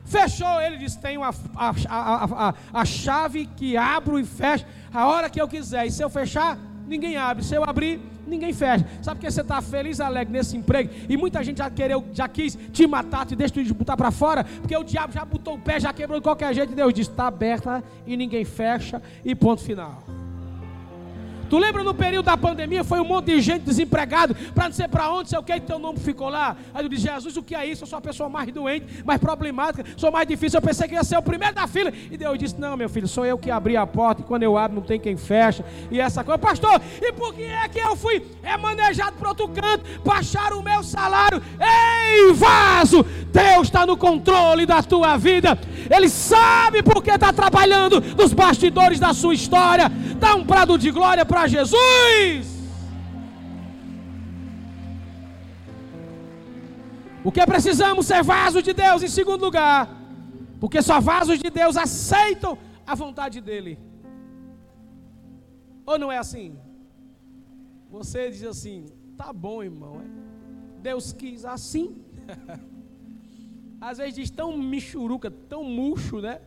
Fechou, 0.05 0.61
ele 0.61 0.77
diz: 0.77 0.95
tem 0.95 1.17
a, 1.17 1.29
a, 1.55 2.49
a, 2.49 2.53
a, 2.73 2.85
chave 2.85 3.47
que 3.47 3.75
abro 3.75 4.19
e 4.19 4.23
fecho 4.23 4.65
a 4.93 5.07
hora 5.07 5.29
que 5.29 5.41
eu 5.41 5.47
quiser. 5.47 5.85
E 5.87 5.91
se 5.91 6.03
eu 6.03 6.09
fechar, 6.09 6.57
ninguém 6.87 7.17
abre. 7.17 7.43
Se 7.43 7.55
eu 7.55 7.63
abrir, 7.63 7.99
ninguém 8.27 8.53
fecha. 8.53 8.85
Sabe 9.01 9.19
que 9.19 9.29
você 9.29 9.41
está 9.41 9.61
feliz, 9.61 9.99
alegre 9.99 10.33
nesse 10.33 10.57
emprego? 10.57 10.89
E 11.07 11.17
muita 11.17 11.43
gente 11.43 11.57
já 11.57 11.69
quereu, 11.69 12.03
já 12.13 12.27
quis 12.27 12.57
te 12.71 12.87
matar, 12.87 13.25
te 13.25 13.35
destruir, 13.35 13.65
te 13.65 13.73
botar 13.73 13.97
para 13.97 14.11
fora, 14.11 14.43
porque 14.43 14.75
o 14.75 14.83
diabo 14.83 15.13
já 15.13 15.23
botou 15.23 15.55
o 15.55 15.59
pé, 15.59 15.79
já 15.79 15.93
quebrou 15.93 16.19
de 16.19 16.23
qualquer 16.23 16.53
jeito. 16.53 16.73
Deus 16.73 16.93
disse: 16.93 17.09
está 17.09 17.27
aberta 17.27 17.83
e 18.05 18.15
ninguém 18.17 18.45
fecha, 18.45 19.01
e 19.23 19.35
ponto 19.35 19.61
final. 19.61 20.03
Tu 21.49 21.57
lembra 21.57 21.83
no 21.83 21.93
período 21.93 22.25
da 22.25 22.37
pandemia? 22.37 22.83
Foi 22.83 22.99
um 22.99 23.05
monte 23.05 23.27
de 23.27 23.41
gente 23.41 23.63
desempregado, 23.63 24.35
para 24.53 24.65
não 24.65 24.73
sei 24.73 24.87
para 24.87 25.11
onde, 25.11 25.29
sei 25.29 25.39
o 25.39 25.43
que, 25.43 25.59
teu 25.59 25.79
nome 25.79 25.99
ficou 25.99 26.29
lá. 26.29 26.55
Aí 26.73 26.83
eu 26.83 26.89
disse: 26.89 27.03
Jesus, 27.03 27.37
o 27.37 27.43
que 27.43 27.55
é 27.55 27.65
isso? 27.65 27.83
Eu 27.83 27.87
sou 27.87 27.97
a 27.99 28.01
pessoa 28.01 28.29
mais 28.29 28.51
doente, 28.51 29.03
mais 29.03 29.19
problemática, 29.19 29.85
sou 29.97 30.11
mais 30.11 30.27
difícil. 30.27 30.57
Eu 30.57 30.61
pensei 30.61 30.87
que 30.87 30.95
ia 30.95 31.03
ser 31.03 31.17
o 31.17 31.21
primeiro 31.21 31.55
da 31.55 31.67
fila. 31.67 31.91
E 32.11 32.17
Deus 32.17 32.37
disse: 32.37 32.59
Não, 32.59 32.75
meu 32.75 32.89
filho, 32.89 33.07
sou 33.07 33.25
eu 33.25 33.37
que 33.37 33.51
abri 33.51 33.77
a 33.77 33.85
porta. 33.85 34.21
E 34.21 34.25
quando 34.25 34.43
eu 34.43 34.57
abro, 34.57 34.75
não 34.75 34.83
tem 34.83 34.99
quem 34.99 35.17
fecha. 35.17 35.63
E 35.91 35.99
essa 35.99 36.23
coisa, 36.23 36.37
pastor, 36.37 36.81
e 37.01 37.11
por 37.13 37.33
que 37.33 37.43
é 37.43 37.67
que 37.67 37.79
eu 37.79 37.95
fui 37.95 38.25
remanejado 38.41 39.13
para 39.17 39.29
outro 39.29 39.47
canto, 39.49 39.83
achar 40.11 40.53
o 40.53 40.63
meu 40.63 40.83
salário? 40.83 41.41
Ei, 41.59 42.33
vaso! 42.33 43.03
Deus 43.31 43.67
está 43.67 43.85
no 43.85 43.97
controle 43.97 44.65
da 44.65 44.81
tua 44.81 45.17
vida. 45.17 45.59
Ele 45.93 46.07
sabe 46.07 46.81
porque 46.81 47.11
está 47.11 47.33
trabalhando 47.33 48.01
nos 48.15 48.31
bastidores 48.33 48.99
da 48.99 49.13
sua 49.13 49.33
história. 49.33 49.91
Dá 50.17 50.35
um 50.35 50.45
prado 50.45 50.77
de 50.77 50.89
glória 50.89 51.25
para 51.25 51.34
Jesus. 51.47 52.55
O 57.23 57.31
que 57.31 57.43
precisamos 57.45 58.05
ser 58.05 58.21
vasos 58.23 58.61
de 58.61 58.71
Deus 58.71 59.01
em 59.01 59.07
segundo 59.07 59.45
lugar, 59.45 59.89
porque 60.59 60.79
só 60.81 60.99
vasos 60.99 61.39
de 61.39 61.49
Deus 61.49 61.75
aceitam 61.75 62.57
a 62.85 62.93
vontade 62.93 63.41
dele. 63.41 63.79
Ou 65.85 65.97
não 65.97 66.11
é 66.11 66.17
assim? 66.17 66.57
Você 67.89 68.29
diz 68.29 68.43
assim: 68.43 68.85
tá 69.17 69.33
bom, 69.33 69.63
irmão. 69.63 70.01
É. 70.01 70.81
Deus 70.81 71.11
quis 71.11 71.45
assim. 71.45 71.87
Às 73.81 73.97
vezes 73.97 74.15
diz 74.15 74.29
tão 74.29 74.55
michuruca, 74.57 75.29
tão 75.31 75.63
murcho, 75.63 76.19
né? 76.19 76.41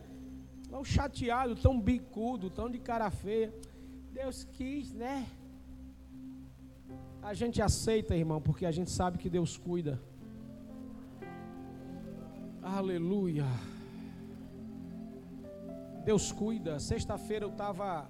Tão 0.69 0.83
chateado, 0.83 1.55
tão 1.55 1.79
bicudo, 1.79 2.49
tão 2.49 2.69
de 2.69 2.79
cara 2.79 3.09
feia. 3.11 3.53
Deus 4.11 4.43
quis, 4.43 4.93
né? 4.93 5.27
A 7.21 7.33
gente 7.33 7.61
aceita, 7.61 8.15
irmão, 8.15 8.41
porque 8.41 8.65
a 8.65 8.71
gente 8.71 8.89
sabe 8.89 9.17
que 9.17 9.29
Deus 9.29 9.57
cuida. 9.57 10.01
Aleluia. 12.61 13.45
Deus 16.05 16.31
cuida. 16.31 16.79
Sexta-feira 16.79 17.45
eu 17.45 17.51
estava 17.51 18.09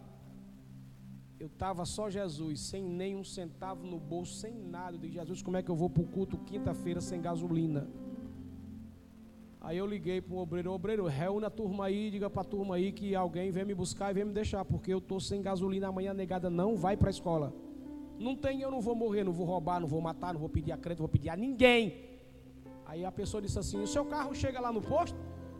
eu 1.39 1.47
estava 1.47 1.85
só 1.85 2.09
Jesus, 2.09 2.59
sem 2.59 2.83
nenhum 2.83 3.23
centavo 3.23 3.87
no 3.87 3.97
bolso, 3.97 4.33
sem 4.35 4.53
nada. 4.53 4.97
Eu 4.97 4.99
disse, 4.99 5.13
Jesus, 5.13 5.41
como 5.41 5.55
é 5.55 5.63
que 5.63 5.71
eu 5.71 5.75
vou 5.75 5.89
para 5.89 6.03
o 6.03 6.07
culto 6.07 6.37
quinta-feira 6.39 6.99
sem 6.99 7.21
gasolina? 7.21 7.87
Aí 9.61 9.77
eu 9.77 9.85
liguei 9.85 10.21
para 10.21 10.33
o 10.33 10.37
obreiro, 10.37 10.71
obreiro, 10.71 11.05
reúne 11.05 11.45
a 11.45 11.49
turma 11.49 11.85
aí, 11.85 12.09
diga 12.09 12.29
para 12.29 12.41
a 12.41 12.45
turma 12.45 12.75
aí 12.75 12.93
que 12.93 13.13
alguém 13.13 13.51
vem 13.51 13.65
me 13.65 13.75
buscar 13.75 14.09
e 14.09 14.13
vem 14.13 14.25
me 14.25 14.33
deixar, 14.33 14.63
porque 14.63 14.93
eu 14.93 14.99
estou 14.99 15.19
sem 15.19 15.41
gasolina 15.41 15.89
amanhã, 15.89 16.13
negada 16.13 16.49
não 16.49 16.77
vai 16.77 16.95
para 16.95 17.09
a 17.09 17.11
escola. 17.11 17.53
Não 18.17 18.35
tem, 18.35 18.61
eu 18.61 18.71
não 18.71 18.79
vou 18.79 18.95
morrer, 18.95 19.23
não 19.23 19.33
vou 19.33 19.45
roubar, 19.45 19.79
não 19.79 19.87
vou 19.87 20.01
matar, 20.01 20.33
não 20.33 20.39
vou 20.39 20.49
pedir 20.49 20.71
a 20.71 20.77
crédito, 20.77 20.99
não 20.99 21.07
vou 21.07 21.11
pedir 21.11 21.29
a 21.29 21.35
ninguém. 21.35 22.09
Aí 22.85 23.03
a 23.05 23.11
pessoa 23.11 23.41
disse 23.41 23.59
assim: 23.59 23.81
O 23.81 23.87
seu 23.87 24.05
carro 24.05 24.33
chega 24.33 24.59
lá 24.59 24.71
no 24.71 24.81
posto? 24.81 25.17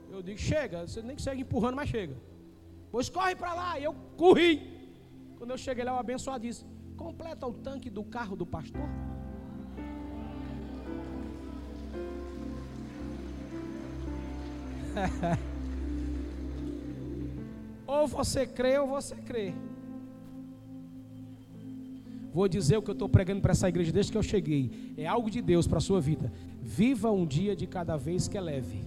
Eu 0.09 0.21
digo: 0.21 0.39
Chega, 0.39 0.87
você 0.87 1.01
nem 1.01 1.17
segue 1.17 1.41
empurrando, 1.41 1.75
mas 1.75 1.89
chega. 1.89 2.15
Pois 2.91 3.09
corre 3.09 3.35
para 3.35 3.53
lá. 3.53 3.79
E 3.79 3.83
eu 3.83 3.93
corri. 4.17 4.53
Quando 5.37 5.51
eu 5.51 5.57
cheguei 5.57 5.83
lá, 5.83 5.95
o 5.95 5.99
abençoado 5.99 6.41
disse: 6.41 6.65
Completa 6.97 7.45
o 7.47 7.53
tanque 7.53 7.89
do 7.89 8.03
carro 8.03 8.35
do 8.35 8.45
pastor. 8.45 8.89
ou 17.87 18.07
você 18.07 18.45
crê 18.45 18.77
ou 18.79 18.87
você 18.87 19.15
crê. 19.15 19.53
Vou 22.31 22.47
dizer 22.47 22.77
o 22.77 22.81
que 22.81 22.89
eu 22.89 22.93
estou 22.93 23.09
pregando 23.09 23.41
para 23.41 23.51
essa 23.51 23.67
igreja 23.67 23.91
desde 23.91 24.11
que 24.11 24.17
eu 24.17 24.23
cheguei. 24.23 24.93
É 24.97 25.07
algo 25.07 25.29
de 25.29 25.41
Deus 25.41 25.67
para 25.67 25.79
a 25.79 25.81
sua 25.81 25.99
vida. 25.99 26.31
Viva 26.61 27.11
um 27.11 27.25
dia 27.25 27.55
de 27.55 27.65
cada 27.65 27.97
vez 27.97 28.27
que 28.27 28.37
é 28.37 28.41
leve. 28.41 28.81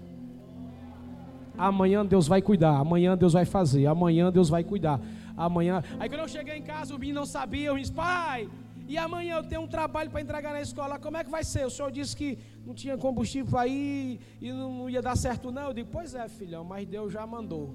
Amanhã 1.58 2.06
Deus 2.06 2.28
vai 2.28 2.40
cuidar. 2.40 2.76
Amanhã 2.78 3.16
Deus 3.16 3.32
vai 3.32 3.44
fazer. 3.44 3.86
Amanhã 3.86 4.30
Deus 4.30 4.48
vai 4.48 4.62
cuidar. 4.62 5.00
Amanhã. 5.36 5.82
Aí 5.98 6.08
quando 6.08 6.20
eu 6.20 6.28
cheguei 6.28 6.56
em 6.56 6.62
casa, 6.62 6.94
o 6.94 6.98
menino 6.98 7.20
não 7.20 7.26
sabia. 7.26 7.68
Eu 7.68 7.76
disse, 7.76 7.92
pai, 7.92 8.48
e 8.88 8.98
amanhã 8.98 9.36
eu 9.36 9.44
tenho 9.44 9.62
um 9.62 9.66
trabalho 9.66 10.10
para 10.10 10.20
entregar 10.20 10.52
na 10.52 10.60
escola. 10.60 10.98
Como 10.98 11.16
é 11.16 11.24
que 11.24 11.30
vai 11.30 11.44
ser? 11.44 11.66
O 11.66 11.70
senhor 11.70 11.90
disse 11.90 12.16
que 12.16 12.38
não 12.66 12.74
tinha 12.74 12.96
combustível 12.96 13.58
ir 13.66 14.20
e 14.40 14.52
não 14.52 14.88
ia 14.88 15.00
dar 15.00 15.16
certo, 15.16 15.50
não. 15.50 15.68
Eu 15.68 15.74
digo, 15.74 15.88
pois 15.90 16.14
é, 16.14 16.28
filhão, 16.28 16.64
mas 16.64 16.86
Deus 16.86 17.12
já 17.12 17.26
mandou. 17.26 17.74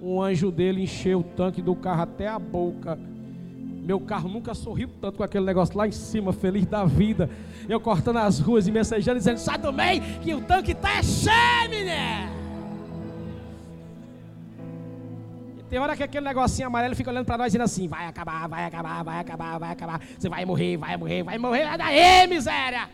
Um 0.00 0.20
anjo 0.20 0.50
dele 0.50 0.82
encheu 0.82 1.20
o 1.20 1.22
tanque 1.24 1.62
do 1.62 1.74
carro 1.76 2.02
até 2.02 2.28
a 2.28 2.38
boca. 2.38 2.98
Meu 3.82 4.00
carro 4.00 4.28
nunca 4.28 4.54
sorriu 4.54 4.88
tanto 5.00 5.18
com 5.18 5.22
aquele 5.24 5.44
negócio 5.44 5.76
lá 5.76 5.88
em 5.88 5.92
cima, 5.92 6.32
feliz 6.32 6.66
da 6.66 6.84
vida. 6.84 7.28
Eu 7.68 7.80
cortando 7.80 8.18
as 8.18 8.38
ruas 8.38 8.66
e 8.66 8.72
mensajando, 8.72 9.18
dizendo: 9.18 9.38
sai 9.38 9.58
do 9.58 9.72
meio, 9.72 10.02
que 10.20 10.34
o 10.34 10.40
tanque 10.40 10.72
está 10.72 11.02
cheio, 11.02 11.70
menino. 11.70 12.31
Tem 15.72 15.78
hora 15.78 15.96
que 15.96 16.02
aquele 16.02 16.26
negocinho 16.26 16.66
amarelo 16.66 16.94
fica 16.94 17.10
olhando 17.10 17.24
para 17.24 17.38
nós 17.38 17.46
dizendo 17.46 17.62
assim: 17.64 17.88
vai 17.88 18.06
acabar, 18.06 18.46
vai 18.46 18.66
acabar, 18.66 19.02
vai 19.02 19.18
acabar, 19.20 19.58
vai 19.58 19.70
acabar. 19.70 20.02
Você 20.18 20.28
vai 20.28 20.44
morrer, 20.44 20.76
vai 20.76 20.98
morrer, 20.98 21.22
vai 21.22 21.38
morrer. 21.38 21.64
Vai 21.64 21.78
daí, 21.78 22.26
miséria. 22.26 22.90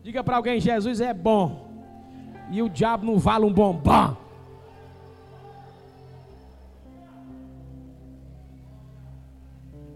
Diga 0.00 0.22
para 0.22 0.36
alguém: 0.36 0.60
Jesus 0.60 1.00
é 1.00 1.12
bom. 1.12 1.68
E 2.52 2.62
o 2.62 2.68
diabo 2.68 3.04
não 3.04 3.18
vale 3.18 3.46
um 3.46 3.52
bombom. 3.52 4.16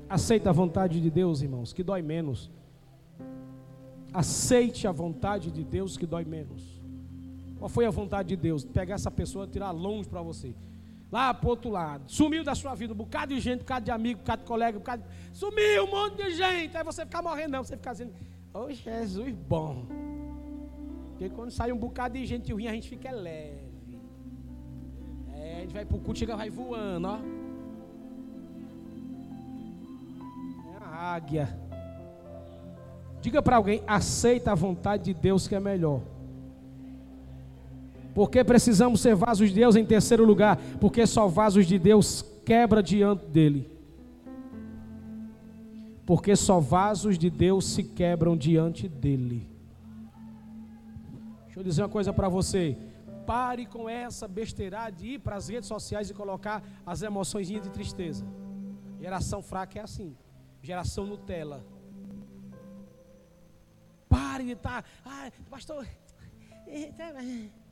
Aceita 0.09 0.51
a 0.51 0.53
vontade 0.53 1.01
de 1.01 1.09
Deus, 1.09 1.41
irmãos, 1.41 1.73
que 1.73 1.85
dói 1.85 2.03
menos. 2.03 2.51
Aceite 4.13 4.89
a 4.89 4.91
vontade 4.91 5.53
de 5.53 5.63
Deus 5.63 5.97
que 5.97 6.05
dói 6.05 6.25
menos. 6.25 6.74
Qual 7.65 7.71
foi 7.71 7.87
a 7.87 7.91
vontade 7.91 8.29
de 8.29 8.37
Deus? 8.37 8.63
Pegar 8.63 8.97
essa 8.97 9.11
pessoa 9.11 9.47
e 9.47 9.49
tirar 9.49 9.71
longe 9.71 10.07
para 10.07 10.21
você. 10.21 10.55
Lá 11.11 11.33
para 11.33 11.49
outro 11.49 11.71
lado. 11.71 12.05
Sumiu 12.07 12.45
da 12.45 12.55
sua 12.55 12.75
vida 12.75 12.93
um 12.93 12.97
bocado 12.97 13.35
de 13.35 13.41
gente, 13.41 13.61
um 13.61 13.63
bocado 13.63 13.87
de 13.87 13.91
amigo, 13.91 14.21
um 14.21 14.23
bocado 14.23 14.43
de 14.43 14.49
colega, 14.49 14.77
um 14.77 14.81
bocado 14.81 15.03
de... 15.03 15.09
Sumiu 15.39 15.85
um 15.85 15.91
monte 15.91 16.17
de 16.23 16.33
gente. 16.33 16.77
Aí 16.77 16.85
você 16.85 17.07
ficar 17.07 17.23
morrendo, 17.23 17.53
não. 17.53 17.65
Você 17.65 17.75
ficar 17.75 17.93
dizendo, 17.93 18.13
ô 18.53 18.65
oh, 18.65 18.71
Jesus 18.71 19.35
bom. 19.35 19.87
Porque 21.09 21.31
quando 21.31 21.53
sai 21.53 21.73
um 21.73 21.79
bocado 21.79 22.19
de 22.19 22.27
gente 22.27 22.53
ruim, 22.53 22.67
a 22.67 22.75
gente 22.75 22.87
fica 22.87 23.11
leve. 23.11 23.99
É, 25.33 25.57
a 25.57 25.61
gente 25.61 25.73
vai 25.73 25.87
pro 25.87 25.99
culto, 25.99 26.19
chega, 26.19 26.37
vai 26.37 26.51
voando, 26.51 27.09
ó. 27.09 27.19
águia. 30.87 31.59
Diga 33.23 33.41
para 33.41 33.57
alguém: 33.57 33.83
aceita 33.87 34.53
a 34.53 34.55
vontade 34.55 35.05
de 35.05 35.15
Deus 35.15 35.49
que 35.49 35.55
é 35.55 35.61
melhor. 35.61 36.03
Porque 38.15 38.45
precisamos 38.45 39.01
ser 39.01 39.17
vasos 39.17 39.49
de 39.49 39.57
Deus 39.57 39.75
em 39.75 39.85
terceiro 39.85 40.25
lugar? 40.25 40.57
Porque 40.81 41.05
só 41.07 41.27
vasos 41.27 41.67
de 41.67 41.79
Deus 41.79 42.25
quebra 42.45 42.81
diante 42.81 43.27
dele. 43.27 43.69
Porque 46.07 46.37
só 46.37 46.61
vasos 46.61 47.19
de 47.19 47.29
Deus 47.29 47.65
se 47.67 47.83
quebram 47.83 48.37
diante 48.37 48.89
dele. 48.89 49.51
Deixa 51.45 51.59
eu 51.59 51.65
dizer 51.65 51.83
uma 51.83 51.89
coisa 51.89 52.13
para 52.13 52.29
você. 52.29 52.77
Pare 53.27 53.67
com 53.67 53.89
essa 53.89 54.29
besteira 54.29 54.91
de 54.91 55.15
ir 55.15 55.19
para 55.19 55.37
as 55.37 55.49
redes 55.49 55.67
sociais 55.67 56.09
e 56.09 56.15
colocar 56.15 56.63
as 56.87 57.03
emoções 57.03 57.49
de 57.49 57.59
tristeza. 57.71 58.25
Geração 59.01 59.43
fraca 59.43 59.79
é 59.79 59.83
assim. 59.83 60.17
Geração 60.63 61.07
Nutella. 61.07 61.65
Pare 64.09 64.45
de 64.45 64.53
estar. 64.53 64.83
Tá, 64.83 64.89
ah, 65.05 65.33
pastor. 65.51 65.87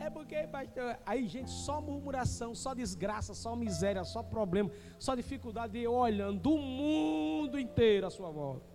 É 0.00 0.10
porque, 0.10 0.46
pastor. 0.46 0.98
Aí, 1.06 1.26
gente, 1.28 1.50
só 1.50 1.80
murmuração, 1.80 2.54
só 2.54 2.74
desgraça, 2.74 3.34
só 3.34 3.54
miséria, 3.56 4.04
só 4.04 4.22
problema, 4.22 4.70
só 4.98 5.14
dificuldade 5.14 5.86
olhando 5.86 6.50
o 6.52 6.58
mundo 6.58 7.58
inteiro 7.58 8.06
à 8.06 8.10
sua 8.10 8.30
volta. 8.30 8.66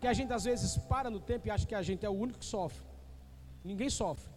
Que 0.00 0.06
a 0.06 0.12
gente 0.12 0.32
às 0.32 0.44
vezes 0.44 0.76
para 0.76 1.08
no 1.08 1.20
tempo 1.20 1.46
e 1.46 1.50
acha 1.50 1.66
que 1.66 1.74
a 1.74 1.82
gente 1.82 2.04
é 2.04 2.08
o 2.08 2.12
único 2.12 2.38
que 2.38 2.44
sofre. 2.44 2.84
Ninguém 3.64 3.88
sofre. 3.88 4.32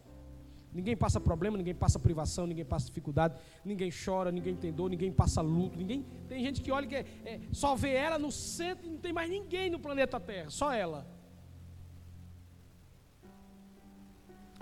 Ninguém 0.71 0.95
passa 0.95 1.21
problema, 1.21 1.57
ninguém 1.57 1.73
passa 1.73 1.97
privação, 1.97 2.45
ninguém 2.45 2.65
passa 2.65 2.87
dificuldade, 2.87 3.35
ninguém 3.63 3.89
chora, 3.89 4.29
ninguém 4.29 4.55
tem 4.57 4.73
dor, 4.73 4.89
ninguém 4.89 5.09
passa 5.09 5.41
luto, 5.41 5.77
ninguém. 5.77 6.05
Tem 6.27 6.43
gente 6.43 6.61
que 6.61 6.69
olha 6.69 6.85
que 6.85 6.95
é, 6.95 7.05
é, 7.23 7.39
só 7.53 7.75
vê 7.75 7.93
ela 7.93 8.19
no 8.19 8.29
centro 8.29 8.85
e 8.85 8.89
não 8.89 8.97
tem 8.97 9.13
mais 9.13 9.29
ninguém 9.29 9.69
no 9.69 9.79
planeta 9.79 10.19
Terra, 10.19 10.49
só 10.49 10.73
ela. 10.73 11.07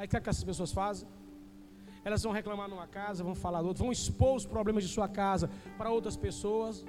Aí 0.04 0.06
o 0.06 0.10
que, 0.10 0.18
é 0.18 0.20
que 0.20 0.30
essas 0.30 0.43
pessoas 0.43 0.74
fazem? 0.74 1.08
Elas 2.04 2.22
vão 2.22 2.34
reclamar 2.34 2.68
numa 2.68 2.86
casa, 2.86 3.24
vão 3.24 3.34
falar 3.34 3.62
outro, 3.62 3.86
vão 3.86 3.91
expor 3.93 4.36
os 4.36 4.45
problemas 4.45 4.84
de 4.84 4.89
sua 4.89 5.08
casa 5.08 5.49
para 5.78 5.89
outras 5.89 6.18
pessoas. 6.18 6.84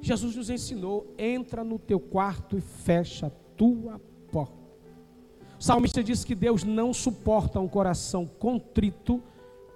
Jesus 0.00 0.36
nos 0.36 0.48
ensinou: 0.48 1.12
entra 1.18 1.64
no 1.64 1.80
teu 1.80 1.98
quarto 1.98 2.56
e 2.56 2.60
fecha 2.60 3.26
a 3.26 3.30
tua 3.56 4.00
porta. 4.30 4.54
O 5.58 5.64
salmista 5.64 6.00
diz 6.00 6.24
que 6.24 6.36
Deus 6.36 6.62
não 6.62 6.94
suporta 6.94 7.58
um 7.58 7.66
coração 7.66 8.24
contrito 8.24 9.20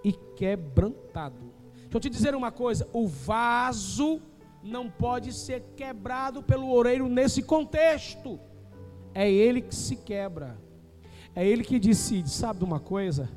e 0.05 0.13
quebrantado. 0.13 1.53
Deixa 1.75 1.97
eu 1.97 2.01
te 2.01 2.09
dizer 2.09 2.33
uma 2.37 2.53
coisa: 2.53 2.89
o 2.93 3.09
vaso 3.09 4.23
não 4.63 4.89
pode 4.89 5.33
ser 5.33 5.65
quebrado 5.75 6.45
pelo 6.45 6.71
oreiro 6.73 7.09
nesse 7.09 7.43
contexto. 7.43 8.39
É 9.13 9.29
ele 9.29 9.63
que 9.63 9.75
se 9.75 9.97
quebra. 9.97 10.63
É 11.35 11.47
ele 11.47 11.65
que 11.65 11.79
decide. 11.79 12.31
Sabe 12.31 12.61
de 12.61 12.65
uma 12.65 12.81
coisa? 12.81 13.29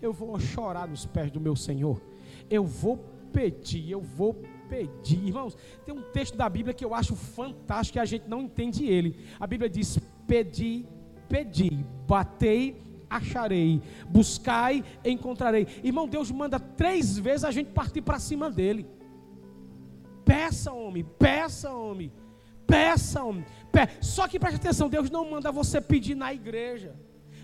Eu 0.00 0.12
vou 0.12 0.38
chorar 0.38 0.88
nos 0.88 1.04
pés 1.06 1.30
do 1.30 1.40
meu 1.40 1.56
Senhor. 1.56 2.00
Eu 2.48 2.64
vou 2.64 2.96
pedir, 3.32 3.90
eu 3.90 4.00
vou 4.00 4.34
pedir. 4.68 5.26
Irmãos, 5.26 5.56
tem 5.84 5.94
um 5.94 6.02
texto 6.02 6.36
da 6.36 6.48
Bíblia 6.48 6.74
que 6.74 6.84
eu 6.84 6.94
acho 6.94 7.14
fantástico 7.14 7.98
e 7.98 8.00
a 8.00 8.04
gente 8.04 8.28
não 8.28 8.42
entende 8.42 8.86
ele. 8.86 9.16
A 9.38 9.46
Bíblia 9.46 9.68
diz: 9.68 9.98
pedir 10.26 10.86
pedi, 11.30 11.70
batei, 12.08 12.82
acharei, 13.08 13.80
buscai, 14.08 14.84
encontrarei. 15.04 15.66
Irmão, 15.84 16.08
Deus 16.08 16.30
manda 16.32 16.58
três 16.58 17.16
vezes 17.16 17.44
a 17.44 17.52
gente 17.52 17.70
partir 17.70 18.02
para 18.02 18.18
cima 18.18 18.50
dele. 18.50 18.84
Peça, 20.24 20.72
homem, 20.72 21.04
peça, 21.04 21.72
homem, 21.72 22.12
peça, 22.66 23.22
homem. 23.22 23.46
Peça. 23.70 23.92
Só 24.00 24.26
que 24.26 24.40
preste 24.40 24.56
atenção, 24.56 24.88
Deus 24.88 25.08
não 25.08 25.30
manda 25.30 25.52
você 25.52 25.80
pedir 25.80 26.16
na 26.16 26.34
igreja. 26.34 26.96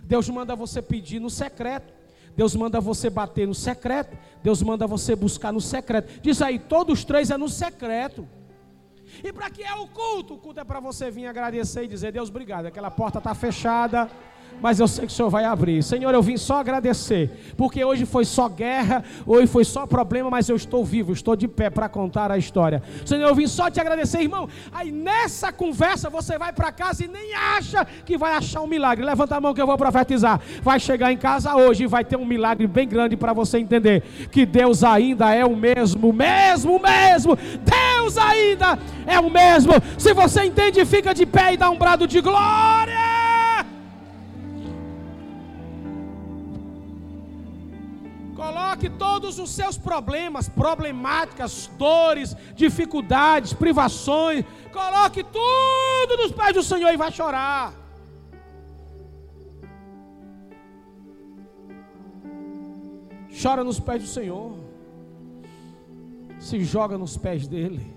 Deus 0.07 0.29
manda 0.29 0.55
você 0.55 0.81
pedir 0.81 1.21
no 1.21 1.29
secreto. 1.29 1.93
Deus 2.37 2.55
manda 2.55 2.81
você 2.81 3.09
bater 3.09 3.47
no 3.47 3.55
secreto. 3.55 4.17
Deus 4.43 4.63
manda 4.63 4.87
você 4.87 5.17
buscar 5.17 5.53
no 5.53 5.61
secreto. 5.61 6.21
Diz 6.21 6.41
aí, 6.43 6.59
todos 6.59 7.05
três 7.05 7.31
é 7.31 7.37
no 7.37 7.49
secreto. 7.49 8.27
E 9.23 9.33
para 9.33 9.51
que 9.51 9.63
é 9.63 9.75
o 9.75 9.87
culto? 9.89 10.35
O 10.35 10.39
culto 10.39 10.61
é 10.61 10.65
para 10.65 10.81
você 10.81 11.11
vir 11.11 11.27
agradecer 11.27 11.85
e 11.85 11.89
dizer: 11.89 12.13
Deus, 12.13 12.29
obrigado. 12.29 12.67
Aquela 12.67 12.91
porta 12.91 13.19
está 13.19 13.35
fechada, 13.35 14.11
mas 14.61 14.81
eu 14.81 14.89
sei 14.89 15.07
que 15.07 15.13
o 15.13 15.15
Senhor 15.15 15.29
vai 15.29 15.45
abrir. 15.45 15.83
Senhor, 15.83 16.13
eu 16.13 16.23
vim 16.23 16.37
só 16.37 16.61
agradecer, 16.61 17.31
porque 17.57 17.85
hoje 17.85 18.05
foi 18.05 18.25
só 18.25 18.49
guerra, 18.49 19.05
hoje 19.27 19.47
foi 19.47 19.65
só 19.65 19.87
problema, 19.87 20.31
mas 20.31 20.49
eu 20.49 20.57
estou 20.57 20.85
vivo, 20.85 21.13
estou 21.13 21.37
de 21.37 21.47
pé 21.47 21.71
para 21.71 21.89
contar 21.89 22.31
a 22.31 22.39
história. 22.39 22.83
Senhor, 23.05 23.29
eu 23.29 23.35
vim 23.35 23.47
só 23.47 23.71
te 23.71 23.81
agradecer, 23.81 24.21
irmão. 24.21 24.49
Aí 24.73 24.91
nessa 24.91 25.53
conversa 25.53 26.09
você 26.09 26.39
vai 26.39 26.53
para 26.53 26.73
casa 26.73 27.05
e 27.05 27.09
nem 27.09 27.35
acha 27.35 27.87
que 28.05 28.17
vai 28.17 28.33
achar 28.33 28.63
um 28.63 28.67
milagre. 28.67 29.05
Levanta 29.05 29.37
a 29.37 29.41
mão 29.41 29.55
que 29.55 29.61
eu 29.61 29.67
vou 29.67 29.77
profetizar. 29.77 30.41
Vai 30.63 30.81
chegar 30.81 31.13
em 31.13 31.17
casa 31.17 31.55
hoje 31.55 31.85
e 31.85 31.87
vai 31.87 32.05
ter 32.05 32.17
um 32.17 32.25
milagre 32.25 32.67
bem 32.67 32.89
grande 32.89 33.17
para 33.17 33.33
você 33.33 33.59
entender 33.59 34.03
que 34.31 34.47
Deus 34.47 34.83
ainda 34.83 35.35
é 35.35 35.45
o 35.45 35.57
mesmo, 35.57 36.13
mesmo, 36.13 36.81
mesmo. 36.81 37.37
Deus 37.37 38.17
ainda 38.17 38.79
é 39.07 39.21
o 39.21 39.31
mesmo. 39.31 39.73
Se 39.99 40.15
você 40.15 40.45
entende, 40.45 40.85
fica 40.85 41.15
de 41.15 41.27
pé 41.27 41.55
e 41.55 41.57
dá 41.57 41.71
um 41.71 41.79
brado 41.79 42.07
de 42.07 42.21
glória. 42.21 42.86
Coloque 48.77 48.91
todos 48.91 49.39
os 49.39 49.51
seus 49.51 49.79
problemas, 49.79 50.51
problemáticas, 50.51 51.71
dores, 51.79 52.37
dificuldades, 52.55 53.55
privações. 53.55 54.45
Coloque 54.71 55.25
tudo 55.25 56.17
nos 56.19 56.33
pés 56.33 56.53
do 56.53 56.63
Senhor 56.63 56.93
e 56.93 56.97
vai 56.97 57.11
chorar. 57.11 57.73
Chora 63.43 63.65
nos 63.65 63.81
pés 63.81 64.03
do 64.03 64.09
Senhor. 64.09 64.59
Se 66.39 66.63
joga 66.63 66.99
nos 66.99 67.17
pés 67.17 67.49
dele. 67.49 67.95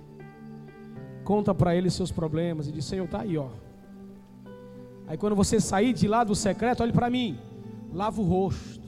Conta 1.25 1.53
para 1.53 1.75
ele 1.75 1.89
seus 1.89 2.09
problemas 2.09 2.69
e 2.69 2.71
diz: 2.71 2.86
Senhor, 2.86 3.07
tá 3.09 3.19
aí, 3.19 3.38
ó. 3.38 3.49
Aí 5.07 5.17
quando 5.17 5.36
você 5.36 5.59
sair 5.59 5.91
de 5.91 6.07
lá 6.07 6.23
do 6.23 6.36
secreto, 6.36 6.84
olhe 6.84 6.93
para 6.93 7.09
mim. 7.09 7.38
Lava 7.91 8.21
o 8.21 8.23
rosto 8.23 8.78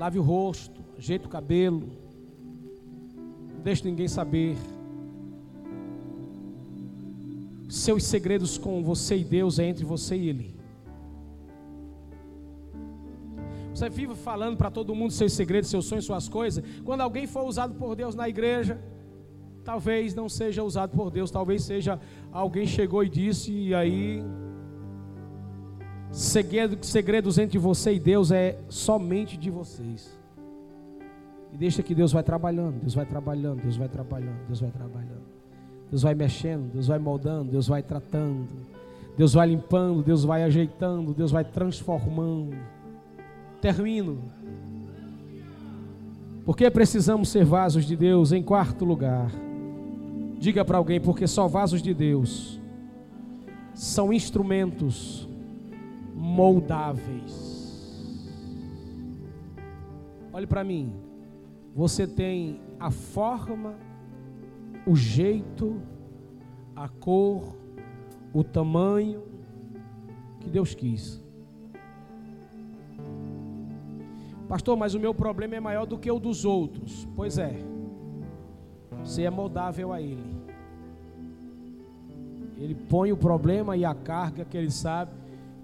Lave 0.00 0.18
o 0.18 0.22
rosto, 0.22 0.80
ajeite 0.96 1.26
o 1.26 1.28
cabelo. 1.28 1.86
Não 3.52 3.60
deixe 3.62 3.84
ninguém 3.84 4.08
saber. 4.08 4.56
Seus 7.68 8.04
segredos 8.04 8.56
com 8.56 8.82
você 8.82 9.18
e 9.18 9.24
Deus 9.24 9.58
é 9.58 9.66
entre 9.66 9.84
você 9.84 10.16
e 10.16 10.30
Ele. 10.30 10.54
Você 13.74 13.90
vive 13.90 14.14
falando 14.14 14.56
para 14.56 14.70
todo 14.70 14.94
mundo 14.94 15.12
seus 15.12 15.34
segredos, 15.34 15.68
seus 15.68 15.84
sonhos, 15.84 16.06
suas 16.06 16.30
coisas. 16.30 16.64
Quando 16.82 17.02
alguém 17.02 17.26
for 17.26 17.44
usado 17.44 17.74
por 17.74 17.94
Deus 17.94 18.14
na 18.14 18.26
igreja, 18.26 18.80
talvez 19.62 20.14
não 20.14 20.30
seja 20.30 20.64
usado 20.64 20.96
por 20.96 21.10
Deus, 21.10 21.30
talvez 21.30 21.62
seja 21.62 22.00
alguém 22.32 22.66
chegou 22.66 23.04
e 23.04 23.08
disse, 23.10 23.52
e 23.52 23.74
aí 23.74 24.24
Segredo, 26.12 26.84
segredos 26.84 27.38
entre 27.38 27.58
você 27.58 27.94
e 27.94 28.00
Deus 28.00 28.32
é 28.32 28.58
somente 28.68 29.36
de 29.36 29.50
vocês. 29.50 30.18
E 31.52 31.56
deixa 31.56 31.82
que 31.82 31.94
Deus 31.94 32.12
vai 32.12 32.22
trabalhando, 32.22 32.80
Deus 32.80 32.94
vai 32.94 33.06
trabalhando, 33.06 33.62
Deus 33.62 33.76
vai 33.76 33.88
trabalhando, 33.88 34.46
Deus 34.46 34.60
vai 34.60 34.70
trabalhando. 34.70 35.30
Deus 35.88 36.02
vai 36.02 36.14
mexendo, 36.14 36.72
Deus 36.72 36.86
vai 36.86 36.98
moldando, 36.98 37.50
Deus 37.50 37.66
vai 37.68 37.82
tratando. 37.82 38.48
Deus 39.16 39.34
vai 39.34 39.48
limpando, 39.48 40.02
Deus 40.02 40.24
vai 40.24 40.42
ajeitando, 40.42 41.12
Deus 41.12 41.30
vai 41.30 41.44
transformando. 41.44 42.56
Termino. 43.60 44.18
Porque 46.44 46.70
precisamos 46.70 47.28
ser 47.28 47.44
vasos 47.44 47.84
de 47.84 47.96
Deus 47.96 48.32
em 48.32 48.42
quarto 48.42 48.84
lugar. 48.84 49.30
Diga 50.38 50.64
para 50.64 50.78
alguém, 50.78 51.00
porque 51.00 51.26
só 51.26 51.46
vasos 51.46 51.82
de 51.82 51.92
Deus 51.92 52.58
são 53.74 54.12
instrumentos 54.12 55.28
moldáveis. 56.20 57.58
Olhe 60.30 60.46
para 60.46 60.62
mim. 60.62 60.92
Você 61.74 62.06
tem 62.06 62.60
a 62.78 62.90
forma, 62.90 63.74
o 64.86 64.94
jeito, 64.94 65.80
a 66.76 66.88
cor, 66.88 67.56
o 68.34 68.44
tamanho 68.44 69.22
que 70.40 70.50
Deus 70.50 70.74
quis. 70.74 71.24
Pastor, 74.46 74.76
mas 74.76 74.94
o 74.94 75.00
meu 75.00 75.14
problema 75.14 75.56
é 75.56 75.60
maior 75.60 75.86
do 75.86 75.96
que 75.96 76.10
o 76.10 76.18
dos 76.18 76.44
outros. 76.44 77.08
Pois 77.16 77.38
é. 77.38 77.56
Você 79.02 79.22
é 79.22 79.30
moldável 79.30 79.90
a 79.92 80.02
Ele. 80.02 80.38
Ele 82.58 82.74
põe 82.74 83.10
o 83.10 83.16
problema 83.16 83.74
e 83.74 83.86
a 83.86 83.94
carga 83.94 84.44
que 84.44 84.56
Ele 84.56 84.70
sabe 84.70 85.19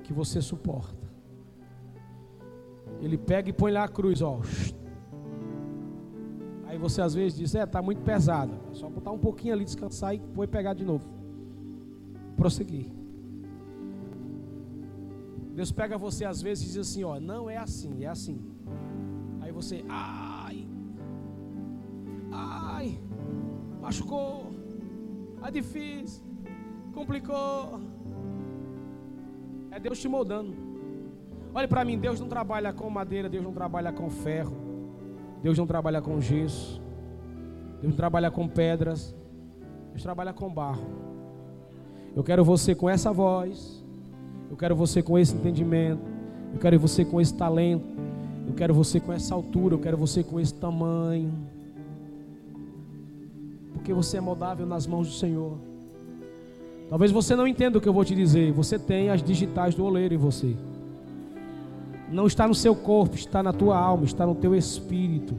que 0.06 0.12
você 0.12 0.40
suporta. 0.40 1.04
Ele 3.00 3.18
pega 3.18 3.50
e 3.50 3.52
põe 3.52 3.72
lá 3.72 3.82
a 3.84 3.88
cruz, 3.88 4.22
ó. 4.22 4.40
Aí 6.66 6.78
você 6.78 7.02
às 7.02 7.14
vezes 7.14 7.36
diz: 7.36 7.54
É, 7.56 7.66
tá 7.66 7.82
muito 7.82 8.02
pesado. 8.02 8.54
É 8.70 8.74
só 8.74 8.88
botar 8.88 9.10
um 9.10 9.18
pouquinho 9.18 9.54
ali, 9.54 9.64
descansar 9.64 10.14
e 10.14 10.18
depois 10.18 10.48
pegar 10.48 10.74
de 10.74 10.84
novo. 10.84 11.04
Prosseguir. 12.36 12.86
Deus 15.52 15.72
pega 15.72 15.98
você 15.98 16.24
às 16.24 16.40
vezes 16.40 16.64
e 16.64 16.66
diz 16.68 16.78
assim: 16.78 17.02
Ó, 17.02 17.18
não 17.18 17.50
é 17.50 17.56
assim, 17.56 18.04
é 18.04 18.06
assim. 18.06 18.38
Aí 19.40 19.50
você, 19.50 19.84
ai, 19.88 20.68
ai, 22.30 23.00
machucou, 23.80 24.52
é 25.42 25.50
difícil, 25.50 26.22
complicou. 26.94 27.80
É 29.76 29.78
Deus 29.78 30.00
te 30.00 30.08
moldando. 30.08 30.54
Olhe 31.54 31.68
para 31.68 31.84
mim, 31.84 31.98
Deus 31.98 32.18
não 32.18 32.28
trabalha 32.28 32.72
com 32.72 32.88
madeira, 32.88 33.28
Deus 33.28 33.44
não 33.44 33.52
trabalha 33.52 33.92
com 33.92 34.08
ferro, 34.08 34.56
Deus 35.42 35.58
não 35.58 35.66
trabalha 35.66 36.00
com 36.00 36.18
gesso, 36.18 36.80
Deus 37.82 37.90
não 37.90 37.92
trabalha 37.92 38.30
com 38.30 38.48
pedras, 38.48 39.14
Deus 39.90 40.02
trabalha 40.02 40.32
com 40.32 40.48
barro. 40.48 40.86
Eu 42.14 42.24
quero 42.24 42.42
você 42.42 42.74
com 42.74 42.88
essa 42.88 43.12
voz, 43.12 43.84
eu 44.50 44.56
quero 44.56 44.74
você 44.74 45.02
com 45.02 45.18
esse 45.18 45.34
entendimento, 45.34 46.00
eu 46.54 46.58
quero 46.58 46.80
você 46.80 47.04
com 47.04 47.20
esse 47.20 47.34
talento, 47.34 47.84
eu 48.48 48.54
quero 48.54 48.72
você 48.72 48.98
com 48.98 49.12
essa 49.12 49.34
altura, 49.34 49.74
eu 49.74 49.78
quero 49.78 49.98
você 49.98 50.24
com 50.24 50.40
esse 50.40 50.54
tamanho, 50.54 51.34
porque 53.74 53.92
você 53.92 54.16
é 54.16 54.22
moldável 54.22 54.64
nas 54.64 54.86
mãos 54.86 55.08
do 55.08 55.12
Senhor. 55.12 55.75
Talvez 56.88 57.10
você 57.10 57.34
não 57.34 57.46
entenda 57.46 57.78
o 57.78 57.80
que 57.80 57.88
eu 57.88 57.92
vou 57.92 58.04
te 58.04 58.14
dizer. 58.14 58.52
Você 58.52 58.78
tem 58.78 59.10
as 59.10 59.22
digitais 59.22 59.74
do 59.74 59.84
oleiro 59.84 60.14
em 60.14 60.18
você. 60.18 60.54
Não 62.10 62.26
está 62.26 62.46
no 62.46 62.54
seu 62.54 62.74
corpo, 62.74 63.16
está 63.16 63.42
na 63.42 63.52
tua 63.52 63.76
alma, 63.76 64.04
está 64.04 64.24
no 64.24 64.34
teu 64.34 64.54
espírito. 64.54 65.34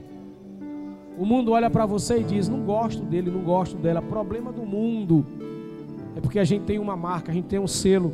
O 1.17 1.25
mundo 1.25 1.51
olha 1.53 1.69
para 1.69 1.85
você 1.85 2.19
e 2.19 2.23
diz: 2.23 2.49
Não 2.49 2.59
gosto 2.59 3.01
dele, 3.01 3.31
não 3.31 3.41
gosto 3.41 3.77
dela. 3.77 4.01
Problema 4.01 4.51
do 4.51 4.65
mundo 4.65 5.25
é 6.15 6.19
porque 6.19 6.39
a 6.39 6.43
gente 6.43 6.65
tem 6.65 6.79
uma 6.79 6.97
marca, 6.97 7.31
a 7.31 7.33
gente 7.33 7.45
tem 7.45 7.59
um 7.59 7.67
selo, 7.67 8.13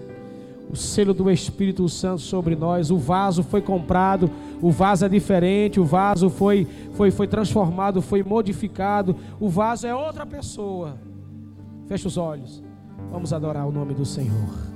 o 0.69 0.75
selo 0.75 1.13
do 1.13 1.29
Espírito 1.31 1.87
Santo 1.89 2.21
sobre 2.21 2.55
nós. 2.55 2.91
O 2.91 2.97
vaso 2.97 3.41
foi 3.41 3.61
comprado, 3.61 4.29
o 4.61 4.69
vaso 4.69 5.05
é 5.05 5.09
diferente, 5.09 5.79
o 5.79 5.85
vaso 5.85 6.29
foi, 6.29 6.67
foi, 6.93 7.09
foi 7.09 7.27
transformado, 7.27 8.01
foi 8.01 8.21
modificado. 8.21 9.15
O 9.39 9.49
vaso 9.49 9.87
é 9.87 9.95
outra 9.95 10.25
pessoa. 10.25 10.97
Fecha 11.87 12.07
os 12.07 12.17
olhos. 12.17 12.63
Vamos 13.13 13.31
adorar 13.31 13.67
o 13.67 13.71
nome 13.71 13.93
do 13.93 14.03
Senhor. 14.03 14.72